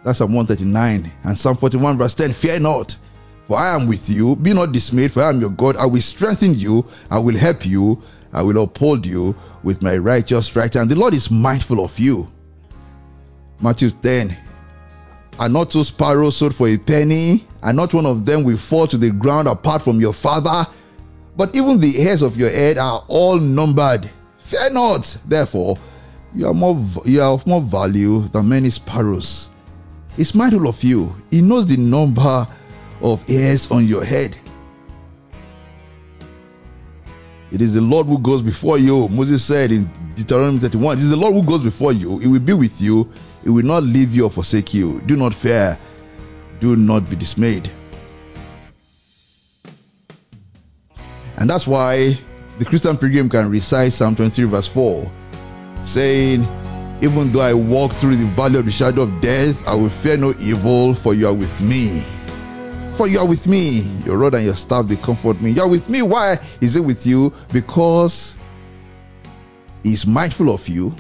That's 0.05 0.19
Psalm 0.19 0.35
139 0.35 1.11
and 1.23 1.39
Psalm 1.39 1.57
41, 1.57 1.97
verse 1.99 2.15
10. 2.15 2.33
Fear 2.35 2.61
not, 2.61 2.97
for 3.47 3.57
I 3.57 3.75
am 3.75 3.87
with 3.87 4.11
you. 4.11 4.37
Be 4.37 4.53
not 4.53 4.73
dismayed, 4.73 5.13
for 5.13 5.23
I 5.23 5.31
am 5.31 5.41
your 5.41 5.51
God. 5.51 5.77
I 5.77 5.87
will 5.87 6.03
strengthen 6.03 6.55
you. 6.55 6.87
I 7.11 7.19
will 7.19 7.37
help 7.37 7.65
you. 7.65 8.03
I 8.33 8.43
will 8.43 8.63
uphold 8.63 9.07
you 9.07 9.35
with 9.63 9.81
my 9.81 9.97
righteous 9.97 10.55
right 10.57 10.73
hand. 10.73 10.91
The 10.91 10.97
Lord 10.97 11.15
is 11.15 11.31
mindful 11.31 11.83
of 11.83 11.99
you. 11.99 12.31
Matthew 13.61 13.91
10. 13.91 14.37
Are 15.39 15.49
not 15.49 15.71
two 15.71 15.85
sparrows 15.85 16.37
sold 16.37 16.55
for 16.55 16.69
a 16.69 16.77
penny, 16.77 17.45
and 17.63 17.77
not 17.77 17.95
one 17.95 18.07
of 18.07 18.25
them 18.27 18.45
will 18.45 18.57
fall 18.57 18.87
to 18.87 18.99
the 18.99 19.11
ground 19.11 19.49
apart 19.49 19.83
from 19.83 20.01
your 20.01 20.13
Father? 20.13 20.67
But 21.37 21.57
even 21.57 21.81
the 21.81 21.93
hairs 21.93 22.23
of 22.23 22.37
your 22.37 22.51
head 22.51 22.79
are 22.79 23.05
all 23.09 23.39
numbered. 23.39 24.09
Fear 24.39 24.71
not, 24.71 25.17
therefore, 25.27 25.79
you 26.35 26.47
are 26.47 26.55
more 26.55 26.76
you 27.05 27.22
are 27.22 27.32
of 27.32 27.47
more 27.47 27.61
value 27.61 28.20
than 28.28 28.49
many 28.49 28.70
sparrows. 28.70 29.49
He's 30.16 30.35
mindful 30.35 30.68
of 30.68 30.82
you. 30.82 31.14
He 31.30 31.41
knows 31.41 31.66
the 31.66 31.76
number 31.76 32.47
of 33.01 33.28
hairs 33.28 33.70
on 33.70 33.87
your 33.87 34.05
head. 34.05 34.37
It 37.51 37.61
is 37.61 37.72
the 37.72 37.80
Lord 37.80 38.07
who 38.07 38.18
goes 38.18 38.43
before 38.43 38.78
you. 38.78 39.09
Moses 39.09 39.45
said 39.45 39.70
in 39.70 39.89
Deuteronomy 40.16 40.59
31, 40.59 40.99
It 40.99 41.03
is 41.03 41.11
the 41.11 41.16
Lord 41.16 41.35
who 41.35 41.43
goes 41.43 41.62
before 41.62 41.93
you. 41.93 42.18
He 42.18 42.26
will 42.26 42.41
be 42.41 42.53
with 42.53 42.80
you. 42.80 43.09
He 43.45 43.51
will 43.51 43.64
not 43.64 43.85
leave 43.85 44.12
you 44.12 44.24
or 44.24 44.30
forsake 44.30 44.74
you. 44.74 45.01
Do 45.03 45.14
not 45.14 45.35
fear. 45.35 45.78
Do 46.59 46.74
not 46.74 47.09
be 47.09 47.14
dismayed. 47.14 47.70
And 51.37 51.49
that's 51.49 51.66
why 51.66 52.18
the 52.59 52.64
Christian 52.64 52.97
pilgrim 52.97 53.28
can 53.28 53.51
recite 53.51 53.93
Psalm 53.93 54.16
23, 54.16 54.47
verse 54.47 54.66
4, 54.66 55.11
saying, 55.85 56.43
Even 57.03 57.32
though 57.32 57.41
I 57.41 57.55
walk 57.55 57.93
through 57.93 58.16
the 58.16 58.26
valley 58.26 58.59
of 58.59 58.66
the 58.66 58.72
shadow 58.72 59.03
of 59.03 59.20
death, 59.20 59.66
I 59.66 59.74
will 59.74 59.91
fear 59.91 60.16
no 60.16 60.35
evil, 60.41 60.95
for 60.95 61.14
you 61.14 61.26
are 61.26 61.35
with 61.35 61.61
me. 61.61 62.03
For 62.97 63.09
you 63.09 63.18
are 63.18 63.26
with 63.26 63.47
me. 63.49 63.80
Your 64.05 64.18
rod 64.18 64.35
and 64.35 64.45
your 64.45 64.55
staff, 64.55 64.87
they 64.87 64.97
comfort 64.97 65.41
me. 65.41 65.51
You 65.51 65.62
are 65.62 65.68
with 65.68 65.89
me. 65.91 66.03
Why 66.03 66.39
is 66.61 66.76
it 66.76 66.80
with 66.80 67.07
you? 67.07 67.32
Because 67.53 68.37
He's 69.82 70.07
mindful 70.07 70.51
of 70.51 70.68
you. 70.68 70.95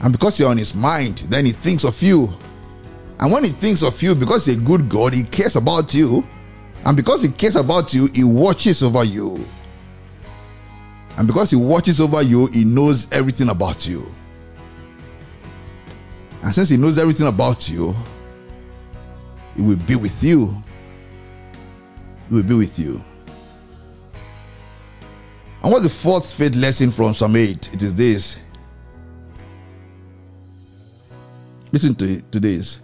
And 0.00 0.12
because 0.12 0.38
you're 0.40 0.50
on 0.50 0.58
His 0.58 0.74
mind, 0.74 1.18
then 1.28 1.44
He 1.44 1.52
thinks 1.52 1.84
of 1.84 2.00
you. 2.02 2.32
And 3.18 3.30
when 3.30 3.44
He 3.44 3.50
thinks 3.50 3.82
of 3.82 4.00
you, 4.02 4.14
because 4.14 4.46
He's 4.46 4.56
a 4.56 4.60
good 4.60 4.88
God, 4.88 5.12
He 5.12 5.24
cares 5.24 5.56
about 5.56 5.94
you. 5.94 6.26
And 6.84 6.96
because 6.96 7.22
He 7.22 7.28
cares 7.28 7.56
about 7.56 7.92
you, 7.92 8.08
He 8.12 8.24
watches 8.24 8.82
over 8.82 9.04
you. 9.04 9.44
And 11.16 11.26
because 11.26 11.50
He 11.50 11.56
watches 11.56 12.00
over 12.00 12.22
you, 12.22 12.46
He 12.46 12.64
knows 12.64 13.10
everything 13.12 13.48
about 13.48 13.86
you. 13.86 14.12
And 16.42 16.54
since 16.54 16.68
He 16.68 16.76
knows 16.76 16.98
everything 16.98 17.26
about 17.26 17.68
you, 17.68 17.94
He 19.56 19.62
will 19.62 19.76
be 19.76 19.96
with 19.96 20.22
you. 20.24 20.62
He 22.28 22.34
will 22.34 22.42
be 22.42 22.54
with 22.54 22.78
you. 22.78 23.02
And 25.62 25.70
what's 25.70 25.84
the 25.84 25.90
fourth 25.90 26.32
faith 26.32 26.56
lesson 26.56 26.90
from 26.90 27.14
Psalm 27.14 27.36
8? 27.36 27.74
It 27.74 27.82
is 27.82 27.94
this. 27.94 28.38
Listen 31.70 31.94
to, 31.94 32.20
to 32.20 32.40
this 32.40 32.80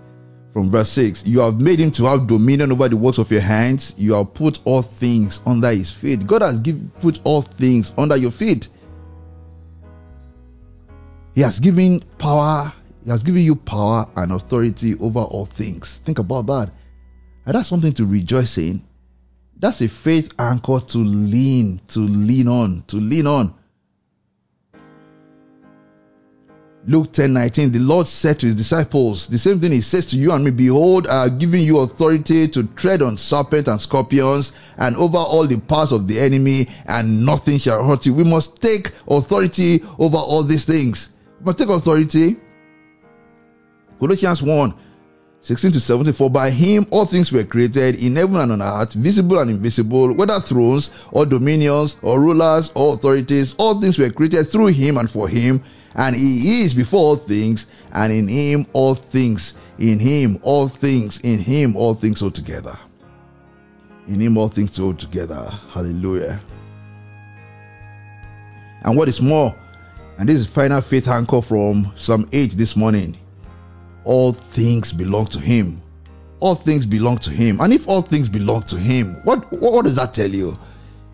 from 0.59 0.73
verse 0.73 0.91
6 0.91 1.25
You 1.25 1.39
have 1.39 1.61
made 1.61 1.79
him 1.79 1.93
to 1.93 2.05
have 2.07 2.27
dominion 2.27 2.73
over 2.73 2.89
the 2.89 2.97
works 2.97 3.19
of 3.19 3.31
your 3.31 3.41
hands. 3.41 3.95
You 3.97 4.15
have 4.15 4.35
put 4.35 4.59
all 4.65 4.83
things 4.83 5.41
under 5.47 5.71
his 5.71 5.93
feet. 5.93 6.27
God 6.27 6.43
has 6.43 6.59
give, 6.59 6.81
put 6.99 7.21
all 7.23 7.43
things 7.43 7.93
under 7.97 8.17
your 8.17 8.33
feet. 8.33 8.69
He 11.37 11.43
has 11.43 11.61
given 11.61 12.01
power, 12.19 12.73
He 13.05 13.11
has 13.11 13.23
given 13.23 13.43
you 13.43 13.55
power 13.55 14.09
and 14.17 14.33
authority 14.33 14.99
over 14.99 15.21
all 15.21 15.47
things. 15.47 15.99
Think 15.99 16.19
about 16.19 16.47
that. 16.47 16.73
And 17.47 17.55
that's 17.55 17.69
something 17.69 17.93
to 17.93 18.05
rejoice 18.05 18.59
in. 18.59 18.83
That's 19.61 19.81
a 19.81 19.87
faith 19.89 20.35
anchor 20.41 20.81
to 20.81 20.99
lean, 20.99 21.81
to 21.89 22.01
lean 22.01 22.49
on, 22.49 22.83
to 22.89 22.97
lean 22.97 23.29
on. 23.29 23.55
Luke 26.89 27.13
10 27.13 27.35
19, 27.35 27.73
the 27.73 27.81
Lord 27.81 28.07
said 28.07 28.41
to 28.41 28.47
his 28.47 28.55
disciples, 28.55 29.27
the 29.27 29.39
same 29.39 29.61
thing 29.61 29.73
he 29.73 29.83
says 29.83 30.07
to 30.07 30.17
you 30.17 30.33
and 30.33 30.43
me, 30.43 30.51
Behold, 30.51 31.07
I 31.07 31.25
have 31.25 31.39
given 31.39 31.61
you 31.61 31.81
authority 31.81 32.49
to 32.49 32.63
tread 32.63 33.03
on 33.03 33.19
serpents 33.19 33.69
and 33.69 33.79
scorpions 33.79 34.53
and 34.79 34.97
over 34.97 35.19
all 35.19 35.47
the 35.47 35.61
powers 35.61 35.93
of 35.93 36.09
the 36.09 36.19
enemy, 36.19 36.67
and 36.87 37.27
nothing 37.27 37.59
shall 37.59 37.85
hurt 37.85 38.07
you. 38.07 38.15
We 38.15 38.25
must 38.25 38.63
take 38.63 38.93
authority 39.07 39.85
over 39.99 40.17
all 40.17 40.43
these 40.43 40.65
things. 40.65 41.11
We 41.41 41.45
must 41.45 41.59
take 41.59 41.69
authority. 41.69 42.39
Colossians 44.01 44.43
1 44.43 44.75
16 45.43 45.73
to 45.73 45.81
17, 45.81 46.15
for 46.15 46.31
by 46.31 46.49
him 46.49 46.87
all 46.91 47.05
things 47.05 47.31
were 47.31 47.45
created 47.45 48.03
in 48.03 48.17
heaven 48.17 48.37
and 48.37 48.53
on 48.53 48.63
earth, 48.63 48.95
visible 48.95 49.39
and 49.41 49.51
invisible, 49.51 50.15
whether 50.15 50.41
thrones 50.41 50.89
or 51.13 51.27
dominions 51.27 51.97
or 52.01 52.19
rulers 52.19 52.73
or 52.75 52.95
authorities, 52.95 53.55
all 53.59 53.79
things 53.79 53.99
were 53.99 54.09
created 54.09 54.49
through 54.49 54.69
him 54.69 54.97
and 54.97 55.11
for 55.11 55.29
him 55.29 55.63
and 55.99 56.15
he 56.15 56.63
is 56.63 56.75
before 56.75 57.01
all 57.01 57.17
things, 57.17 57.67
and 57.93 58.13
in 58.13 58.29
him 58.29 58.67
all 58.73 58.95
things, 58.95 59.55
in 59.81 59.99
him 59.99 60.39
all 60.43 60.69
things, 60.69 61.19
in 61.21 61.41
him 61.41 61.75
all 61.75 61.93
things 61.93 62.21
hold 62.21 62.37
together. 62.37 62.79
In 64.07 64.21
him 64.21 64.39
all 64.39 64.49
things 64.49 64.77
hold 64.77 65.01
together. 65.01 65.51
Hallelujah. 65.71 66.41
And 68.83 68.97
what 68.97 69.09
is 69.09 69.21
more, 69.21 69.55
and 70.19 70.29
this 70.29 70.39
is 70.39 70.47
final 70.47 70.81
faith 70.81 71.09
anchor 71.09 71.43
from 71.43 71.93
Psalm 71.97 72.29
8 72.33 72.53
this 72.53 72.77
morning. 72.77 73.19
All 74.05 74.33
things 74.33 74.93
belong 74.93 75.27
to 75.27 75.41
him. 75.41 75.83
All 76.39 76.55
things 76.55 76.87
belong 76.87 77.19
to 77.19 77.31
him. 77.31 77.61
And 77.61 77.73
if 77.73 77.89
all 77.89 78.03
things 78.03 78.29
belong 78.29 78.63
to 78.65 78.79
him, 78.79 79.17
what, 79.25 79.51
what 79.51 79.85
does 79.85 79.97
that 79.97 80.15
tell 80.15 80.31
you? 80.31 80.57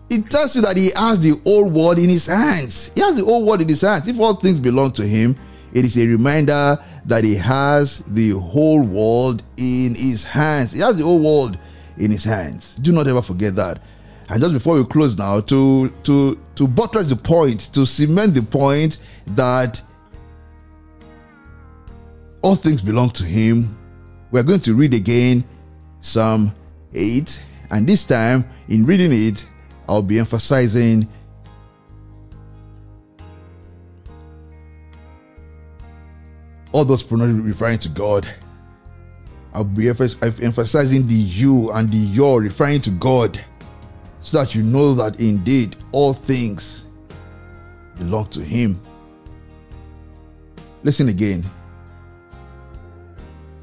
It 0.09 0.29
tells 0.29 0.55
you 0.55 0.61
that 0.61 0.77
he 0.77 0.91
has 0.91 1.19
the 1.21 1.39
whole 1.43 1.69
world 1.69 1.97
in 1.97 2.09
his 2.09 2.27
hands. 2.27 2.91
He 2.93 3.01
has 3.01 3.15
the 3.15 3.25
whole 3.25 3.45
world 3.45 3.61
in 3.61 3.67
his 3.67 3.81
hands. 3.81 4.07
If 4.07 4.19
all 4.19 4.35
things 4.35 4.59
belong 4.59 4.91
to 4.93 5.07
him, 5.07 5.35
it 5.73 5.85
is 5.85 5.97
a 5.97 6.05
reminder 6.07 6.77
that 7.05 7.23
he 7.23 7.35
has 7.35 7.99
the 8.07 8.31
whole 8.31 8.81
world 8.81 9.43
in 9.57 9.95
his 9.95 10.23
hands. 10.23 10.71
He 10.71 10.79
has 10.79 10.95
the 10.95 11.03
whole 11.03 11.19
world 11.19 11.57
in 11.97 12.11
his 12.11 12.23
hands. 12.23 12.75
Do 12.75 12.91
not 12.91 13.07
ever 13.07 13.21
forget 13.21 13.55
that. 13.55 13.81
And 14.29 14.41
just 14.41 14.53
before 14.53 14.75
we 14.75 14.85
close 14.85 15.17
now, 15.17 15.41
to 15.41 15.89
to 15.89 16.39
to 16.55 16.67
buttress 16.67 17.09
the 17.09 17.15
point, 17.15 17.73
to 17.73 17.85
cement 17.85 18.33
the 18.33 18.41
point 18.41 18.97
that 19.27 19.81
all 22.41 22.55
things 22.55 22.81
belong 22.81 23.09
to 23.11 23.23
him, 23.23 23.77
we're 24.31 24.43
going 24.43 24.61
to 24.61 24.75
read 24.75 24.93
again 24.93 25.43
Psalm 26.01 26.53
8. 26.93 27.41
And 27.71 27.87
this 27.87 28.05
time, 28.05 28.45
in 28.69 28.85
reading 28.85 29.11
it, 29.11 29.47
I'll 29.87 30.01
be 30.01 30.19
emphasizing 30.19 31.07
all 36.71 36.85
those 36.85 37.03
pronouns 37.03 37.41
referring 37.43 37.79
to 37.79 37.89
God. 37.89 38.27
I'll 39.53 39.63
be 39.63 39.87
emphasizing 39.87 41.07
the 41.07 41.13
you 41.13 41.71
and 41.71 41.91
the 41.91 41.97
your 41.97 42.41
referring 42.41 42.81
to 42.81 42.89
God 42.89 43.39
so 44.21 44.39
that 44.39 44.55
you 44.55 44.63
know 44.63 44.95
that 44.95 45.19
indeed 45.19 45.77
all 45.93 46.13
things 46.13 46.83
belong 47.95 48.27
to 48.29 48.41
Him. 48.41 48.81
Listen 50.83 51.07
again. 51.07 51.49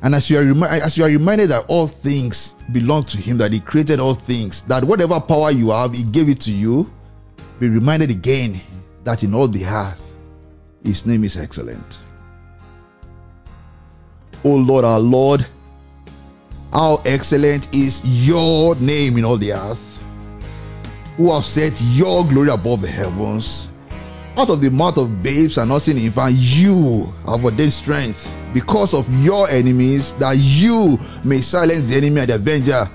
And 0.03 0.17
as 0.17 0.29
you 0.29 0.39
are 0.39 0.45
remi- 0.45 0.67
as 0.67 0.97
you 0.97 1.05
are 1.05 1.09
reminded 1.09 1.51
that 1.51 1.67
all 1.69 1.87
things 1.87 2.57
belong 2.73 3.05
to 3.05 3.19
Him, 3.19 3.39
that 3.39 3.53
He 3.53 3.61
created 3.61 4.01
all 4.01 4.15
things, 4.15 4.63
that 4.63 4.83
whatever 4.83 5.21
power 5.21 5.53
you 5.53 5.71
have, 5.71 5.95
He 5.95 6.03
gave 6.03 6.29
it 6.29 6.41
to 6.41 6.53
you. 6.53 6.91
Be 7.61 7.69
reminded 7.69 8.11
again 8.11 8.61
that 9.05 9.23
in 9.23 9.33
all 9.33 9.47
the 9.47 9.65
earth, 9.65 10.13
His 10.83 11.07
name 11.07 11.23
is 11.23 11.37
excellent. 11.37 12.01
O 14.45 14.57
Lord, 14.57 14.85
our 14.85 14.99
Lord, 14.99 15.47
how 16.73 17.01
excellent 17.05 17.73
is 17.73 18.27
Your 18.27 18.75
name 18.77 19.17
in 19.19 19.25
all 19.25 19.37
the 19.37 19.53
earth, 19.53 20.03
who 21.17 21.33
have 21.33 21.45
set 21.45 21.81
Your 21.81 22.27
glory 22.27 22.49
above 22.49 22.81
the 22.81 22.89
heavens. 22.89 23.69
Out 24.35 24.49
of 24.49 24.63
the 24.63 24.71
mouth 24.71 24.97
of 24.97 25.23
babes 25.23 25.59
and 25.59 25.69
nursing 25.69 25.99
infants, 25.99 26.41
You 26.41 27.13
have 27.27 27.45
ordained 27.45 27.73
strength 27.73 28.35
because 28.55 28.95
of 28.95 29.07
your 29.23 29.49
enemies, 29.51 30.13
that 30.13 30.39
you 30.39 30.99
may 31.23 31.43
silence 31.43 31.91
the 31.91 31.97
enemy 31.97 32.23
and 32.23 32.31
the 32.31 32.37
avenger. 32.37 32.87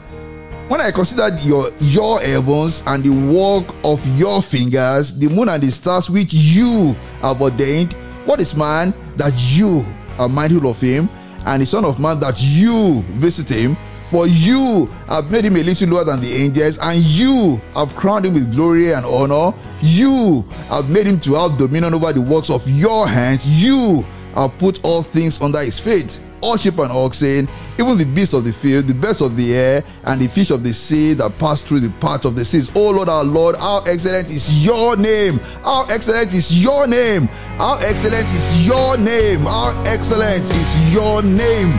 When 0.68 0.82
I 0.82 0.90
considered 0.92 1.40
your 1.42 1.70
your 1.80 2.20
heavens 2.20 2.82
and 2.88 3.04
the 3.04 3.12
work 3.32 3.74
of 3.84 4.06
your 4.18 4.42
fingers, 4.42 5.14
the 5.14 5.30
moon 5.30 5.48
and 5.50 5.62
the 5.62 5.72
stars 5.72 6.10
which 6.10 6.34
you 6.34 6.96
have 7.22 7.40
ordained, 7.40 7.94
what 8.26 8.42
is 8.42 8.56
man 8.56 8.94
that 9.18 9.34
you 9.38 9.86
are 10.18 10.28
mindful 10.28 10.72
of 10.72 10.82
him, 10.82 11.08
and 11.46 11.62
the 11.62 11.68
son 11.68 11.86
of 11.86 12.00
man 12.00 12.20
that 12.20 12.42
you 12.42 13.04
visit 13.20 13.48
him? 13.48 13.78
For 14.10 14.26
you 14.28 14.86
have 15.08 15.32
made 15.32 15.46
him 15.46 15.58
a 15.58 15.64
little 15.64 15.90
lower 15.90 16.06
than 16.06 16.22
the 16.22 16.32
angels, 16.34 16.80
and 16.80 17.02
you 17.02 17.62
have 17.74 17.96
crowned 17.96 18.26
him 18.26 18.34
with 18.34 18.54
glory 18.54 18.94
and 18.94 19.06
honor. 19.06 19.56
You 19.82 20.44
have 20.70 20.90
made 20.90 21.08
him 21.08 21.20
to 21.22 21.34
have 21.36 21.58
dominion 21.58 21.94
over 21.94 22.14
the 22.14 22.22
works 22.22 22.50
of 22.50 22.68
your 22.70 23.08
hands. 23.08 23.46
You 23.46 24.06
have 24.34 24.58
put 24.60 24.80
all 24.84 25.04
things 25.04 25.42
under 25.42 25.60
his 25.60 25.78
feet 25.78 26.20
all 26.42 26.58
sheep 26.58 26.78
and 26.80 26.92
oxen, 26.92 27.48
even 27.80 27.98
the 27.98 28.06
beasts 28.06 28.34
of 28.34 28.44
the 28.44 28.54
field, 28.54 28.88
the 28.88 28.94
birds 28.94 29.22
of 29.22 29.36
the 29.36 29.56
air, 29.56 29.84
and 30.04 30.22
the 30.22 30.28
fish 30.28 30.52
of 30.52 30.64
the 30.64 30.74
sea 30.74 31.14
that 31.14 31.38
pass 31.40 31.62
through 31.62 31.80
the 31.80 31.90
paths 32.00 32.26
of 32.26 32.36
the 32.36 32.46
seas. 32.46 32.72
Oh 32.76 32.92
Lord, 32.92 33.10
our 33.10 33.24
Lord, 33.24 33.56
how 33.56 33.82
excellent 33.82 34.28
is 34.28 34.64
your 34.64 34.96
name! 34.96 35.40
How 35.64 35.86
excellent 35.90 36.34
is 36.34 36.64
your 36.64 36.88
name! 36.88 37.28
How 37.58 37.78
excellent 37.82 38.26
is 38.26 38.66
your 38.66 38.98
name! 38.98 39.40
How 39.42 39.84
excellent 39.88 40.44
is 40.44 40.94
your 40.94 41.22
name 41.24 41.70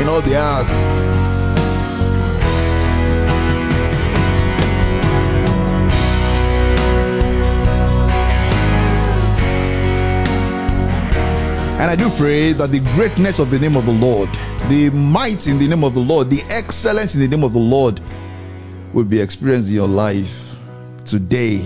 in 0.00 0.08
all 0.08 0.20
the 0.22 0.36
earth! 0.36 1.03
And 11.84 11.90
I 11.90 11.96
do 11.96 12.08
pray 12.16 12.54
that 12.54 12.70
the 12.70 12.80
greatness 12.80 13.38
of 13.38 13.50
the 13.50 13.58
name 13.58 13.76
of 13.76 13.84
the 13.84 13.92
Lord, 13.92 14.30
the 14.70 14.88
might 14.88 15.46
in 15.46 15.58
the 15.58 15.68
name 15.68 15.84
of 15.84 15.92
the 15.92 16.00
Lord, 16.00 16.30
the 16.30 16.42
excellence 16.48 17.14
in 17.14 17.20
the 17.20 17.28
name 17.28 17.44
of 17.44 17.52
the 17.52 17.58
Lord 17.58 18.00
will 18.94 19.04
be 19.04 19.20
experienced 19.20 19.68
in 19.68 19.74
your 19.74 19.86
life 19.86 20.56
today, 21.04 21.62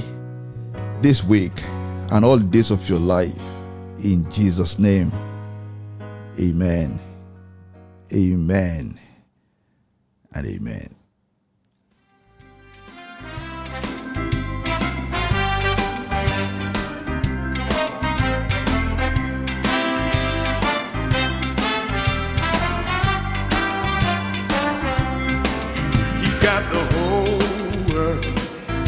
this 1.02 1.22
week, 1.22 1.52
and 1.62 2.24
all 2.24 2.36
days 2.36 2.72
of 2.72 2.88
your 2.88 2.98
life. 2.98 3.38
In 4.02 4.28
Jesus' 4.32 4.80
name. 4.80 5.12
Amen. 6.36 6.98
Amen. 8.12 8.98
And 10.34 10.46
amen. 10.48 10.97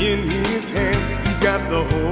In 0.00 0.24
his 0.24 0.70
hands. 0.70 1.06
He's 1.26 1.40
got 1.40 1.60
the 1.68 1.84
whole 1.84 2.09